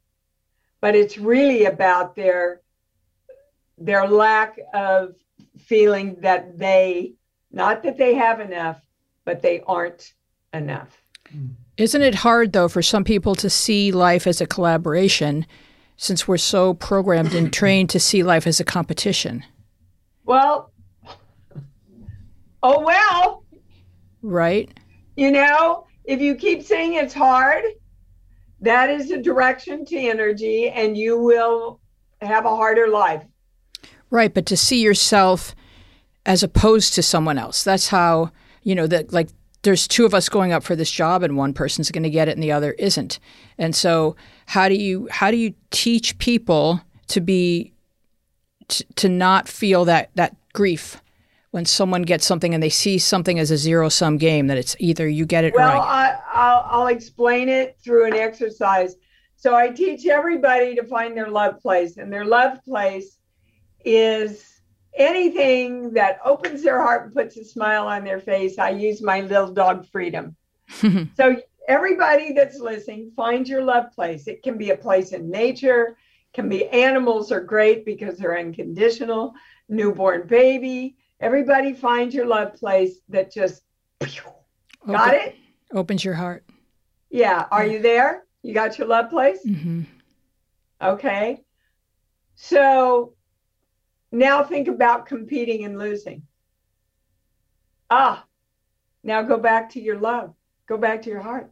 but 0.83 0.95
it's 0.95 1.17
really 1.17 1.65
about 1.65 2.15
their 2.15 2.62
their 3.85 4.07
lack 4.07 4.59
of 4.74 5.14
feeling 5.59 6.16
that 6.20 6.59
they 6.59 7.14
not 7.51 7.83
that 7.83 7.99
they 7.99 8.14
have 8.14 8.41
enough 8.41 8.80
but 9.24 9.43
they 9.43 9.61
aren't 9.66 10.12
enough 10.55 11.03
Isn't 11.76 12.03
it 12.03 12.14
hard 12.16 12.53
though 12.53 12.68
for 12.68 12.83
some 12.83 13.05
people 13.05 13.35
to 13.37 13.49
see 13.51 13.91
life 13.93 14.26
as 14.26 14.41
a 14.41 14.47
collaboration, 14.47 15.47
since 15.97 16.26
we're 16.28 16.37
so 16.37 16.74
programmed 16.74 17.35
and 17.35 17.53
trained 17.53 17.91
to 17.91 18.01
see 18.01 18.22
life 18.22 18.47
as 18.47 18.61
a 18.61 18.64
competition? 18.64 19.45
well 20.24 20.70
oh 22.62 22.80
well 22.80 23.45
Right. 24.22 24.70
you 25.16 25.30
know 25.33 25.87
if 26.05 26.20
you 26.20 26.35
keep 26.37 26.62
saying 26.62 26.95
it's 26.95 27.14
hard 27.14 27.64
that 28.61 28.89
is 28.91 29.11
a 29.11 29.20
direction 29.20 29.85
to 29.87 29.97
energy 29.99 30.70
and 30.70 30.97
you 30.97 31.18
will 31.18 31.80
have 32.20 32.45
a 32.47 32.55
harder 32.55 32.87
life 32.89 33.24
Right, 34.13 34.33
but 34.33 34.45
to 34.47 34.59
see 34.59 34.83
yourself 34.83 35.55
as 36.27 36.43
opposed 36.43 36.93
to 36.95 37.03
someone 37.03 37.39
else. 37.39 37.65
That's 37.65 37.89
how, 37.89 38.31
you 38.63 38.75
know, 38.75 38.87
that 38.87 39.11
like 39.11 39.31
there's 39.63 39.89
two 39.89 40.05
of 40.05 40.13
us 40.13 40.29
going 40.29 40.53
up 40.53 40.63
for 40.63 40.77
this 40.77 40.91
job 40.91 41.23
and 41.23 41.35
one 41.35 41.55
person's 41.55 41.91
going 41.91 42.03
to 42.03 42.11
get 42.11 42.29
it 42.29 42.33
and 42.33 42.43
the 42.43 42.53
other 42.53 42.73
isn't. 42.73 43.19
And 43.57 43.75
so 43.75 44.15
how 44.47 44.69
do 44.69 44.75
you 44.75 45.09
how 45.11 45.31
do 45.31 45.39
you 45.39 45.55
teach 45.71 46.19
people 46.19 46.83
to 47.09 47.23
be 47.23 47.73
t- 48.69 48.85
to 48.97 49.09
not 49.09 49.49
feel 49.49 49.87
that 49.87 50.11
that 50.15 50.37
grief 50.53 51.01
when 51.51 51.65
someone 51.65 52.03
gets 52.03 52.27
something 52.27 52.53
and 52.53 52.63
they 52.63 52.69
see 52.69 52.99
something 52.99 53.39
as 53.39 53.51
a 53.51 53.57
zero 53.57 53.89
sum 53.89 54.19
game 54.19 54.47
that 54.49 54.59
it's 54.59 54.77
either 54.79 55.09
you 55.09 55.25
get 55.25 55.45
it 55.45 55.55
Well, 55.55 55.71
or 55.71 55.83
I, 55.83 56.11
I, 56.11 56.19
I'll, 56.33 56.67
I'll 56.69 56.87
explain 56.89 57.49
it 57.49 57.79
through 57.83 58.07
an 58.07 58.15
exercise. 58.15 58.97
So 59.37 59.55
I 59.55 59.71
teach 59.71 60.07
everybody 60.07 60.75
to 60.75 60.85
find 60.85 61.17
their 61.17 61.29
love 61.29 61.61
place, 61.61 61.97
and 61.97 62.13
their 62.13 62.25
love 62.25 62.63
place 62.63 63.19
is 63.85 64.61
anything 64.95 65.93
that 65.93 66.18
opens 66.24 66.62
their 66.62 66.80
heart 66.80 67.07
and 67.07 67.14
puts 67.14 67.37
a 67.37 67.45
smile 67.45 67.87
on 67.87 68.05
their 68.05 68.20
face. 68.20 68.59
I 68.59 68.70
use 68.70 69.03
my 69.03 69.20
little 69.20 69.53
dog 69.53 69.87
freedom. 69.91 70.37
so 71.16 71.37
everybody 71.68 72.33
that's 72.33 72.59
listening, 72.59 73.12
find 73.16 73.49
your 73.49 73.62
love 73.62 73.93
place. 73.95 74.26
It 74.28 74.43
can 74.43 74.59
be 74.59 74.70
a 74.70 74.76
place 74.76 75.12
in 75.12 75.30
nature, 75.30 75.97
can 76.35 76.49
be 76.49 76.68
animals 76.68 77.30
are 77.30 77.41
great 77.41 77.85
because 77.85 78.18
they're 78.18 78.39
unconditional, 78.39 79.35
newborn 79.68 80.26
baby. 80.26 80.97
Everybody 81.20 81.72
find 81.72 82.12
your 82.12 82.26
love 82.26 82.55
place 82.55 83.01
that 83.09 83.33
just 83.33 83.62
got 84.87 85.14
it. 85.14 85.37
opens 85.72 86.05
your 86.05 86.14
heart. 86.14 86.45
Yeah. 87.11 87.47
Are 87.51 87.66
you 87.66 87.80
there? 87.80 88.24
You 88.43 88.55
got 88.55 88.78
your 88.78 88.89
love 88.89 89.11
place? 89.11 89.43
hmm 89.45 89.83
Okay. 90.83 91.45
So 92.35 93.14
now 94.13 94.45
think 94.45 94.69
about 94.69 95.07
competing 95.07 95.65
and 95.65 95.79
losing. 95.79 96.23
Ah, 97.91 98.25
now 99.03 99.23
go 99.23 99.39
back 99.39 99.71
to 99.71 99.81
your 99.81 99.99
love. 99.99 100.35
Go 100.69 100.77
back 100.77 101.03
to 101.03 101.11
your 101.11 101.21
heart. 101.21 101.51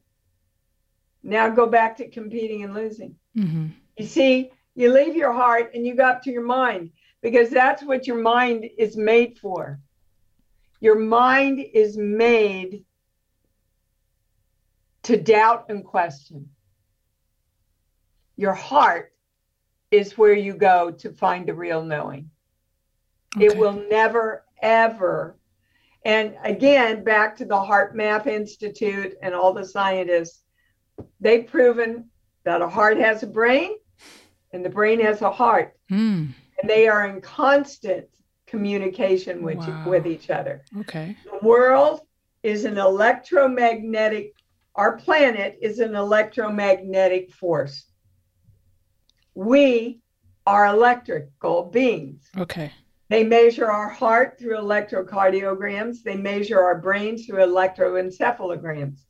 Now 1.22 1.48
go 1.48 1.66
back 1.66 1.96
to 1.96 2.08
competing 2.08 2.62
and 2.62 2.74
losing. 2.74 3.16
hmm 3.34 3.68
You 3.96 4.06
see, 4.06 4.50
you 4.74 4.92
leave 4.92 5.16
your 5.16 5.32
heart 5.32 5.72
and 5.74 5.86
you 5.86 5.94
go 5.94 6.04
up 6.04 6.22
to 6.22 6.30
your 6.30 6.44
mind 6.44 6.90
because 7.22 7.50
that's 7.50 7.82
what 7.82 8.06
your 8.06 8.20
mind 8.20 8.68
is 8.78 8.96
made 8.96 9.38
for. 9.38 9.80
Your 10.80 10.98
mind 10.98 11.60
is 11.60 11.96
made 11.98 12.84
to 15.02 15.16
doubt 15.16 15.66
and 15.68 15.84
question. 15.84 16.50
Your 18.36 18.54
heart 18.54 19.12
is 19.90 20.16
where 20.16 20.34
you 20.34 20.54
go 20.54 20.90
to 20.92 21.12
find 21.12 21.46
the 21.46 21.54
real 21.54 21.82
knowing. 21.82 22.30
It 23.38 23.56
will 23.56 23.84
never, 23.90 24.44
ever. 24.62 25.36
And 26.04 26.34
again, 26.42 27.04
back 27.04 27.36
to 27.36 27.44
the 27.44 27.54
HeartMath 27.54 28.26
Institute 28.26 29.14
and 29.22 29.34
all 29.34 29.52
the 29.52 29.64
scientists, 29.64 30.42
they've 31.20 31.46
proven 31.46 32.08
that 32.44 32.62
a 32.62 32.68
heart 32.68 32.96
has 32.98 33.22
a 33.22 33.26
brain 33.26 33.76
and 34.52 34.64
the 34.64 34.70
brain 34.70 34.98
has 35.00 35.22
a 35.22 35.30
heart. 35.30 35.74
Mm, 35.90 36.32
And 36.60 36.70
they 36.70 36.88
are 36.88 37.06
in 37.06 37.20
constant 37.20 38.06
communication 38.46 39.42
with, 39.42 39.58
Wow. 39.58 39.84
with 39.86 40.06
each 40.06 40.30
other. 40.30 40.62
okay. 40.80 41.16
The 41.24 41.46
world 41.46 42.00
is 42.42 42.64
an 42.64 42.78
electromagnetic, 42.78 44.34
our 44.74 44.96
planet 44.96 45.58
is 45.60 45.78
an 45.78 45.94
electromagnetic 45.94 47.32
force. 47.32 47.86
We 49.34 50.00
are 50.46 50.66
electrical 50.66 51.64
beings. 51.64 52.28
Okay. 52.36 52.72
They 53.10 53.24
measure 53.24 53.68
our 53.70 53.88
heart 53.88 54.38
through 54.38 54.56
electrocardiograms. 54.58 56.04
They 56.04 56.16
measure 56.16 56.62
our 56.62 56.78
brains 56.78 57.26
through 57.26 57.44
electroencephalograms. 57.44 59.00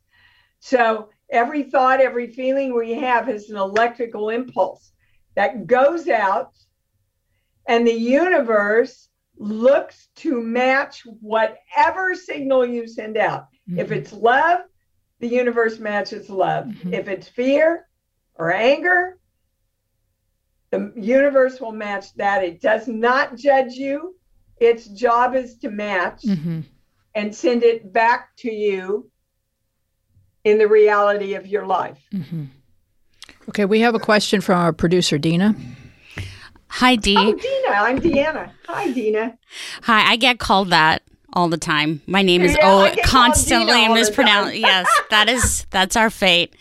So 0.59 1.09
every 1.29 1.63
thought, 1.63 2.01
every 2.01 2.27
feeling 2.33 2.73
we 2.75 2.93
have 2.93 3.29
is 3.29 3.51
an 3.51 3.57
electrical 3.57 4.29
impulse 4.29 4.91
that 5.35 5.67
goes 5.67 6.07
out, 6.09 6.53
and 7.67 7.87
the 7.87 7.93
universe 7.93 9.07
looks 9.37 10.09
to 10.15 10.41
match 10.41 11.03
whatever 11.21 12.15
signal 12.15 12.65
you 12.65 12.87
send 12.87 13.17
out. 13.17 13.47
If 13.77 13.89
Mhm. 13.89 13.97
it's 13.97 14.13
love, 14.13 14.61
the 15.19 15.27
universe 15.27 15.77
matches 15.79 16.27
love. 16.27 16.65
Mhm. 16.65 16.93
If 16.93 17.07
it's 17.07 17.27
fear 17.27 17.87
or 18.35 18.51
anger, 18.51 19.19
the 20.71 20.91
universe 20.95 21.59
will 21.59 21.71
match 21.73 22.13
that. 22.15 22.43
It 22.43 22.61
does 22.61 22.87
not 22.87 23.35
judge 23.35 23.73
you. 23.73 24.15
Its 24.59 24.85
job 24.87 25.35
is 25.35 25.57
to 25.59 25.69
match 25.69 26.23
Mhm. 26.23 26.63
and 27.15 27.35
send 27.35 27.63
it 27.63 27.91
back 27.91 28.35
to 28.37 28.51
you 28.51 29.09
in 30.43 30.57
the 30.57 30.67
reality 30.67 31.33
of 31.35 31.45
your 31.45 31.65
life. 31.65 31.97
Mhm. 32.13 32.47
Okay, 33.49 33.65
we 33.65 33.81
have 33.81 33.95
a 33.95 33.99
question 33.99 34.39
from 34.41 34.59
our 34.59 34.71
producer, 34.73 35.17
Dina. 35.17 35.55
Hi, 36.67 36.95
Dee. 36.95 37.17
Oh, 37.17 37.33
Dina, 37.33 37.67
I'm 37.69 37.99
Deanna. 37.99 38.51
Hi, 38.67 38.91
Dina. 38.91 39.37
Hi, 39.83 40.11
I 40.11 40.15
get 40.15 40.39
called 40.39 40.69
that 40.69 41.01
all 41.33 41.49
the 41.49 41.57
time. 41.57 42.01
My 42.07 42.21
name 42.21 42.43
is 42.43 42.53
Yeah, 42.53 42.59
oh 42.63 42.95
constantly 43.03 43.73
Dina 43.73 43.89
all 43.89 43.93
the 43.93 43.99
mispronounced. 43.99 44.55
yes, 44.55 44.87
that 45.09 45.27
is 45.27 45.65
that's 45.69 45.95
our 45.97 46.09
fate. 46.09 46.55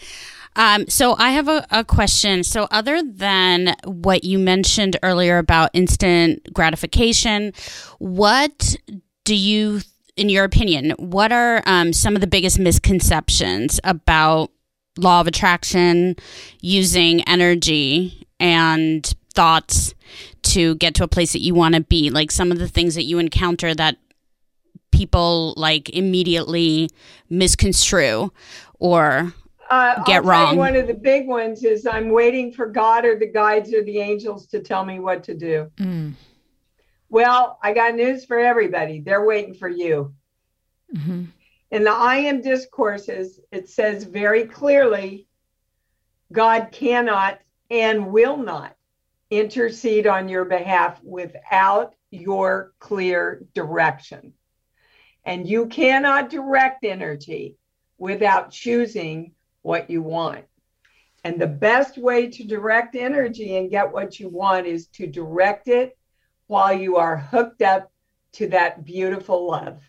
Um, 0.57 0.89
so 0.89 1.15
I 1.19 1.31
have 1.31 1.49
a, 1.49 1.67
a 1.71 1.85
question. 1.85 2.43
So 2.45 2.67
other 2.71 3.03
than 3.03 3.75
what 3.85 4.25
you 4.25 4.39
mentioned 4.39 4.97
earlier 5.03 5.39
about 5.39 5.71
instant 5.73 6.53
gratification, 6.53 7.53
what 7.99 8.77
do 9.25 9.35
you, 9.35 9.81
in 10.17 10.29
your 10.29 10.45
opinion, 10.45 10.91
what 10.99 11.33
are 11.33 11.63
um, 11.67 11.93
some 11.93 12.15
of 12.15 12.21
the 12.21 12.27
biggest 12.27 12.59
misconceptions 12.59 13.79
about 13.85 14.51
law 14.99 15.21
of 15.21 15.27
attraction, 15.27 16.17
using 16.61 17.23
energy 17.29 18.27
and 18.41 19.15
thoughts 19.33 19.95
to 20.43 20.75
get 20.77 20.95
to 20.97 21.05
a 21.05 21.09
place 21.09 21.33
that 21.33 21.41
you 21.41 21.55
want 21.55 21.77
to 21.77 21.81
be? 21.81 22.11
Like 22.11 22.31
some 22.31 22.51
of 22.51 22.59
the 22.59 22.69
things 22.69 22.97
that 22.97 23.05
you 23.05 23.19
encounter 23.19 23.75
that 23.75 23.99
people 24.91 25.55
like 25.57 25.89
immediately 25.91 26.91
misconstrue 27.29 28.33
or 28.81 29.33
Uh, 29.71 30.03
Get 30.03 30.25
wrong. 30.25 30.57
one 30.57 30.75
of 30.75 30.89
the 30.89 30.95
big 30.95 31.29
ones 31.29 31.63
is 31.63 31.87
I'm 31.87 32.11
waiting 32.11 32.53
for 32.53 32.67
God 32.67 33.05
or 33.05 33.17
the 33.17 33.29
guides 33.31 33.73
or 33.73 33.85
the 33.85 34.01
angels 34.01 34.49
to 34.49 34.61
tell 34.61 34.85
me 34.85 34.99
what 34.99 35.23
to 35.25 35.35
do. 35.35 35.71
Mm. 35.77 36.15
Well, 37.09 37.59
I 37.63 37.73
got 37.73 37.95
news 37.95 38.25
for 38.25 38.39
everybody. 38.39 39.01
They're 39.01 39.25
waiting 39.25 39.55
for 39.55 39.69
you. 39.69 40.13
Mhm. 40.93 41.29
In 41.71 41.85
the 41.85 41.93
I 41.93 42.17
am 42.17 42.41
discourses, 42.43 43.39
it 43.53 43.69
says 43.69 44.03
very 44.03 44.45
clearly 44.45 45.29
God 46.33 46.71
cannot 46.73 47.39
and 47.71 48.13
will 48.13 48.37
not 48.37 48.77
intercede 49.31 50.09
on 50.09 50.29
your 50.29 50.45
behalf 50.45 51.01
without 51.05 51.95
your 52.11 52.73
clear 52.81 53.45
direction. 53.55 54.33
And 55.25 55.47
you 55.47 55.67
cannot 55.67 56.29
direct 56.31 56.85
energy 56.85 57.57
without 57.99 58.51
choosing 58.51 59.33
what 59.63 59.91
you 59.91 60.03
want. 60.03 60.45
And 61.25 61.41
the 61.41 61.47
best 61.47 61.99
way 61.99 62.29
to 62.29 62.45
direct 62.45 62.97
energy 62.97 63.57
and 63.57 63.71
get 63.71 63.93
what 63.93 64.19
you 64.19 64.29
want 64.29 64.67
is 64.67 64.87
to 64.89 65.07
direct 65.07 65.69
it 65.69 65.97
while 66.47 66.73
you 66.73 66.97
are 66.97 67.17
hooked 67.17 67.63
up 67.63 67.91
to 68.33 68.49
that 68.49 68.85
beautiful 68.85 69.51
love. 69.51 69.81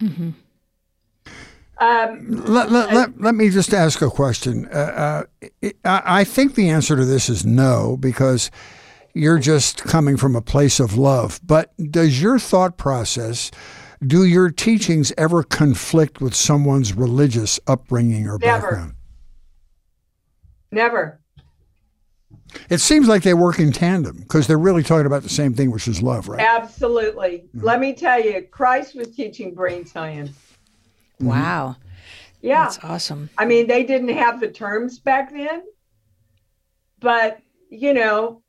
Mhm. 0.00 0.34
Um, 1.78 2.44
Let, 2.46 2.70
let, 2.70 2.92
let, 2.92 3.20
let 3.20 3.34
me 3.34 3.50
just 3.50 3.74
ask 3.74 4.00
a 4.00 4.08
question. 4.08 4.66
Uh, 4.66 5.24
uh, 5.42 5.70
I, 5.84 6.20
I 6.20 6.24
think 6.24 6.54
the 6.54 6.70
answer 6.70 6.96
to 6.96 7.04
this 7.04 7.28
is 7.28 7.44
no, 7.44 7.96
because 7.96 8.50
you're 9.12 9.40
just 9.40 9.82
coming 9.82 10.16
from 10.16 10.36
a 10.36 10.40
place 10.42 10.78
of 10.78 10.96
love. 10.96 11.40
But 11.42 11.72
does 11.90 12.22
your 12.22 12.38
thought 12.38 12.76
process, 12.76 13.50
do 14.06 14.24
your 14.24 14.50
teachings 14.50 15.12
ever 15.18 15.42
conflict 15.42 16.20
with 16.20 16.34
someone's 16.34 16.94
religious 16.94 17.58
upbringing 17.66 18.28
or 18.28 18.38
Never. 18.38 18.60
background? 18.60 18.94
Never. 20.74 21.20
It 22.68 22.78
seems 22.78 23.08
like 23.08 23.22
they 23.22 23.34
work 23.34 23.58
in 23.58 23.72
tandem 23.72 24.18
because 24.18 24.46
they're 24.46 24.58
really 24.58 24.82
talking 24.82 25.06
about 25.06 25.22
the 25.22 25.28
same 25.28 25.54
thing, 25.54 25.70
which 25.70 25.88
is 25.88 26.02
love, 26.02 26.28
right? 26.28 26.40
Absolutely. 26.40 27.44
Let 27.54 27.80
me 27.80 27.94
tell 27.94 28.20
you, 28.20 28.42
Christ 28.42 28.94
was 28.94 29.14
teaching 29.14 29.54
brain 29.54 29.86
science. 29.86 30.38
Wow. 31.20 31.76
Yeah. 32.40 32.64
That's 32.64 32.78
awesome. 32.84 33.30
I 33.38 33.44
mean, 33.44 33.66
they 33.66 33.84
didn't 33.84 34.08
have 34.08 34.40
the 34.40 34.48
terms 34.48 34.98
back 34.98 35.32
then, 35.32 35.62
but 37.00 37.40
you 37.70 37.94
know, 37.94 38.42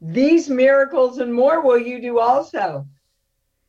these 0.00 0.48
miracles 0.48 1.18
and 1.18 1.32
more 1.32 1.60
will 1.60 1.78
you 1.78 2.00
do 2.00 2.18
also. 2.18 2.86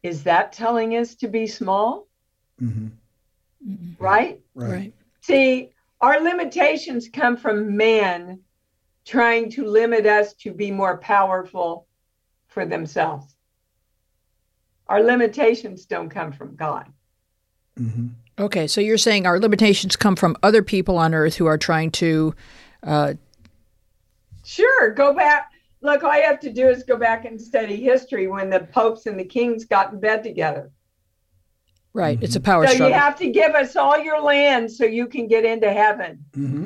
Is 0.01 0.23
that 0.23 0.51
telling 0.51 0.95
us 0.97 1.15
to 1.15 1.27
be 1.27 1.47
small? 1.47 2.07
hmm 2.59 2.87
Right? 3.99 4.41
Right. 4.55 4.69
Right. 4.71 4.93
See, 5.21 5.72
our 6.03 6.21
limitations 6.21 7.07
come 7.07 7.37
from 7.37 7.77
man 7.77 8.41
trying 9.05 9.49
to 9.49 9.65
limit 9.65 10.05
us 10.05 10.33
to 10.33 10.53
be 10.53 10.69
more 10.69 10.97
powerful 10.97 11.87
for 12.47 12.65
themselves. 12.65 13.37
Our 14.87 15.01
limitations 15.01 15.85
don't 15.85 16.09
come 16.09 16.33
from 16.33 16.55
God. 16.55 16.91
hmm 17.77 18.07
Okay, 18.39 18.65
so 18.65 18.81
you're 18.81 18.97
saying 18.97 19.27
our 19.27 19.39
limitations 19.39 19.95
come 19.95 20.15
from 20.15 20.35
other 20.41 20.63
people 20.63 20.97
on 20.97 21.13
Earth 21.13 21.35
who 21.35 21.45
are 21.45 21.57
trying 21.57 21.91
to. 21.91 22.33
Uh, 22.81 23.13
Sure, 24.43 24.89
go 24.91 25.13
back. 25.13 25.51
Look, 25.81 26.03
all 26.03 26.17
you 26.17 26.23
have 26.23 26.39
to 26.41 26.51
do 26.51 26.67
is 26.67 26.83
go 26.83 26.97
back 26.97 27.25
and 27.25 27.39
study 27.39 27.77
history 27.77 28.27
when 28.27 28.49
the 28.49 28.61
popes 28.61 29.05
and 29.05 29.17
the 29.17 29.23
kings 29.23 29.63
got 29.65 29.93
in 29.93 29.99
bed 29.99 30.23
together. 30.23 30.71
Right, 31.93 32.17
it's 32.21 32.35
a 32.35 32.39
power 32.39 32.65
So 32.67 32.73
struggle. 32.73 32.93
So 32.93 32.95
you 32.97 33.01
have 33.01 33.17
to 33.19 33.29
give 33.29 33.55
us 33.55 33.75
all 33.75 33.97
your 33.99 34.21
land 34.21 34.71
so 34.71 34.85
you 34.85 35.07
can 35.07 35.27
get 35.27 35.45
into 35.45 35.71
heaven. 35.71 36.23
hmm 36.33 36.65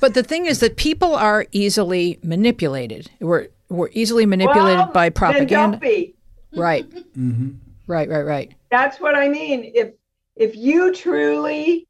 But 0.00 0.14
the 0.14 0.22
thing 0.22 0.46
is 0.46 0.60
that 0.60 0.76
people 0.76 1.14
are 1.14 1.46
easily 1.52 2.18
manipulated. 2.22 3.10
We're 3.20 3.48
we're 3.68 3.88
easily 3.92 4.26
manipulated 4.26 4.76
Well, 4.78 4.92
by 4.92 5.08
Then 5.08 5.12
propaganda. 5.14 5.78
don't 5.78 5.80
be. 5.80 6.14
Right, 6.54 6.84
hmm 7.14 7.50
right, 7.86 8.08
right, 8.08 8.22
right. 8.22 8.54
That's 8.70 9.00
what 9.00 9.14
I 9.14 9.28
mean. 9.28 9.70
If 9.74 9.92
if 10.36 10.56
you 10.56 10.92
truly 10.94 11.88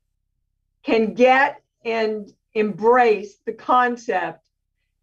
can 0.84 1.14
get 1.14 1.62
and 1.84 2.32
embrace 2.54 3.38
the 3.46 3.52
concept 3.52 4.48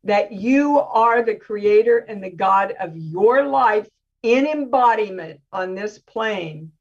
that 0.04 0.32
you 0.32 0.80
are 0.80 1.24
the 1.24 1.36
creator 1.36 2.00
and 2.00 2.24
the 2.24 2.30
God 2.30 2.74
of 2.80 2.96
your 2.96 3.44
life 3.46 3.88
in 4.24 4.46
embodiment 4.46 5.40
on 5.52 5.76
this 5.76 6.00
plane, 6.00 6.72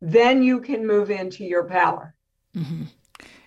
then 0.00 0.42
you 0.42 0.60
can 0.60 0.86
move 0.86 1.10
into 1.10 1.44
your 1.44 1.64
power. 1.64 2.14
hmm 2.54 2.84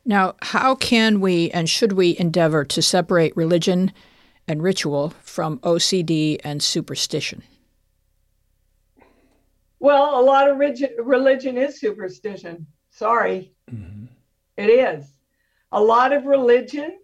Now, 0.06 0.36
how 0.42 0.76
can 0.76 1.22
we 1.22 1.50
and 1.52 1.70
should 1.70 1.94
we 1.94 2.18
endeavor 2.18 2.66
to 2.66 2.82
separate 2.82 3.36
religion 3.38 3.92
and 4.48 4.62
ritual 4.64 5.12
from 5.22 5.60
OCD 5.60 6.40
and 6.44 6.62
superstition? 6.62 7.44
Well, 9.80 10.20
a 10.20 10.22
lot 10.22 10.50
of 10.50 10.58
relig- 10.58 10.94
religion 11.00 11.58
is 11.58 11.80
superstition. 11.80 12.68
Sorry, 12.90 13.54
hmm 13.70 14.06
it 14.58 14.70
is. 14.70 15.06
A 15.72 15.82
lot 15.82 16.12
of 16.12 16.26
religion 16.26 17.00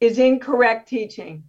is 0.00 0.18
incorrect 0.18 0.88
teaching. 0.88 1.44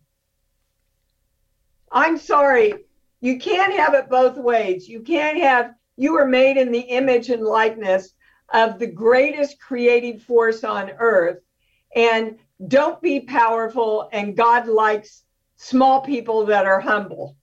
I'm 1.91 2.17
sorry, 2.17 2.73
you 3.21 3.39
can't 3.39 3.73
have 3.73 3.93
it 3.93 4.09
both 4.09 4.37
ways. 4.37 4.87
You 4.87 5.01
can't 5.01 5.37
have 5.39 5.73
you 6.01 6.13
were 6.13 6.25
made 6.25 6.57
in 6.57 6.71
the 6.71 6.79
image 6.79 7.29
and 7.29 7.43
likeness 7.43 8.15
of 8.51 8.79
the 8.79 8.87
greatest 8.87 9.59
creative 9.61 10.23
force 10.23 10.63
on 10.63 10.89
earth. 10.97 11.37
And 11.95 12.39
don't 12.67 12.99
be 13.03 13.19
powerful. 13.19 14.09
And 14.11 14.35
God 14.35 14.67
likes 14.67 15.23
small 15.57 16.01
people 16.01 16.47
that 16.47 16.65
are 16.65 16.79
humble. 16.79 17.37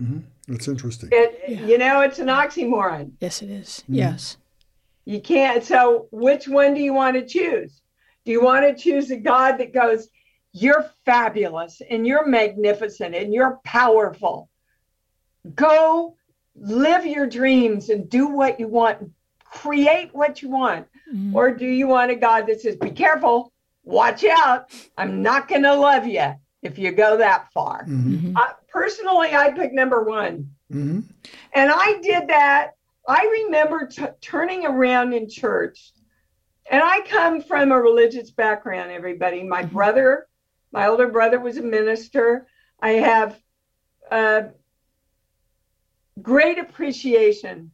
Mm-hmm. 0.00 0.20
That's 0.48 0.66
interesting. 0.66 1.10
It, 1.12 1.44
Yeah. 1.46 1.66
You 1.66 1.76
know, 1.76 2.00
it's 2.00 2.20
an 2.20 2.28
oxymoron. 2.28 3.12
Yes, 3.20 3.42
it 3.42 3.50
is. 3.50 3.84
Mhm. 3.86 3.96
Yes. 3.96 4.38
You 5.04 5.20
can't. 5.20 5.62
So, 5.62 6.08
which 6.10 6.48
one 6.48 6.72
do 6.72 6.80
you 6.80 6.94
want 6.94 7.16
to 7.16 7.26
choose? 7.26 7.82
Do 8.24 8.32
you 8.32 8.42
want 8.42 8.64
to 8.64 8.82
choose 8.82 9.10
a 9.10 9.18
God 9.18 9.58
that 9.58 9.74
goes, 9.74 10.08
You're 10.52 10.86
fabulous 11.04 11.82
and 11.90 12.06
you're 12.06 12.26
magnificent 12.26 13.14
and 13.14 13.34
you're 13.34 13.60
powerful? 13.64 14.48
Go 15.54 16.16
live 16.56 17.04
your 17.06 17.26
dreams 17.26 17.90
and 17.90 18.08
do 18.08 18.28
what 18.28 18.58
you 18.60 18.68
want, 18.68 19.10
create 19.44 20.14
what 20.14 20.42
you 20.42 20.48
want. 20.50 20.86
Mhm. 21.12 21.34
Or 21.34 21.50
do 21.50 21.66
you 21.66 21.86
want 21.88 22.10
a 22.10 22.14
God 22.16 22.46
that 22.46 22.60
says, 22.60 22.76
Be 22.76 22.90
careful, 22.90 23.52
watch 23.84 24.24
out, 24.24 24.70
I'm 24.96 25.22
not 25.22 25.48
going 25.48 25.62
to 25.64 25.74
love 25.74 26.06
you 26.06 26.34
if 26.62 26.78
you 26.78 26.92
go 26.92 27.16
that 27.18 27.52
far? 27.52 27.84
Mm-hmm. 27.84 28.14
Mhm. 28.28 28.32
I, 28.36 28.52
personally, 28.68 29.34
I 29.34 29.50
pick 29.52 29.72
number 29.72 30.02
one. 30.04 30.50
Mm-hmm. 30.72 31.00
And 31.54 31.70
I 31.72 31.98
did 32.02 32.28
that. 32.28 32.72
I 33.06 33.44
remember 33.44 33.86
t- 33.86 34.06
turning 34.20 34.64
around 34.66 35.12
in 35.12 35.28
church. 35.28 35.92
And 36.70 36.82
I 36.82 37.02
come 37.02 37.42
from 37.42 37.70
a 37.72 37.80
religious 37.80 38.30
background, 38.30 38.90
everybody. 38.90 39.42
My 39.42 39.62
brother, 39.62 40.26
my 40.72 40.86
older 40.86 41.08
brother 41.08 41.38
was 41.38 41.58
a 41.58 41.62
minister. 41.62 42.46
I 42.80 42.92
have 42.92 43.38
uh, 44.10 44.42
great 46.22 46.58
appreciation 46.58 47.70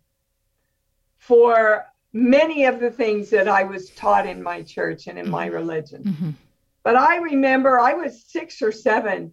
for 1.18 1.86
many 2.12 2.64
of 2.64 2.80
the 2.80 2.90
things 2.90 3.30
that 3.30 3.48
I 3.48 3.62
was 3.62 3.90
taught 3.90 4.26
in 4.26 4.42
my 4.42 4.62
church 4.62 5.06
and 5.06 5.18
in 5.18 5.30
my 5.30 5.46
religion. 5.46 6.04
Mhm. 6.04 6.34
But 6.82 6.96
I 6.96 7.18
remember 7.18 7.78
I 7.78 7.94
was 7.94 8.24
six 8.24 8.62
or 8.62 8.72
seven, 8.72 9.32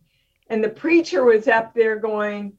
and 0.49 0.63
the 0.63 0.69
preacher 0.69 1.23
was 1.23 1.47
up 1.47 1.73
there 1.73 1.97
going, 1.97 2.57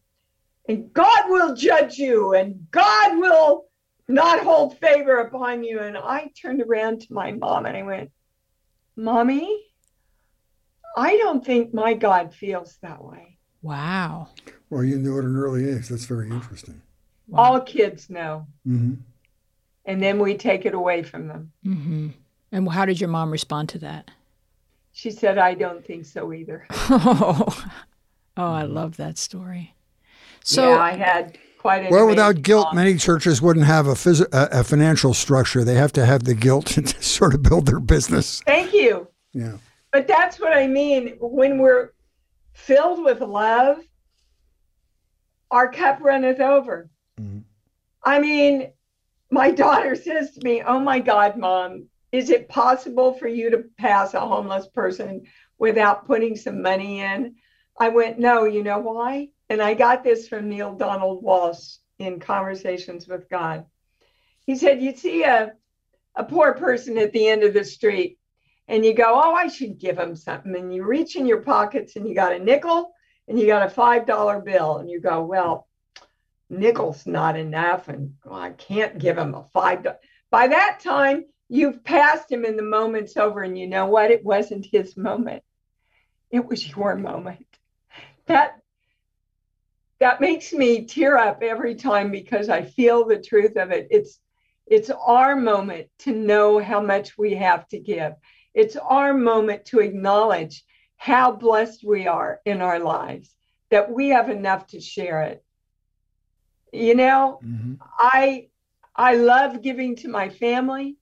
and 0.69 0.93
God 0.93 1.29
will 1.29 1.55
judge 1.55 1.99
you, 1.99 2.35
and 2.35 2.71
God 2.71 3.19
will 3.19 3.69
not 4.09 4.41
hold 4.41 4.79
favor 4.79 5.19
upon 5.19 5.63
you. 5.63 5.81
And 5.81 5.97
I 5.97 6.31
turned 6.41 6.63
around 6.63 7.03
to 7.03 7.13
my 7.13 7.33
mom 7.33 7.67
and 7.67 7.77
I 7.77 7.83
went, 7.83 8.11
Mommy, 8.97 9.65
I 10.97 11.17
don't 11.19 11.45
think 11.45 11.73
my 11.73 11.95
God 11.95 12.35
feels 12.35 12.77
that 12.79 13.05
way. 13.05 13.39
Wow. 13.63 14.29
Well, 14.71 14.85
you 14.85 14.99
knew 14.99 15.19
at 15.19 15.25
an 15.25 15.37
early 15.37 15.69
age. 15.69 15.89
That's 15.89 16.05
very 16.05 16.29
interesting. 16.31 16.81
wow. 17.27 17.53
All 17.55 17.61
kids 17.61 18.11
know. 18.11 18.47
Mm-hmm. 18.67 18.95
And 19.87 20.03
then 20.03 20.19
we 20.19 20.37
take 20.37 20.67
it 20.67 20.75
away 20.75 21.03
from 21.03 21.29
them. 21.29 21.53
hmm 21.65 22.09
And 22.53 22.69
how 22.71 22.85
did 22.85 23.01
your 23.01 23.09
mom 23.09 23.31
respond 23.31 23.71
to 23.71 23.79
that? 23.79 24.11
She 24.93 25.11
said, 25.11 25.39
I 25.39 25.55
don't 25.55 25.85
think 25.85 26.05
so 26.07 26.33
either. 26.33 26.67
Oh, 26.71 27.65
oh 28.37 28.53
I 28.53 28.63
love 28.65 28.97
that 28.99 29.17
story. 29.17 29.75
So, 30.45 30.71
yeah, 30.71 30.79
I 30.81 30.93
had 30.93 31.39
quite 31.59 31.87
a 31.87 31.91
Well, 31.91 32.07
without 32.07 32.43
guilt, 32.43 32.75
many 32.75 32.97
churches 32.97 33.41
wouldn't 33.41 33.67
have 33.67 33.87
a, 33.87 33.95
phys- 33.95 34.27
a, 34.33 34.61
a 34.61 34.65
financial 34.65 35.15
structure. 35.15 35.65
They 35.65 35.75
have 35.75 35.93
to 35.95 36.05
have 36.05 36.25
the 36.25 36.35
guilt 36.35 36.67
to 36.69 36.87
sort 37.03 37.35
of 37.35 37.43
build 37.43 37.67
their 37.67 37.81
business. 37.81 38.41
Thank 38.47 38.73
you. 38.75 39.09
Yeah. 39.33 39.59
But 39.93 40.07
that's 40.07 40.39
what 40.41 40.53
I 40.53 40.67
mean. 40.67 41.17
When 41.21 41.59
we're 41.59 41.93
filled 42.53 43.05
with 43.05 43.21
love, 43.21 43.79
our 45.51 45.71
cup 45.71 46.01
runneth 46.01 46.41
over. 46.41 46.91
Mhm. 47.21 47.45
I 48.03 48.21
mean, 48.21 48.73
my 49.31 49.51
daughter 49.51 49.95
says 49.95 50.33
to 50.33 50.45
me, 50.45 50.63
Oh 50.63 50.79
my 50.79 51.01
God, 51.01 51.37
mom, 51.37 51.89
is 52.13 52.31
it 52.31 52.49
possible 52.49 53.15
for 53.15 53.29
you 53.29 53.51
to 53.51 53.65
pass 53.79 54.15
a 54.15 54.21
homeless 54.21 54.67
person 54.69 55.27
without 55.59 56.07
putting 56.07 56.37
some 56.37 56.63
money 56.63 57.01
in? 57.01 57.37
I 57.79 57.91
went, 57.91 58.19
No, 58.19 58.45
you 58.45 58.63
know 58.63 58.79
why? 58.79 59.29
And 59.49 59.63
I 59.63 59.75
got 59.75 60.05
this 60.05 60.29
from 60.29 60.49
Neale 60.49 60.75
Donald 60.75 61.23
Walsch 61.23 61.79
in 61.99 62.21
Conversations 62.21 63.07
with 63.07 63.29
God. 63.29 63.67
He 64.47 64.57
said, 64.57 64.83
You 64.83 64.95
see 64.95 65.25
a, 65.25 65.53
a 66.15 66.25
poor 66.25 66.55
person 66.55 66.99
at 66.99 67.13
the 67.13 67.29
end 67.29 67.43
of 67.43 67.55
the 67.55 67.65
street, 67.65 68.19
and 68.67 68.85
you 68.85 68.95
go, 68.95 69.05
Oh, 69.15 69.35
I 69.35 69.49
should 69.49 69.79
give 69.79 69.99
him 69.99 70.17
something. 70.17 70.55
And 70.57 70.75
you 70.75 70.85
reach 70.85 71.17
in 71.17 71.27
your 71.27 71.43
pockets 71.43 71.97
and 71.97 72.09
you 72.09 72.15
got 72.15 72.35
a 72.35 72.39
nickel 72.39 72.93
and 73.29 73.39
you 73.39 73.47
got 73.47 73.71
a 73.71 73.75
$5 73.75 74.45
bill. 74.45 74.79
And 74.79 74.91
you 74.91 75.01
go, 75.01 75.23
Well, 75.23 75.69
nickel's 76.51 77.07
not 77.07 77.37
enough. 77.37 77.89
And 77.89 78.15
I 78.31 78.51
can't 78.51 78.99
give 78.99 79.19
him 79.19 79.35
a 79.35 79.45
$5. 79.55 79.97
By 80.31 80.49
that 80.49 80.81
time, 80.81 81.25
you've 81.49 81.85
passed 81.85 82.31
him 82.31 82.45
and 82.45 82.59
the 82.59 82.63
moment's 82.63 83.17
over. 83.17 83.43
And 83.43 83.59
you 83.59 83.67
know 83.67 83.87
what? 83.87 84.11
It 84.11 84.25
wasn't 84.25 84.67
his 84.67 84.97
moment, 84.97 85.43
it 86.31 86.47
was 86.47 86.67
your 86.67 86.97
moment. 86.97 87.47
That 88.27 88.61
that 90.01 90.21
makes 90.21 90.53
me 90.53 90.85
tear 90.85 91.17
up 91.17 91.43
every 91.43 91.75
time 91.75 92.11
because 92.13 92.49
I 92.49 92.63
feel 92.63 93.05
the 93.05 93.19
truth 93.19 93.57
of 93.57 93.71
it. 93.73 93.89
It's 93.91 94.21
it's 94.67 94.91
our 94.91 95.35
moment 95.35 95.89
to 96.01 96.13
know 96.13 96.59
how 96.59 96.81
much 96.81 97.17
we 97.17 97.35
have 97.35 97.67
to 97.69 97.79
give. 97.79 98.13
It's 98.55 98.77
our 98.77 99.15
moment 99.15 99.65
to 99.67 99.81
acknowledge 99.81 100.63
how 100.99 101.33
blessed 101.33 101.85
we 101.85 102.07
are 102.07 102.41
in 102.45 102.61
our 102.63 102.81
lives, 102.81 103.35
that 103.71 103.91
we 103.91 104.11
have 104.11 104.31
enough 104.31 104.67
to 104.69 104.81
share 104.81 105.23
it. 105.23 105.45
You 106.73 106.95
know, 106.95 107.45
Mm-hmm. 107.45 107.75
I 107.99 108.49
I 108.97 109.15
love 109.15 109.63
giving 109.63 109.97
to 109.97 110.09
my 110.09 110.29
family. 110.29 110.97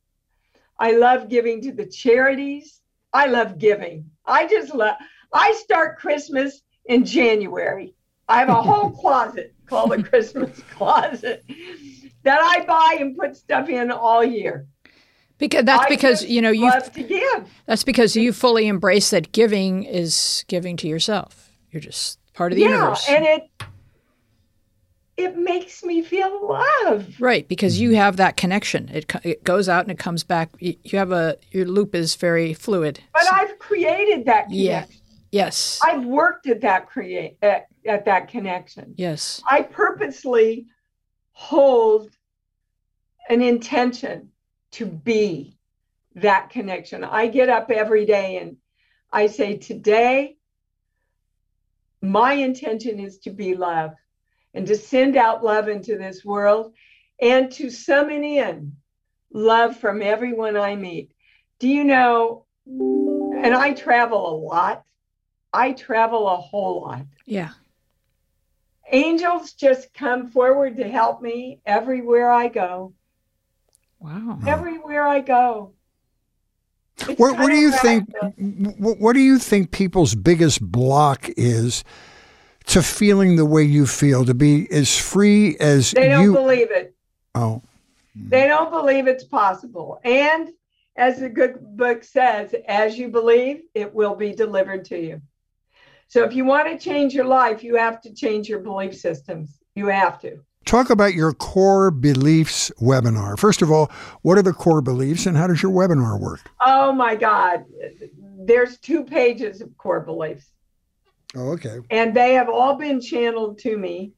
I 0.78 0.92
love 0.92 1.28
giving 1.28 1.62
to 1.62 1.72
the 1.72 1.86
charities. 1.86 2.80
I 3.12 3.26
love 3.26 3.58
giving. 3.58 4.10
I 4.26 4.46
just 4.46 4.74
love 4.74 4.96
I 5.32 5.52
start 5.54 5.98
Christmas 5.98 6.62
in 6.86 7.04
January. 7.04 7.94
I 8.28 8.40
have 8.40 8.48
a 8.50 8.62
whole 8.62 8.90
closet 9.02 9.54
called 9.66 9.92
the 9.92 10.02
Christmas 10.02 10.62
closet 10.76 11.44
that 12.24 12.40
I 12.40 12.64
buy 12.66 12.98
and 13.00 13.16
put 13.16 13.36
stuff 13.36 13.68
in 13.68 13.90
all 13.90 14.24
year. 14.24 14.66
Because 15.38 15.64
that's 15.64 15.86
I 15.86 15.88
because 15.88 16.24
you 16.24 16.42
know 16.42 16.50
you 16.50 16.70
love 16.70 16.92
to 16.92 17.02
give. 17.02 17.48
that's 17.66 17.84
because 17.84 18.16
you 18.16 18.32
fully 18.32 18.66
embrace 18.68 19.10
that 19.10 19.32
giving 19.32 19.84
is 19.84 20.44
giving 20.48 20.76
to 20.78 20.88
yourself. 20.88 21.50
You're 21.70 21.80
just 21.80 22.18
part 22.34 22.52
of 22.52 22.56
the 22.56 22.62
yeah, 22.62 22.70
universe. 22.70 23.06
and 23.08 23.24
it 23.24 23.50
it 25.16 25.36
makes 25.36 25.82
me 25.82 26.02
feel 26.02 26.46
love. 26.46 27.08
Right, 27.18 27.48
because 27.48 27.80
you 27.80 27.90
mm-hmm. 27.90 27.96
have 27.96 28.16
that 28.16 28.36
connection. 28.36 28.88
It 28.90 29.12
it 29.24 29.44
goes 29.44 29.68
out 29.68 29.82
and 29.82 29.90
it 29.90 29.98
comes 29.98 30.24
back. 30.24 30.50
You 30.58 30.76
you 30.84 30.98
have 30.98 31.12
a 31.12 31.36
your 31.50 31.66
loop 31.66 31.94
is 31.94 32.14
very 32.14 32.54
fluid. 32.54 33.00
But 33.12 33.32
I've 33.32 33.58
created 33.58 34.26
that 34.26 34.50
Yeah. 34.50 34.86
Yes. 35.32 35.80
I've 35.84 36.04
worked 36.04 36.46
at 36.46 36.60
that 36.62 36.88
create 36.88 37.36
at, 37.42 37.66
at 37.84 38.04
that 38.04 38.28
connection. 38.28 38.94
Yes. 38.96 39.42
I 39.48 39.62
purposely 39.62 40.66
hold 41.32 42.10
an 43.28 43.42
intention 43.42 44.30
to 44.76 44.86
be 44.86 45.58
that 46.16 46.50
connection. 46.50 47.04
I 47.04 47.28
get 47.28 47.48
up 47.48 47.70
every 47.70 48.06
day 48.06 48.38
and 48.38 48.56
I 49.12 49.26
say, 49.26 49.56
Today, 49.56 50.36
my 52.02 52.34
intention 52.34 53.00
is 53.00 53.18
to 53.20 53.30
be 53.30 53.54
love 53.54 53.92
and 54.54 54.66
to 54.66 54.76
send 54.76 55.16
out 55.16 55.44
love 55.44 55.68
into 55.68 55.98
this 55.98 56.24
world 56.24 56.74
and 57.20 57.50
to 57.52 57.70
summon 57.70 58.24
in 58.24 58.76
love 59.32 59.76
from 59.76 60.02
everyone 60.02 60.56
I 60.56 60.76
meet. 60.76 61.12
Do 61.58 61.68
you 61.68 61.84
know? 61.84 62.46
And 62.66 63.54
I 63.54 63.72
travel 63.74 64.28
a 64.30 64.36
lot. 64.36 64.84
I 65.52 65.72
travel 65.72 66.28
a 66.28 66.36
whole 66.36 66.82
lot 66.82 67.06
Yeah. 67.24 67.50
angels 68.92 69.52
just 69.52 69.92
come 69.94 70.28
forward 70.28 70.76
to 70.76 70.88
help 70.88 71.22
me 71.22 71.60
everywhere 71.66 72.30
I 72.30 72.48
go. 72.48 72.92
Wow. 74.06 74.38
Everywhere 74.46 75.04
I 75.04 75.18
go. 75.18 75.72
What, 77.16 77.38
what 77.38 77.48
do 77.48 77.56
you 77.56 77.72
think? 77.72 78.08
What, 78.78 79.00
what 79.00 79.12
do 79.14 79.20
you 79.20 79.38
think 79.40 79.72
people's 79.72 80.14
biggest 80.14 80.62
block 80.62 81.28
is 81.36 81.82
to 82.66 82.82
feeling 82.82 83.34
the 83.34 83.44
way 83.44 83.64
you 83.64 83.84
feel, 83.84 84.24
to 84.24 84.32
be 84.32 84.70
as 84.70 84.96
free 84.96 85.56
as 85.58 85.90
They 85.90 86.08
don't 86.08 86.22
you? 86.22 86.32
believe 86.32 86.70
it. 86.70 86.94
oh, 87.34 87.62
They 88.14 88.46
don't 88.46 88.70
believe 88.70 89.08
it's 89.08 89.24
possible. 89.24 90.00
And 90.04 90.50
as 90.94 91.18
the 91.18 91.28
good 91.28 91.58
book 91.76 92.04
says, 92.04 92.54
as 92.68 92.96
you 92.96 93.08
believe, 93.08 93.62
it 93.74 93.92
will 93.92 94.14
be 94.14 94.32
delivered 94.32 94.84
to 94.86 94.98
you. 94.98 95.20
So 96.06 96.22
if 96.22 96.32
you 96.32 96.44
want 96.44 96.68
to 96.68 96.78
change 96.78 97.12
your 97.12 97.24
life, 97.26 97.64
you 97.64 97.74
have 97.74 98.00
to 98.02 98.14
change 98.14 98.48
your 98.48 98.60
belief 98.60 98.96
systems. 98.96 99.58
You 99.74 99.88
have 99.88 100.20
to. 100.20 100.38
Talk 100.66 100.90
about 100.90 101.14
your 101.14 101.32
core 101.32 101.90
beliefs 101.90 102.70
webinar. 102.80 103.38
First 103.38 103.62
of 103.62 103.70
all, 103.70 103.90
what 104.22 104.36
are 104.36 104.42
the 104.42 104.52
core 104.52 104.82
beliefs, 104.82 105.24
and 105.24 105.36
how 105.36 105.46
does 105.46 105.62
your 105.62 105.72
webinar 105.72 106.20
work? 106.20 106.50
Oh 106.60 106.92
my 106.92 107.16
God. 107.16 107.64
There's 108.38 108.76
two 108.76 109.02
pages 109.04 109.60
of 109.62 109.74
core 109.78 110.00
beliefs, 110.00 110.50
Oh, 111.34 111.52
okay. 111.52 111.78
and 111.90 112.14
they 112.14 112.34
have 112.34 112.48
all 112.48 112.74
been 112.76 113.00
channeled 113.00 113.58
to 113.60 113.76
me 113.78 114.12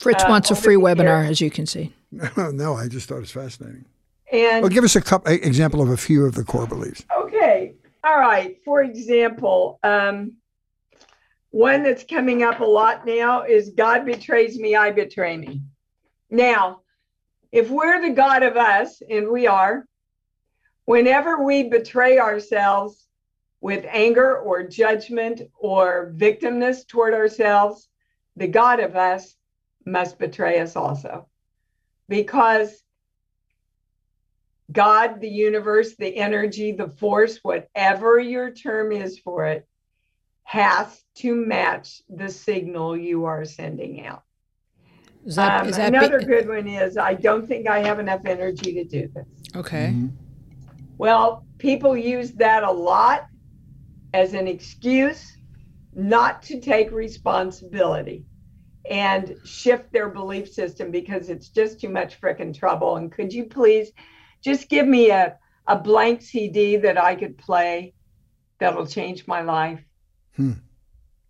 Fritz 0.00 0.22
uh, 0.24 0.28
wants 0.28 0.50
a 0.50 0.54
free 0.56 0.76
webinar, 0.76 1.22
years. 1.22 1.30
as 1.32 1.40
you 1.40 1.50
can 1.50 1.66
see. 1.66 1.92
no, 2.36 2.74
I 2.74 2.88
just 2.88 3.08
thought 3.08 3.16
it 3.16 3.20
was 3.20 3.30
fascinating. 3.32 3.84
And 4.32 4.62
Well, 4.62 4.70
give 4.70 4.84
us 4.84 4.96
a 4.96 5.00
couple 5.02 5.32
example 5.32 5.82
of 5.82 5.88
a 5.90 5.96
few 5.96 6.24
of 6.24 6.34
the 6.34 6.44
core 6.44 6.66
beliefs. 6.66 7.04
Okay. 7.16 7.74
All 8.02 8.18
right. 8.18 8.56
For 8.64 8.82
example, 8.82 9.78
um, 9.82 10.36
one 11.50 11.82
that's 11.82 12.04
coming 12.04 12.42
up 12.42 12.60
a 12.60 12.64
lot 12.64 13.06
now 13.06 13.42
is 13.42 13.70
God 13.70 14.04
betrays 14.04 14.58
me, 14.58 14.74
I 14.76 14.90
betray 14.90 15.36
me. 15.36 15.62
Now, 16.30 16.80
if 17.52 17.70
we're 17.70 18.00
the 18.00 18.14
God 18.14 18.42
of 18.42 18.56
us, 18.56 19.00
and 19.08 19.28
we 19.28 19.46
are, 19.46 19.86
whenever 20.86 21.42
we 21.42 21.64
betray 21.68 22.18
ourselves 22.18 23.06
with 23.60 23.86
anger 23.88 24.36
or 24.38 24.62
judgment 24.62 25.42
or 25.58 26.12
victimness 26.16 26.84
toward 26.84 27.14
ourselves, 27.14 27.88
the 28.36 28.48
God 28.48 28.80
of 28.80 28.96
us 28.96 29.36
must 29.86 30.18
betray 30.18 30.58
us 30.58 30.76
also. 30.76 31.28
Because 32.08 32.82
God, 34.72 35.20
the 35.20 35.28
universe, 35.28 35.94
the 35.96 36.16
energy, 36.16 36.72
the 36.72 36.88
force, 36.88 37.38
whatever 37.42 38.18
your 38.18 38.50
term 38.50 38.90
is 38.90 39.18
for 39.18 39.46
it, 39.46 39.68
has 40.42 41.02
to 41.16 41.34
match 41.34 42.02
the 42.08 42.28
signal 42.28 42.96
you 42.96 43.26
are 43.26 43.44
sending 43.44 44.04
out. 44.04 44.23
Is 45.24 45.36
that, 45.36 45.62
Um, 45.62 45.68
is 45.68 45.76
that 45.76 45.90
be- 45.90 45.98
another 45.98 46.20
good 46.20 46.48
one 46.48 46.66
is 46.68 46.96
I 46.96 47.14
don't 47.14 47.46
think 47.46 47.68
I 47.68 47.78
have 47.80 47.98
enough 47.98 48.22
energy 48.26 48.74
to 48.74 48.84
do 48.84 49.08
this. 49.14 49.26
okay? 49.56 49.88
Mm-hmm. 49.88 50.08
Well, 50.98 51.46
people 51.58 51.96
use 51.96 52.32
that 52.32 52.62
a 52.62 52.70
lot 52.70 53.26
as 54.12 54.34
an 54.34 54.46
excuse 54.46 55.36
not 55.94 56.42
to 56.42 56.60
take 56.60 56.90
responsibility 56.92 58.24
and 58.90 59.34
shift 59.44 59.92
their 59.92 60.08
belief 60.08 60.52
system 60.52 60.90
because 60.90 61.30
it's 61.30 61.48
just 61.48 61.80
too 61.80 61.88
much 61.88 62.20
frickin' 62.20 62.54
trouble. 62.56 62.96
And 62.96 63.10
could 63.10 63.32
you 63.32 63.44
please 63.44 63.90
just 64.42 64.68
give 64.68 64.86
me 64.86 65.10
a, 65.10 65.36
a 65.66 65.78
blank 65.78 66.20
CD 66.20 66.76
that 66.76 66.98
I 66.98 67.14
could 67.14 67.38
play 67.38 67.94
that'll 68.58 68.86
change 68.86 69.26
my 69.26 69.40
life? 69.40 69.80
Hmm. 70.36 70.52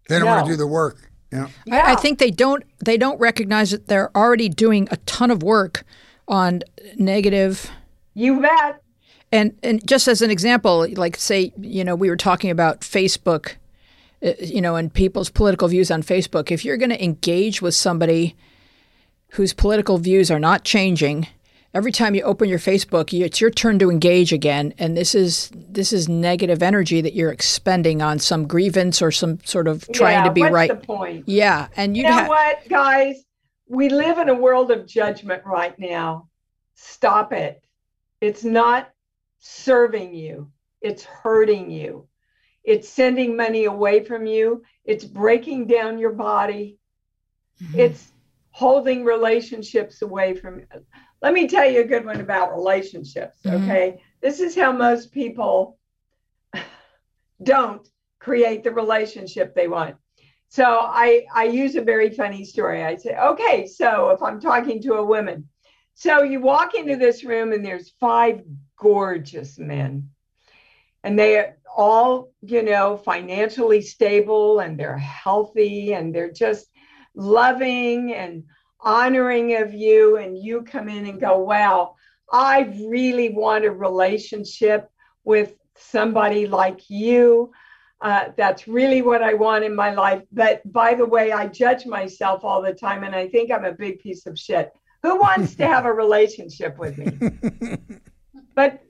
They 0.09 0.18
don't 0.18 0.28
want 0.28 0.47
to 0.47 0.53
do 0.53 0.57
the 0.57 0.66
work. 0.66 1.11
Yeah. 1.35 1.49
I, 1.70 1.93
I 1.93 1.95
think 1.97 2.18
they 2.18 2.30
don't 2.30 2.62
they 2.85 2.97
don't 2.97 3.18
recognize 3.20 3.70
that 3.72 3.89
they're 3.89 4.16
already 4.16 4.49
doing 4.49 4.89
a 4.91 4.97
ton 4.99 5.30
of 5.30 5.43
work 5.43 5.85
on 6.28 6.62
negative 6.97 7.70
You 8.14 8.41
bet. 8.41 8.82
and 9.32 9.59
and 9.62 9.87
just 9.87 10.09
as 10.09 10.22
an 10.22 10.30
example, 10.30 10.87
like 10.97 11.16
say 11.16 11.53
you 11.59 11.85
know 11.85 11.95
we 11.95 12.09
were 12.09 12.16
talking 12.16 12.51
about 12.51 12.80
Facebook, 12.82 13.55
uh, 14.24 14.32
you 14.41 14.61
know, 14.61 14.76
and 14.76 14.93
people's 14.93 15.30
political 15.30 15.68
views 15.68 15.91
on 15.91 16.03
Facebook. 16.03 16.51
If 16.51 16.64
you're 16.64 16.76
going 16.78 16.91
to 16.91 17.03
engage 17.05 17.61
with 17.61 17.74
somebody 17.74 18.37
whose 19.30 19.53
political 19.53 19.99
views 19.99 20.30
are 20.30 20.39
not 20.39 20.64
changing, 20.64 21.26
every 21.75 21.93
time 21.93 22.14
you 22.14 22.22
open 22.22 22.49
your 22.49 22.59
Facebook, 22.59 23.12
you, 23.12 23.25
it's 23.25 23.41
your 23.41 23.51
turn 23.51 23.79
to 23.81 23.91
engage 23.91 24.33
again, 24.33 24.72
and 24.79 24.97
this 24.97 25.14
is 25.14 25.51
this 25.55 25.93
is 25.93 26.09
negative 26.09 26.62
energy 26.62 27.01
that 27.01 27.14
you're 27.14 27.33
expending 27.33 28.01
on 28.01 28.18
some 28.18 28.47
grievance 28.47 29.03
or 29.03 29.11
some 29.11 29.39
sort 29.45 29.68
of 29.68 29.87
trying 29.93 30.18
Yeah, 30.18 30.25
to 30.25 30.31
be 30.33 30.41
what's 30.43 30.53
right. 30.55 30.70
the 30.70 30.87
point? 30.87 31.25
Yeah, 31.29 31.68
and 31.77 31.97
You 31.97 32.05
know 32.05 32.12
ha- 32.12 32.29
what, 32.29 32.68
guys? 32.68 33.25
We 33.68 33.89
live 33.89 34.18
in 34.18 34.29
a 34.29 34.35
world 34.35 34.70
of 34.70 34.87
judgment 34.87 35.43
right 35.45 35.77
now. 35.79 36.29
Stop 36.75 37.33
it. 37.33 37.62
It's 38.20 38.45
not 38.45 38.91
serving 39.39 40.14
you, 40.14 40.51
it's 40.81 41.05
hurting 41.05 41.70
you. 41.70 42.07
It's 42.62 42.89
sending 42.89 43.37
money 43.37 43.64
away 43.66 44.05
from 44.05 44.25
you, 44.27 44.62
it's 44.85 45.05
breaking 45.05 45.66
down 45.66 45.99
your 45.99 46.12
body, 46.12 46.79
Mm-hmm. 47.62 47.79
it's 47.79 48.09
holding 48.51 49.05
relationships 49.05 50.03
away 50.03 50.35
from 50.35 50.59
you. 50.59 50.66
Let 51.25 51.33
me 51.33 51.49
tell 51.49 51.64
you 51.68 51.81
a 51.81 51.85
good 51.85 52.05
one 52.05 52.20
about 52.20 52.55
relationships, 52.55 53.41
Mhm. 53.47 53.55
okay? 53.55 54.03
This 54.20 54.41
is 54.41 54.55
how 54.55 54.72
most 54.72 55.11
people 55.11 55.79
don't 57.43 57.89
create 58.18 58.62
the 58.62 58.70
relationship 58.70 59.55
they 59.55 59.66
want. 59.66 59.97
So 60.49 60.64
I 60.64 61.25
I 61.35 61.45
use 61.45 61.77
a 61.77 61.91
very 61.93 62.11
funny 62.11 62.45
story. 62.45 62.85
I 62.85 62.97
say, 62.97 63.16
okay, 63.16 63.66
so 63.66 64.11
if 64.11 64.22
I'm 64.22 64.39
talking 64.39 64.83
to 64.83 64.95
a 64.97 65.05
woman, 65.14 65.49
so 65.95 66.22
you 66.22 66.41
walk 66.43 66.75
into 66.75 66.97
this 66.97 67.25
room 67.25 67.53
and 67.53 67.64
there's 67.64 67.95
five 67.99 68.43
gorgeous 68.77 69.59
men, 69.59 70.11
and 71.05 71.18
they 71.18 71.39
are 71.39 71.57
all, 71.75 72.33
you 72.43 72.62
know, 72.62 72.99
financially 72.99 73.81
stable 73.81 74.61
and 74.61 74.79
they're 74.79 74.99
healthy 74.99 75.95
and 75.95 76.14
they're 76.14 76.33
just 76.47 76.68
loving 77.14 78.12
and 78.12 78.45
honoring 78.85 79.57
of 79.57 79.74
you, 79.74 80.18
and 80.18 80.39
you 80.39 80.62
come 80.62 80.89
in 80.89 81.07
and 81.07 81.20
go, 81.20 81.39
wow, 81.39 81.97
I 82.32 82.72
really 82.89 83.30
want 83.30 83.64
a 83.64 83.70
relationship 83.70 84.89
with 85.24 85.55
somebody 85.76 86.47
like 86.47 86.89
you. 86.89 87.53
Uh, 88.01 88.28
that's 88.37 88.68
really 88.68 89.03
what 89.03 89.22
I 89.22 89.35
want 89.35 89.64
in 89.64 89.74
my 89.74 89.95
life. 89.95 90.22
But 90.30 90.61
by 90.70 90.95
the 90.95 91.07
way, 91.07 91.32
I 91.32 91.47
judge 91.47 91.87
myself 91.87 92.45
all 92.45 92.61
the 92.61 92.74
time 92.74 93.03
and 93.03 93.14
I 93.14 93.28
think 93.28 93.51
I'm 93.51 93.64
a 93.64 93.72
big 93.72 93.99
piece 94.01 94.26
of 94.26 94.39
shit. 94.39 94.72
Who 95.03 95.18
wants 95.18 95.55
to 95.57 95.66
have 95.66 95.87
a 95.87 95.93
relationship 96.05 96.78
with 96.78 96.99
me? 96.99 97.89
But 98.55 98.85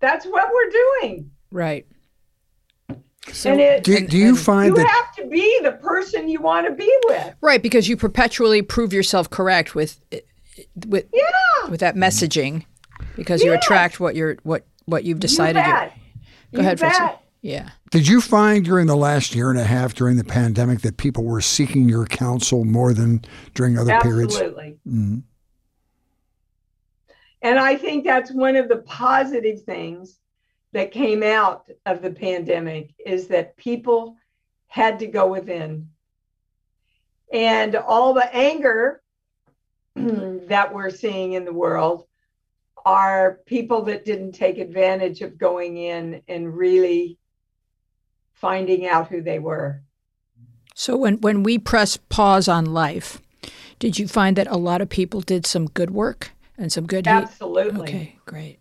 that's 0.00 0.26
what 0.26 0.50
we're 0.52 0.70
doing. 0.70 1.30
right. 1.50 1.86
So, 3.32 3.52
and 3.52 3.60
it, 3.60 3.84
Do, 3.84 4.06
do 4.06 4.16
you 4.16 4.34
find 4.34 4.70
you 4.76 4.82
that 4.82 4.88
have 4.88 5.14
to 5.16 5.26
be 5.26 5.60
the 5.62 5.72
person 5.72 6.26
you 6.28 6.40
want 6.40 6.66
to 6.66 6.72
be 6.72 6.90
with. 7.08 7.34
right 7.42 7.62
because 7.62 7.86
you 7.88 7.96
perpetually 7.96 8.62
prove 8.62 8.92
yourself 8.94 9.28
correct 9.28 9.74
with 9.74 10.00
with 10.86 11.06
Yeah. 11.12 11.68
with 11.70 11.80
that 11.80 11.96
messaging 11.96 12.64
because 13.16 13.42
you 13.42 13.52
attract 13.52 14.00
what 14.00 14.14
you're 14.16 14.38
what 14.42 14.64
what 14.86 15.04
you've 15.04 15.20
decided. 15.20 15.58
you 15.60 15.64
bet. 15.72 15.92
Go 15.92 16.00
You 16.52 16.60
ahead, 16.60 16.78
Fritzy. 16.80 16.98
bet. 16.98 17.20
Yeah. 17.42 17.68
did 17.90 18.08
you 18.08 18.20
find 18.22 18.64
during 18.64 18.86
the 18.86 18.96
last 18.96 19.34
year 19.34 19.50
and 19.50 19.58
a 19.58 19.64
half 19.64 19.94
during 19.94 20.16
the 20.16 20.24
pandemic 20.24 20.80
that 20.80 20.96
people 20.96 21.24
were 21.24 21.40
seeking 21.42 21.88
your 21.90 22.06
counsel 22.06 22.64
more 22.64 22.92
than 22.94 23.22
during 23.54 23.78
other 23.78 23.98
periods? 24.00 24.34
Absolutely. 24.36 24.78
Mhm. 24.88 25.22
And 27.42 27.58
I 27.58 27.76
think 27.76 28.04
that's 28.04 28.30
one 28.32 28.56
of 28.56 28.68
the 28.68 28.76
positive 28.78 29.62
things 29.62 30.19
that 30.72 30.92
came 30.92 31.22
out 31.22 31.70
of 31.86 32.02
the 32.02 32.10
pandemic 32.10 32.94
is 33.04 33.28
that 33.28 33.56
people 33.56 34.16
had 34.68 34.98
to 35.00 35.06
go 35.06 35.26
within. 35.26 35.88
And 37.32 37.74
all 37.76 38.14
the 38.14 38.34
anger 38.34 39.02
that 39.96 40.72
we're 40.72 40.90
seeing 40.90 41.32
in 41.32 41.44
the 41.44 41.52
world 41.52 42.06
are 42.84 43.40
people 43.46 43.82
that 43.82 44.04
didn't 44.04 44.32
take 44.32 44.58
advantage 44.58 45.20
of 45.20 45.38
going 45.38 45.76
in 45.76 46.22
and 46.28 46.56
really 46.56 47.18
finding 48.32 48.86
out 48.86 49.08
who 49.08 49.22
they 49.22 49.38
were. 49.38 49.82
So 50.74 50.96
when 50.96 51.20
when 51.20 51.42
we 51.42 51.58
press 51.58 51.96
pause 51.96 52.48
on 52.48 52.64
life, 52.64 53.20
did 53.78 53.98
you 53.98 54.08
find 54.08 54.36
that 54.36 54.46
a 54.46 54.56
lot 54.56 54.80
of 54.80 54.88
people 54.88 55.20
did 55.20 55.44
some 55.44 55.66
good 55.66 55.90
work 55.90 56.30
and 56.56 56.72
some 56.72 56.86
good? 56.86 57.06
Absolutely. 57.06 57.82
Okay, 57.82 58.18
great. 58.24 58.59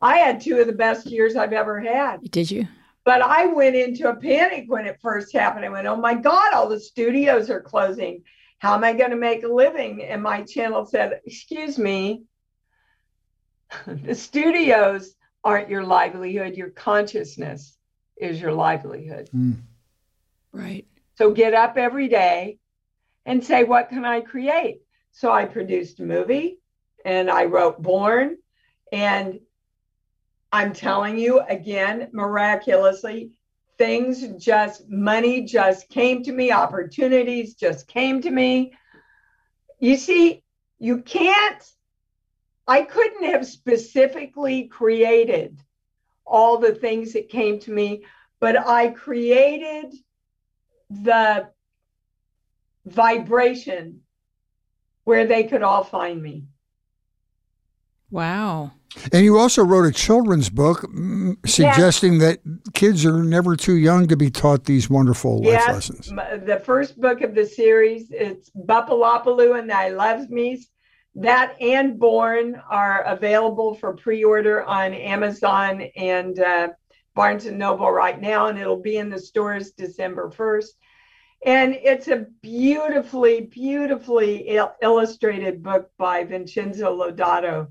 I 0.00 0.18
had 0.18 0.40
two 0.40 0.58
of 0.58 0.66
the 0.66 0.72
best 0.72 1.06
years 1.06 1.36
I've 1.36 1.52
ever 1.52 1.80
had. 1.80 2.30
Did 2.30 2.50
you? 2.50 2.68
But 3.04 3.22
I 3.22 3.46
went 3.46 3.76
into 3.76 4.08
a 4.08 4.16
panic 4.16 4.64
when 4.66 4.84
it 4.84 4.98
first 5.00 5.32
happened. 5.32 5.64
I 5.64 5.68
went, 5.68 5.86
oh 5.86 5.96
my 5.96 6.14
God, 6.14 6.52
all 6.52 6.68
the 6.68 6.80
studios 6.80 7.50
are 7.50 7.60
closing. 7.60 8.22
How 8.58 8.74
am 8.74 8.84
I 8.84 8.94
going 8.94 9.10
to 9.10 9.16
make 9.16 9.44
a 9.44 9.48
living? 9.48 10.02
And 10.02 10.22
my 10.22 10.42
channel 10.42 10.84
said, 10.84 11.20
excuse 11.24 11.78
me, 11.78 12.24
the 13.86 14.14
studios 14.14 15.14
aren't 15.44 15.70
your 15.70 15.84
livelihood. 15.84 16.56
Your 16.56 16.70
consciousness 16.70 17.76
is 18.16 18.40
your 18.40 18.52
livelihood. 18.52 19.30
Mm. 19.34 19.58
Right. 20.52 20.86
So 21.16 21.30
get 21.30 21.54
up 21.54 21.76
every 21.76 22.08
day 22.08 22.58
and 23.24 23.44
say, 23.44 23.64
what 23.64 23.88
can 23.88 24.04
I 24.04 24.20
create? 24.20 24.80
So 25.12 25.30
I 25.32 25.44
produced 25.44 26.00
a 26.00 26.02
movie 26.02 26.58
and 27.04 27.30
I 27.30 27.44
wrote 27.44 27.80
Born. 27.80 28.38
And 28.90 29.40
I'm 30.52 30.72
telling 30.72 31.18
you 31.18 31.40
again, 31.40 32.08
miraculously, 32.12 33.30
things 33.78 34.22
just, 34.42 34.88
money 34.88 35.42
just 35.42 35.88
came 35.88 36.22
to 36.24 36.32
me, 36.32 36.50
opportunities 36.50 37.54
just 37.54 37.86
came 37.86 38.22
to 38.22 38.30
me. 38.30 38.72
You 39.80 39.96
see, 39.96 40.42
you 40.78 41.02
can't, 41.02 41.62
I 42.66 42.82
couldn't 42.82 43.24
have 43.24 43.46
specifically 43.46 44.64
created 44.64 45.58
all 46.24 46.58
the 46.58 46.74
things 46.74 47.12
that 47.12 47.28
came 47.28 47.60
to 47.60 47.70
me, 47.70 48.04
but 48.40 48.56
I 48.56 48.88
created 48.88 49.94
the 50.90 51.48
vibration 52.84 54.02
where 55.04 55.26
they 55.26 55.44
could 55.44 55.62
all 55.62 55.84
find 55.84 56.20
me. 56.20 56.44
Wow. 58.10 58.72
And 59.12 59.24
you 59.24 59.38
also 59.38 59.62
wrote 59.64 59.84
a 59.84 59.92
children's 59.92 60.48
book 60.48 60.82
mm, 60.82 61.36
suggesting 61.46 62.18
that 62.18 62.38
kids 62.72 63.04
are 63.04 63.22
never 63.22 63.56
too 63.56 63.76
young 63.76 64.06
to 64.08 64.16
be 64.16 64.30
taught 64.30 64.64
these 64.64 64.88
wonderful 64.88 65.38
life 65.42 65.52
Yes, 65.52 65.68
lessons. 65.68 66.12
m- 66.12 66.44
the 66.46 66.60
first 66.60 66.98
book 67.00 67.20
of 67.20 67.34
the 67.34 67.44
series, 67.44 68.10
it's 68.10 68.50
Bupalopaloo 68.50 69.58
and 69.58 69.70
I 69.70 69.90
Loves 69.90 70.30
Me's. 70.30 70.68
That 71.14 71.60
and 71.60 71.98
Born 71.98 72.60
are 72.70 73.02
available 73.04 73.74
for 73.74 73.94
pre-order 73.96 74.62
on 74.64 74.92
Amazon 74.94 75.82
and 75.96 76.38
uh, 76.38 76.68
Barnes 77.14 77.46
and 77.46 77.58
Noble 77.58 77.90
right 77.90 78.20
now, 78.20 78.46
and 78.48 78.58
it'll 78.58 78.80
be 78.82 78.98
in 78.98 79.08
the 79.08 79.18
stores 79.18 79.72
December 79.72 80.30
1st. 80.30 80.68
And 81.44 81.74
it's 81.74 82.08
a 82.08 82.26
beautifully, 82.42 83.42
beautifully 83.42 84.48
il- 84.56 84.74
illustrated 84.82 85.62
book 85.62 85.90
by 85.98 86.24
Vincenzo 86.24 86.94
Lodato, 86.96 87.68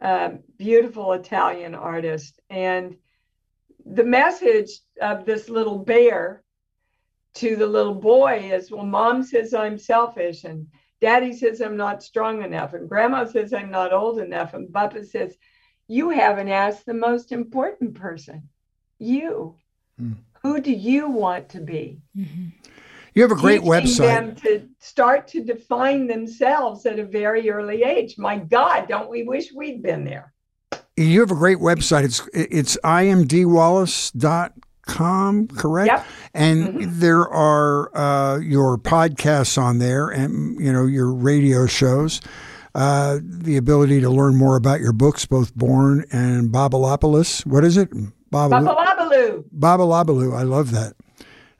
um, 0.00 0.40
beautiful 0.56 1.12
Italian 1.12 1.74
artist. 1.74 2.40
And 2.50 2.96
the 3.84 4.04
message 4.04 4.70
of 5.00 5.24
this 5.24 5.48
little 5.48 5.78
bear 5.78 6.42
to 7.34 7.56
the 7.56 7.66
little 7.66 7.94
boy 7.94 8.50
is 8.52 8.70
well, 8.70 8.84
mom 8.84 9.22
says 9.22 9.54
I'm 9.54 9.78
selfish, 9.78 10.44
and 10.44 10.66
daddy 11.00 11.32
says 11.32 11.60
I'm 11.60 11.76
not 11.76 12.02
strong 12.02 12.42
enough, 12.42 12.74
and 12.74 12.88
grandma 12.88 13.24
says 13.24 13.52
I'm 13.52 13.70
not 13.70 13.92
old 13.92 14.18
enough, 14.18 14.54
and 14.54 14.72
Papa 14.72 15.04
says, 15.04 15.36
You 15.86 16.10
haven't 16.10 16.48
asked 16.48 16.86
the 16.86 16.94
most 16.94 17.32
important 17.32 17.94
person, 17.94 18.48
you. 18.98 19.56
Hmm. 19.98 20.12
Who 20.42 20.60
do 20.60 20.72
you 20.72 21.08
want 21.10 21.48
to 21.50 21.60
be? 21.60 22.00
You 23.18 23.24
have 23.24 23.32
a 23.32 23.40
great 23.40 23.62
website. 23.62 24.06
them 24.06 24.36
to 24.36 24.62
start 24.78 25.26
to 25.28 25.42
define 25.42 26.06
themselves 26.06 26.86
at 26.86 27.00
a 27.00 27.04
very 27.04 27.50
early 27.50 27.82
age. 27.82 28.16
My 28.16 28.38
God, 28.38 28.86
don't 28.88 29.10
we 29.10 29.24
wish 29.24 29.52
we'd 29.52 29.82
been 29.82 30.04
there? 30.04 30.32
You 30.96 31.18
have 31.18 31.32
a 31.32 31.34
great 31.34 31.58
website. 31.58 32.04
It's 32.04 32.28
it's 32.32 32.76
iamdeewallace.com, 32.84 35.48
correct? 35.48 35.88
Yep. 35.88 36.06
And 36.34 36.68
Mm-hmm. 36.68 37.00
there 37.00 37.28
are 37.28 37.96
uh, 37.96 38.38
your 38.38 38.78
podcasts 38.78 39.60
on 39.60 39.78
there 39.78 40.08
and 40.08 40.58
you 40.60 40.72
know 40.72 40.86
your 40.86 41.12
radio 41.12 41.66
shows. 41.66 42.20
Uh, 42.74 43.18
the 43.22 43.56
ability 43.56 44.00
to 44.00 44.10
learn 44.10 44.36
more 44.36 44.54
about 44.56 44.78
your 44.80 44.92
books, 44.92 45.26
both 45.26 45.52
Born 45.56 46.04
and 46.12 46.50
Babalopolis. 46.52 47.44
What 47.46 47.64
is 47.64 47.76
it? 47.76 47.90
Babalu- 48.30 48.76
Bupalabaloo. 48.76 49.44
Babalabaloo. 49.58 50.38
I 50.38 50.42
love 50.42 50.70
that. 50.70 50.92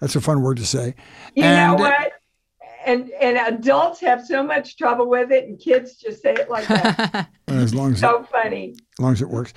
That's 0.00 0.16
a 0.16 0.20
fun 0.20 0.42
word 0.42 0.56
to 0.58 0.66
say. 0.66 0.94
You 1.34 1.44
And- 1.44 1.76
know 1.78 1.84
what? 1.84 2.12
And 2.86 3.10
and 3.20 3.36
adults 3.36 4.00
have 4.00 4.24
so 4.24 4.42
much 4.42 4.76
trouble 4.76 5.08
with 5.10 5.30
it, 5.30 5.44
and 5.48 5.58
kids 5.58 5.96
just 5.96 6.22
say 6.22 6.32
it 6.32 6.48
like 6.48 6.66
that. 6.68 7.28
As 7.48 7.74
long 7.74 7.92
as 7.92 8.00
so 8.00 8.26
funny. 8.30 8.76
as 8.98 9.02
long 9.02 9.12
as 9.12 9.20
it 9.20 9.28
works. 9.28 9.52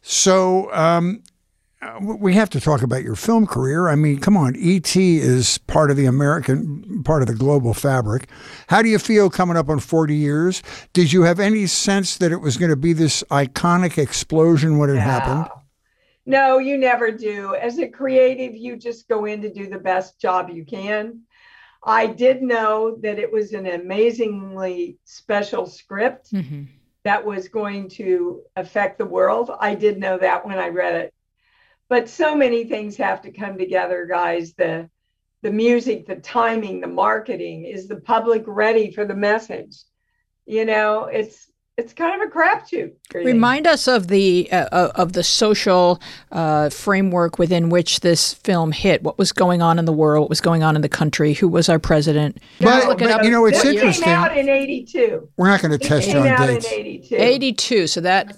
So 0.00 0.72
um, 0.72 1.22
uh, 1.80 1.98
we 2.00 2.34
have 2.34 2.50
to 2.50 2.60
talk 2.60 2.82
about 2.82 3.02
your 3.04 3.14
film 3.14 3.46
career. 3.46 3.88
I 3.88 3.94
mean, 3.94 4.18
come 4.18 4.36
on, 4.36 4.56
ET 4.58 4.96
is 4.96 5.58
part 5.58 5.90
of 5.92 5.96
the 5.96 6.06
American, 6.06 7.02
part 7.04 7.22
of 7.22 7.28
the 7.28 7.34
global 7.34 7.72
fabric. 7.74 8.28
How 8.68 8.82
do 8.82 8.88
you 8.88 8.98
feel 8.98 9.30
coming 9.30 9.56
up 9.56 9.68
on 9.68 9.78
forty 9.78 10.16
years? 10.16 10.62
Did 10.92 11.12
you 11.12 11.22
have 11.22 11.38
any 11.38 11.66
sense 11.66 12.16
that 12.16 12.32
it 12.32 12.38
was 12.40 12.56
going 12.56 12.70
to 12.70 12.76
be 12.76 12.92
this 12.94 13.22
iconic 13.30 13.96
explosion 13.98 14.78
when 14.78 14.90
it 14.90 14.98
happened? 14.98 15.48
No, 16.24 16.58
you 16.58 16.78
never 16.78 17.10
do. 17.10 17.54
As 17.54 17.78
a 17.78 17.88
creative, 17.88 18.54
you 18.54 18.76
just 18.76 19.08
go 19.08 19.24
in 19.24 19.42
to 19.42 19.52
do 19.52 19.68
the 19.68 19.78
best 19.78 20.20
job 20.20 20.50
you 20.50 20.64
can. 20.64 21.22
I 21.84 22.06
did 22.06 22.42
know 22.42 22.96
that 23.02 23.18
it 23.18 23.32
was 23.32 23.52
an 23.52 23.66
amazingly 23.66 24.98
special 25.04 25.66
script 25.66 26.32
Mhm. 26.32 26.68
that 27.02 27.24
was 27.24 27.48
going 27.48 27.88
to 27.90 28.42
affect 28.54 28.98
the 28.98 29.04
world. 29.04 29.50
I 29.58 29.74
did 29.74 29.98
know 29.98 30.16
that 30.18 30.46
when 30.46 30.58
I 30.58 30.68
read 30.68 30.94
it. 30.94 31.14
But 31.88 32.08
so 32.08 32.36
many 32.36 32.64
things 32.64 32.96
have 32.98 33.22
to 33.22 33.32
come 33.32 33.58
together, 33.58 34.06
guys. 34.06 34.54
The 34.54 34.88
the 35.42 35.50
music, 35.50 36.06
the 36.06 36.14
timing, 36.14 36.80
the 36.80 36.86
marketing. 36.86 37.64
Is 37.64 37.88
the 37.88 38.00
public 38.00 38.44
ready 38.46 38.92
for 38.92 39.04
the 39.04 39.16
message? 39.16 39.82
You 40.46 40.64
know, 40.64 41.06
it's 41.06 41.50
it's 41.82 41.92
kind 41.92 42.20
of 42.22 42.28
a 42.28 42.30
crapshoot. 42.32 42.92
really. 43.12 43.26
Remind 43.32 43.66
us 43.66 43.86
of 43.88 44.08
the 44.08 44.48
uh, 44.52 44.68
uh, 44.72 44.92
of 44.94 45.12
the 45.12 45.22
social 45.22 46.00
uh, 46.30 46.70
framework 46.70 47.38
within 47.38 47.68
which 47.70 48.00
this 48.00 48.34
film 48.34 48.72
hit. 48.72 49.02
What 49.02 49.18
was 49.18 49.32
going 49.32 49.60
on 49.62 49.78
in 49.78 49.84
the 49.84 49.92
world? 49.92 50.22
What 50.22 50.28
was 50.30 50.40
going 50.40 50.62
on 50.62 50.76
in 50.76 50.82
the 50.82 50.88
country? 50.88 51.34
Who 51.34 51.48
was 51.48 51.68
our 51.68 51.78
president? 51.78 52.38
But- 52.60 52.98
but, 52.98 53.10
up. 53.10 53.24
you 53.24 53.30
know, 53.30 53.44
it's 53.46 53.62
this 53.62 53.74
interesting. 53.74 54.04
came 54.04 54.14
out 54.14 54.36
in 54.36 54.48
'82. 54.48 55.28
We're 55.36 55.48
not 55.48 55.60
going 55.62 55.76
to 55.78 55.84
It 55.84 55.88
test 55.88 56.08
you 56.08 56.18
on 56.18 56.26
out 56.28 56.46
dates. 56.46 56.70
'82. 56.72 57.16
Eighty-two. 57.16 57.86
So 57.86 58.00
that 58.02 58.28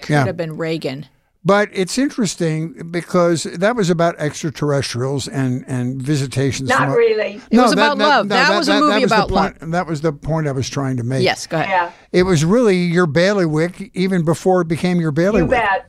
could 0.00 0.10
Yeah. 0.10 0.24
have 0.26 0.36
been 0.36 0.56
Reagan. 0.56 1.06
But 1.42 1.70
it's 1.72 1.96
interesting 1.96 2.90
because 2.90 3.44
that 3.44 3.74
was 3.74 3.88
about 3.88 4.14
extraterrestrials 4.18 5.26
and, 5.26 5.64
and 5.66 6.00
visitations. 6.00 6.68
Not 6.68 6.80
from, 6.88 6.90
really. 6.92 7.40
It 7.50 7.58
was 7.58 7.72
about 7.72 7.96
love. 7.96 8.28
That 8.28 8.56
was 8.56 8.68
a 8.68 8.78
movie 8.78 9.00
was 9.00 9.10
the 9.10 9.24
about 9.24 9.28
point, 9.58 9.72
That 9.72 9.86
was 9.86 10.02
the 10.02 10.12
point 10.12 10.48
I 10.48 10.52
was 10.52 10.68
trying 10.68 10.98
to 10.98 11.02
make. 11.02 11.22
Yes. 11.22 11.46
Go 11.46 11.56
ahead. 11.58 11.68
Yeah, 11.70 11.92
It 12.12 12.24
was 12.24 12.44
really 12.44 12.76
your 12.76 13.06
bailiwick 13.06 13.90
even 13.94 14.22
before 14.22 14.60
it 14.60 14.68
became 14.68 15.00
your 15.00 15.10
you 15.10 15.12
bailiwick. 15.12 15.50
bet. 15.50 15.86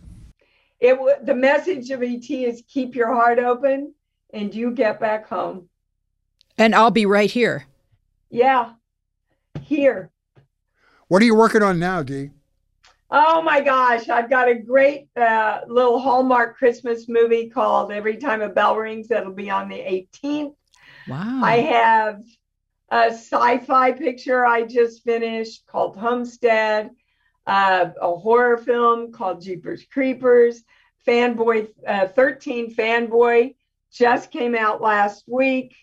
It 0.80 0.98
the 1.26 1.36
message 1.36 1.90
of 1.92 2.02
ET 2.02 2.30
is 2.30 2.64
keep 2.68 2.96
your 2.96 3.14
heart 3.14 3.38
open 3.38 3.94
and 4.34 4.56
you 4.56 4.72
get 4.72 5.00
back 5.02 5.28
home. 5.28 5.68
And 6.58 6.74
I'll 6.74 6.92
be 6.92 7.06
right 7.06 7.30
here. 7.30 7.66
Yeah, 8.30 8.72
here. 9.62 10.12
What 11.10 11.22
are 11.22 11.26
you 11.26 11.36
working 11.36 11.62
on 11.62 11.78
now, 11.78 12.04
Dee? 12.04 12.30
Oh 13.14 13.42
my 13.42 13.60
gosh, 13.60 14.08
I've 14.08 14.30
got 14.30 14.48
a 14.48 14.56
great 14.56 15.10
uh, 15.18 15.62
little 15.68 16.00
Hallmark 16.00 16.58
Christmas 16.58 17.10
movie 17.10 17.50
called 17.50 17.92
Every 17.92 18.16
Time 18.16 18.42
a 18.42 18.48
Bell 18.48 18.78
Rings 18.78 19.10
that'll 19.10 19.34
be 19.34 19.50
on 19.50 19.68
the 19.68 19.76
18th. 19.76 20.56
Wow. 21.10 21.42
I 21.44 21.58
have 21.58 22.22
a 22.90 23.08
sci-fi 23.08 23.92
picture 23.92 24.46
I 24.46 24.64
just 24.64 25.04
finished 25.04 25.66
called 25.68 25.98
Homestead, 25.98 26.92
uh, 27.46 27.90
a 28.02 28.16
horror 28.16 28.58
film 28.58 29.12
called 29.12 29.42
Jeepers 29.42 29.86
Creepers, 29.92 30.64
Fanboy 31.06 31.68
uh, 31.86 32.08
13 32.08 32.74
Fanboy 32.74 33.56
just 33.92 34.32
came 34.32 34.56
out 34.56 34.82
last 34.82 35.26
week, 35.28 35.76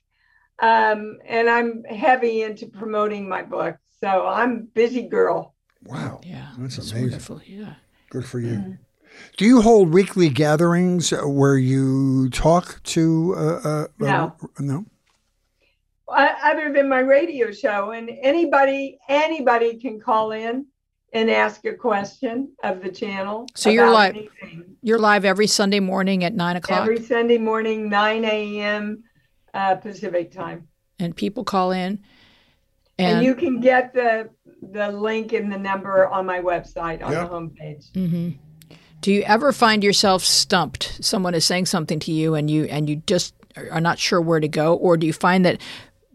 um, 0.61 1.19
and 1.27 1.49
I'm 1.49 1.85
heavy 1.85 2.43
into 2.43 2.67
promoting 2.67 3.29
my 3.29 3.43
book, 3.43 3.77
so 4.01 4.27
I'm 4.27 4.69
busy 4.73 5.09
girl. 5.09 5.55
Wow. 5.85 6.21
yeah. 6.25 6.51
That's 6.59 6.79
It's 6.79 6.91
amazing. 6.91 7.11
wonderful. 7.11 7.41
Yeah. 7.47 7.75
Good 8.11 8.25
for 8.27 8.41
you. 8.41 8.79
Do 9.37 9.45
you 9.45 9.63
hold 9.63 9.93
weekly 9.93 10.29
gatherings 10.29 11.11
where 11.11 11.57
you 11.57 12.29
talk 12.31 12.83
to? 12.85 13.35
Uh, 13.37 13.41
uh, 13.69 13.87
No. 13.99 14.37
Uh, 14.43 14.47
no. 14.61 14.85
Other 16.09 16.73
than 16.73 16.89
my 16.89 17.01
radio 17.01 17.51
show, 17.53 17.91
and 17.91 18.09
anybody 18.23 18.99
anybody 19.09 19.77
can 19.79 20.01
call 20.01 20.33
in 20.33 20.65
and 21.13 21.31
ask 21.31 21.65
a 21.67 21.75
question 21.75 22.51
of 22.63 22.83
the 22.83 22.91
channel. 22.91 23.47
So 23.55 23.69
you're 23.69 23.91
live. 23.91 24.15
anything. 24.17 24.77
You're 24.83 24.99
live 24.99 25.25
every 25.27 25.47
Sunday 25.47 25.81
morning 25.81 26.25
at 26.25 26.35
nine 26.35 26.57
o'clock, 26.57 26.81
every 26.81 27.03
Sunday 27.03 27.37
morning, 27.39 27.89
9 27.91 28.25
a.m. 28.25 29.03
Uh, 29.53 29.75
Pacific 29.75 30.31
time. 30.33 30.69
and 30.99 31.15
people 31.15 31.45
call 31.45 31.73
in. 31.73 32.01
And, 32.99 33.19
And, 33.19 33.25
you 33.27 33.35
can 33.35 33.61
get 33.61 33.93
the 33.93 34.31
the 34.63 34.91
link 34.91 35.33
and 35.33 35.53
the 35.53 35.59
number 35.59 36.07
on 36.09 36.27
my 36.27 36.41
website 36.41 37.03
on 37.03 37.13
Yep. 37.13 37.29
the 37.29 37.35
homepage. 37.35 37.93
Mhm. 37.93 38.39
do 39.01 39.13
you 39.13 39.23
ever 39.23 39.53
find 39.53 39.85
yourself 39.85 40.25
stumped? 40.25 40.99
Someone 41.01 41.33
is 41.35 41.45
saying 41.45 41.67
something 41.67 42.01
to 42.01 42.11
you, 42.13 42.35
and 42.35 42.51
you 42.51 42.65
and 42.65 42.89
you 42.91 42.97
just 43.07 43.33
are 43.71 43.81
not 43.81 43.99
sure 43.99 44.21
where 44.21 44.41
to 44.41 44.49
go, 44.49 44.75
or 44.75 44.97
do 44.97 45.07
you 45.07 45.13
find 45.13 45.45
that 45.45 45.61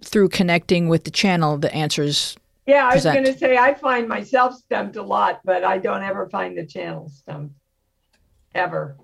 through 0.04 0.28
connecting 0.30 0.90
with 0.90 1.06
the 1.06 1.12
channel, 1.12 1.58
the 1.58 1.74
answers? 1.74 2.36
Yeah, 2.66 2.88
I 2.90 2.96
was 2.96 3.04
going 3.06 3.24
to 3.26 3.38
say 3.38 3.58
I 3.58 3.74
find 3.74 4.08
myself 4.10 4.56
stumped 4.56 4.96
a 4.98 5.02
lot, 5.04 5.40
but 5.46 5.64
I 5.64 5.78
don't 5.78 6.04
ever 6.04 6.28
find 6.30 6.58
the 6.58 6.66
channel 6.66 7.10
stumped. 7.10 7.56
Ever. 8.54 8.98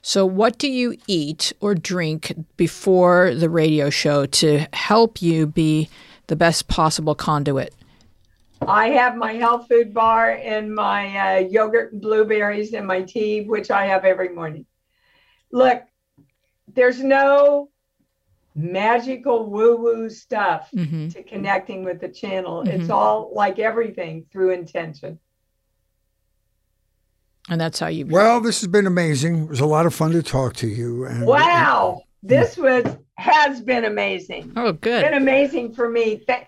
So, 0.00 0.24
what 0.26 0.58
do 0.58 0.68
you 0.68 0.96
eat 1.06 1.52
or 1.60 1.74
drink 1.74 2.32
before 2.56 3.34
the 3.34 3.48
radio 3.50 3.90
show 3.90 4.26
to 4.26 4.66
help 4.72 5.20
you 5.22 5.46
be 5.46 5.88
the 6.28 6.36
best 6.36 6.68
possible 6.68 7.14
conduit? 7.14 7.74
I 8.66 8.88
have 8.90 9.16
my 9.16 9.32
health 9.34 9.66
food 9.68 9.92
bar 9.92 10.30
and 10.32 10.74
my 10.74 11.36
uh, 11.36 11.38
yogurt 11.40 11.92
and 11.92 12.00
blueberries 12.02 12.72
and 12.72 12.86
my 12.86 13.02
tea, 13.02 13.42
which 13.42 13.70
I 13.70 13.86
have 13.86 14.04
every 14.04 14.30
morning. 14.30 14.66
Look, 15.52 15.82
there's 16.72 17.02
no 17.02 17.68
magical 18.54 19.46
woo 19.50 19.76
woo 19.76 20.08
stuff 20.08 20.70
hmm 20.70 21.08
to 21.08 21.22
connecting 21.22 21.84
with 21.84 22.00
the 22.00 22.08
channel. 22.08 22.62
Mhm. 22.64 22.68
It's 22.68 22.90
all 22.90 23.30
like 23.34 23.58
everything 23.58 24.26
through 24.32 24.50
intention. 24.52 25.18
And 27.48 27.60
that's 27.60 27.78
how 27.78 27.88
you. 27.88 28.06
Well, 28.06 28.40
this 28.40 28.62
has 28.62 28.68
been 28.68 28.86
amazing. 28.86 29.44
It 29.44 29.48
was 29.50 29.60
a 29.60 29.66
lot 29.66 29.84
of 29.84 29.94
fun 29.94 30.12
to 30.12 30.22
talk 30.22 30.54
to 30.56 30.66
you. 30.66 31.04
And 31.04 31.26
Wow, 31.26 32.02
this 32.22 32.56
was 32.56 32.84
has 33.16 33.60
been 33.60 33.84
amazing. 33.84 34.54
Oh, 34.56 34.72
good, 34.72 35.02
Been 35.02 35.14
amazing 35.14 35.74
for 35.74 35.88
me. 35.88 36.22
Th- 36.26 36.46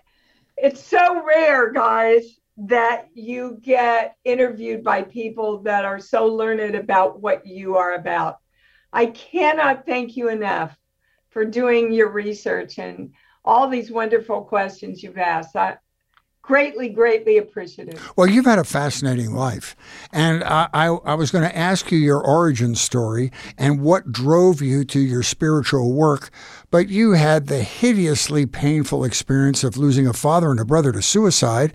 It's 0.57 0.83
so 0.83 1.23
rare, 1.23 1.71
guys, 1.71 2.39
that 2.57 3.09
you 3.13 3.59
get 3.61 4.15
interviewed 4.25 4.83
by 4.83 5.03
people 5.03 5.59
that 5.59 5.85
are 5.85 5.99
so 5.99 6.25
learned 6.25 6.75
about 6.75 7.21
what 7.21 7.45
you 7.45 7.77
are 7.77 7.93
about. 7.93 8.37
I 8.91 9.07
cannot 9.07 9.85
thank 9.85 10.17
you 10.17 10.29
enough 10.29 10.75
for 11.29 11.45
doing 11.45 11.91
your 11.91 12.09
research 12.09 12.79
and 12.79 13.11
all 13.45 13.69
these 13.69 13.91
wonderful 13.91 14.41
questions 14.41 15.03
you've 15.03 15.19
asked. 15.19 15.55
I, 15.55 15.77
greatly, 16.47 16.87
greatly 16.87 17.37
appreciative. 17.37 18.11
Well, 18.15 18.27
you've 18.27 18.45
had 18.45 18.57
a 18.57 18.63
fascinating 18.63 19.33
life. 19.33 19.75
And 20.13 20.43
I, 20.45 20.69
I, 20.73 20.87
I 20.87 21.13
was 21.13 21.29
going 21.29 21.43
to 21.43 21.55
ask 21.55 21.91
you 21.91 21.97
your 21.97 22.21
origin 22.21 22.73
story 22.73 23.31
and 23.57 23.81
what 23.81 24.11
drove 24.11 24.61
you 24.61 24.85
to 24.85 24.99
your 24.99 25.23
spiritual 25.23 25.91
work, 25.91 26.31
but 26.69 26.89
you 26.89 27.13
had 27.13 27.47
the 27.47 27.63
hideously 27.63 28.45
painful 28.45 29.03
experience 29.03 29.63
of 29.63 29.77
losing 29.77 30.07
a 30.07 30.13
father 30.13 30.51
and 30.51 30.59
a 30.59 30.65
brother 30.65 30.91
to 30.91 31.01
suicide. 31.01 31.73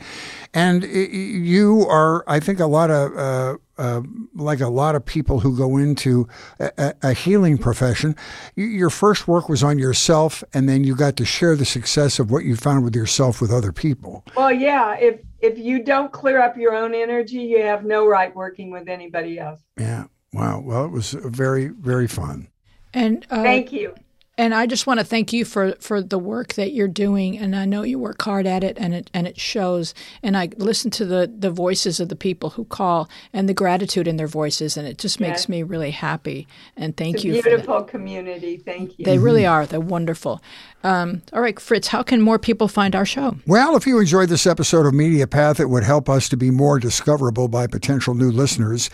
And 0.54 0.84
you 0.84 1.86
are, 1.88 2.24
I 2.26 2.40
think, 2.40 2.60
a 2.60 2.66
lot 2.66 2.90
of. 2.90 3.16
Uh, 3.16 3.58
uh, 3.78 4.02
like 4.34 4.60
a 4.60 4.68
lot 4.68 4.94
of 4.94 5.04
people 5.04 5.40
who 5.40 5.56
go 5.56 5.76
into 5.76 6.28
a, 6.60 6.94
a, 7.02 7.12
healing 7.14 7.58
profession, 7.58 8.14
your 8.54 8.90
first 8.90 9.26
work 9.26 9.48
was 9.48 9.64
on 9.64 9.76
yourself, 9.78 10.44
and 10.54 10.68
then 10.68 10.84
you 10.84 10.94
got 10.94 11.16
to 11.16 11.24
share 11.24 11.56
the 11.56 11.64
success 11.64 12.20
of 12.20 12.30
what 12.30 12.44
you 12.44 12.54
found 12.54 12.84
with 12.84 12.94
yourself 12.94 13.40
with 13.40 13.50
other 13.50 13.72
people. 13.72 14.24
Well, 14.36 14.52
yeah. 14.52 14.96
If 14.98 15.22
if 15.40 15.58
you 15.58 15.82
don't 15.82 16.12
clear 16.12 16.40
up 16.40 16.56
your 16.56 16.76
own 16.76 16.94
energy, 16.94 17.38
you 17.38 17.62
have 17.62 17.84
no 17.84 18.06
right 18.06 18.32
working 18.36 18.70
with 18.70 18.88
anybody 18.88 19.40
else. 19.40 19.60
Yeah. 19.76 20.04
Wow. 20.32 20.60
Well, 20.60 20.84
it 20.84 20.90
was 20.90 21.12
very 21.12 21.68
very 21.68 22.06
fun. 22.06 22.48
And 22.94 23.26
uh, 23.30 23.42
thank 23.42 23.72
you. 23.72 23.94
And 24.38 24.54
I 24.54 24.66
just 24.66 24.86
want 24.86 24.98
to 24.98 25.04
thank 25.04 25.32
you 25.34 25.44
for, 25.44 25.74
for 25.78 26.00
the 26.00 26.18
work 26.18 26.54
that 26.54 26.72
you're 26.72 26.88
doing, 26.88 27.36
and 27.36 27.54
I 27.54 27.66
know 27.66 27.82
you 27.82 27.98
work 27.98 28.22
hard 28.22 28.46
at 28.46 28.64
it, 28.64 28.78
and 28.78 28.94
it 28.94 29.10
and 29.12 29.26
it 29.26 29.38
shows. 29.38 29.92
And 30.22 30.38
I 30.38 30.48
listen 30.56 30.90
to 30.92 31.04
the 31.04 31.30
the 31.38 31.50
voices 31.50 32.00
of 32.00 32.08
the 32.08 32.16
people 32.16 32.50
who 32.50 32.64
call 32.64 33.10
and 33.34 33.46
the 33.46 33.54
gratitude 33.54 34.08
in 34.08 34.16
their 34.16 34.26
voices, 34.26 34.78
and 34.78 34.88
it 34.88 34.96
just 34.96 35.20
makes 35.20 35.42
yes. 35.42 35.48
me 35.50 35.62
really 35.62 35.90
happy. 35.90 36.48
And 36.78 36.96
thank 36.96 37.16
it's 37.16 37.24
you. 37.24 37.42
Beautiful 37.42 37.82
community. 37.82 38.56
Thank 38.56 38.98
you. 38.98 39.04
They 39.04 39.18
really 39.18 39.44
are. 39.44 39.66
They're 39.66 39.80
wonderful. 39.80 40.40
Um, 40.84 41.22
all 41.32 41.40
right, 41.40 41.60
Fritz, 41.60 41.88
how 41.88 42.02
can 42.02 42.20
more 42.20 42.38
people 42.38 42.66
find 42.66 42.96
our 42.96 43.06
show? 43.06 43.36
Well, 43.46 43.76
if 43.76 43.86
you 43.86 44.00
enjoyed 44.00 44.28
this 44.28 44.46
episode 44.46 44.84
of 44.84 44.94
Media 44.94 45.26
Path, 45.26 45.60
it 45.60 45.70
would 45.70 45.84
help 45.84 46.08
us 46.08 46.28
to 46.30 46.36
be 46.36 46.50
more 46.50 46.80
discoverable 46.80 47.46
by 47.46 47.68
potential 47.68 48.14
new 48.14 48.32
listeners. 48.32 48.90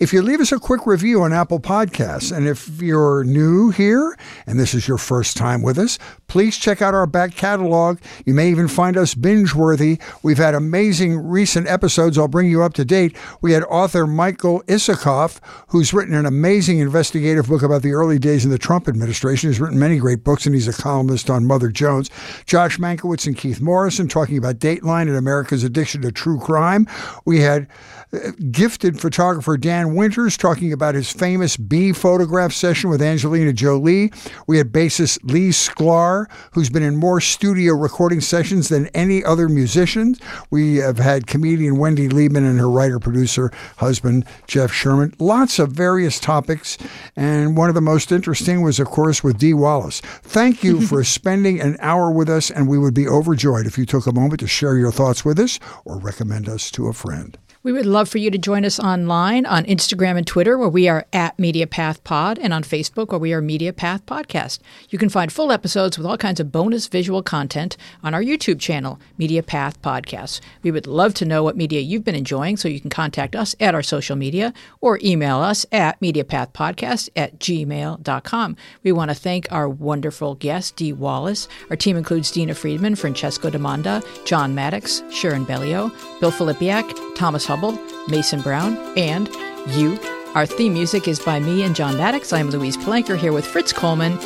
If 0.00 0.12
you 0.12 0.20
leave 0.20 0.40
us 0.40 0.52
a 0.52 0.58
quick 0.58 0.86
review 0.86 1.22
on 1.22 1.32
Apple 1.32 1.60
Podcasts, 1.60 2.36
and 2.36 2.46
if 2.46 2.82
you're 2.82 3.24
new 3.24 3.70
here 3.70 4.18
and 4.46 4.58
this 4.58 4.74
is 4.74 4.79
your 4.86 4.98
first 4.98 5.36
time 5.36 5.62
with 5.62 5.78
us, 5.78 5.98
please 6.28 6.56
check 6.56 6.82
out 6.82 6.94
our 6.94 7.06
back 7.06 7.34
catalog. 7.34 7.98
You 8.24 8.34
may 8.34 8.50
even 8.50 8.68
find 8.68 8.96
us 8.96 9.14
binge 9.14 9.54
worthy. 9.54 9.98
We've 10.22 10.38
had 10.38 10.54
amazing 10.54 11.18
recent 11.18 11.66
episodes. 11.66 12.18
I'll 12.18 12.28
bring 12.28 12.50
you 12.50 12.62
up 12.62 12.74
to 12.74 12.84
date. 12.84 13.16
We 13.40 13.52
had 13.52 13.64
author 13.64 14.06
Michael 14.06 14.62
Isikoff, 14.66 15.40
who's 15.68 15.92
written 15.92 16.14
an 16.14 16.26
amazing 16.26 16.78
investigative 16.78 17.48
book 17.48 17.62
about 17.62 17.82
the 17.82 17.92
early 17.92 18.18
days 18.18 18.44
in 18.44 18.50
the 18.50 18.58
Trump 18.58 18.88
administration. 18.88 19.50
He's 19.50 19.60
written 19.60 19.78
many 19.78 19.98
great 19.98 20.24
books, 20.24 20.46
and 20.46 20.54
he's 20.54 20.68
a 20.68 20.72
columnist 20.72 21.30
on 21.30 21.46
Mother 21.46 21.68
Jones. 21.68 22.10
Josh 22.46 22.78
Mankiewicz 22.78 23.26
and 23.26 23.36
Keith 23.36 23.60
Morrison 23.60 24.08
talking 24.08 24.38
about 24.38 24.58
Dateline 24.58 25.08
and 25.08 25.16
America's 25.16 25.64
addiction 25.64 26.02
to 26.02 26.12
true 26.12 26.38
crime. 26.38 26.86
We 27.24 27.40
had 27.40 27.68
uh, 28.12 28.32
gifted 28.50 29.00
photographer 29.00 29.56
Dan 29.56 29.94
Winters 29.94 30.36
talking 30.36 30.72
about 30.72 30.94
his 30.94 31.12
famous 31.12 31.56
bee 31.56 31.92
photograph 31.92 32.52
session 32.52 32.90
with 32.90 33.00
Angelina 33.00 33.52
Jolie. 33.52 34.12
We 34.46 34.58
had 34.58 34.69
bassist 34.70 35.18
Lee 35.24 35.50
Sklar, 35.50 36.26
who's 36.52 36.70
been 36.70 36.82
in 36.82 36.96
more 36.96 37.20
studio 37.20 37.74
recording 37.74 38.20
sessions 38.20 38.68
than 38.68 38.86
any 38.88 39.24
other 39.24 39.48
musician. 39.48 40.16
We 40.50 40.76
have 40.76 40.98
had 40.98 41.26
comedian 41.26 41.78
Wendy 41.78 42.08
Liebman 42.08 42.48
and 42.48 42.58
her 42.58 42.70
writer 42.70 42.98
producer 42.98 43.52
husband 43.78 44.24
Jeff 44.46 44.72
Sherman. 44.72 45.14
Lots 45.18 45.58
of 45.58 45.72
various 45.72 46.20
topics, 46.20 46.78
and 47.16 47.56
one 47.56 47.68
of 47.68 47.74
the 47.74 47.80
most 47.80 48.12
interesting 48.12 48.62
was, 48.62 48.78
of 48.80 48.88
course, 48.88 49.24
with 49.24 49.38
Dee 49.38 49.54
Wallace. 49.54 50.00
Thank 50.00 50.62
you 50.62 50.80
for 50.86 51.04
spending 51.04 51.60
an 51.60 51.76
hour 51.80 52.10
with 52.10 52.28
us, 52.28 52.50
and 52.50 52.68
we 52.68 52.78
would 52.78 52.94
be 52.94 53.08
overjoyed 53.08 53.66
if 53.66 53.78
you 53.78 53.86
took 53.86 54.06
a 54.06 54.12
moment 54.12 54.40
to 54.40 54.46
share 54.46 54.76
your 54.76 54.92
thoughts 54.92 55.24
with 55.24 55.38
us 55.38 55.58
or 55.84 55.98
recommend 55.98 56.48
us 56.48 56.70
to 56.72 56.88
a 56.88 56.92
friend. 56.92 57.36
We 57.62 57.72
would 57.72 57.84
love 57.84 58.08
for 58.08 58.16
you 58.16 58.30
to 58.30 58.38
join 58.38 58.64
us 58.64 58.80
online 58.80 59.44
on 59.44 59.64
Instagram 59.64 60.16
and 60.16 60.26
Twitter, 60.26 60.56
where 60.56 60.70
we 60.70 60.88
are 60.88 61.04
at 61.12 61.36
MediaPathPod, 61.36 62.38
and 62.40 62.54
on 62.54 62.62
Facebook, 62.62 63.10
where 63.10 63.18
we 63.18 63.34
are 63.34 63.42
MediaPath 63.42 64.00
Podcast. 64.04 64.60
You 64.88 64.98
can 64.98 65.10
find 65.10 65.30
full 65.30 65.52
episodes 65.52 65.98
with 65.98 66.06
all 66.06 66.16
kinds 66.16 66.40
of 66.40 66.50
bonus 66.50 66.86
visual 66.86 67.22
content 67.22 67.76
on 68.02 68.14
our 68.14 68.22
YouTube 68.22 68.60
channel, 68.60 68.98
MediaPath 69.18 69.76
Podcast. 69.80 70.40
We 70.62 70.70
would 70.70 70.86
love 70.86 71.12
to 71.14 71.26
know 71.26 71.44
what 71.44 71.54
media 71.54 71.80
you've 71.80 72.02
been 72.02 72.14
enjoying, 72.14 72.56
so 72.56 72.66
you 72.66 72.80
can 72.80 72.88
contact 72.88 73.36
us 73.36 73.54
at 73.60 73.74
our 73.74 73.82
social 73.82 74.16
media 74.16 74.54
or 74.80 74.98
email 75.04 75.40
us 75.40 75.66
at 75.70 76.00
MediaPathPodcast 76.00 77.10
at 77.14 77.38
gmail.com. 77.38 78.56
We 78.84 78.92
want 78.92 79.10
to 79.10 79.14
thank 79.14 79.52
our 79.52 79.68
wonderful 79.68 80.34
guest, 80.36 80.76
Dee 80.76 80.94
Wallace. 80.94 81.46
Our 81.68 81.76
team 81.76 81.98
includes 81.98 82.30
Dina 82.30 82.54
Friedman, 82.54 82.94
Francesco 82.94 83.50
Demanda, 83.50 84.02
John 84.24 84.54
Maddox, 84.54 85.02
Sharon 85.10 85.44
Bellio, 85.44 85.92
Bill 86.20 86.32
Filipiak, 86.32 86.90
Thomas 87.16 87.49
Hubble, 87.50 87.76
Mason 88.06 88.40
Brown, 88.42 88.76
and 88.96 89.28
you. 89.66 89.98
Our 90.36 90.46
theme 90.46 90.72
music 90.72 91.08
is 91.08 91.18
by 91.18 91.40
me 91.40 91.64
and 91.64 91.74
John 91.74 91.96
Maddox. 91.96 92.32
I'm 92.32 92.48
Louise 92.48 92.76
Palanker 92.76 93.18
here 93.18 93.32
with 93.32 93.44
Fritz 93.44 93.72
Coleman 93.72 94.20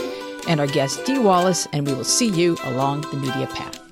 and 0.46 0.60
our 0.60 0.66
guest 0.66 1.06
Dee 1.06 1.18
Wallace, 1.18 1.66
and 1.72 1.86
we 1.86 1.94
will 1.94 2.04
see 2.04 2.28
you 2.28 2.58
along 2.64 3.00
the 3.00 3.16
media 3.16 3.46
path. 3.46 3.83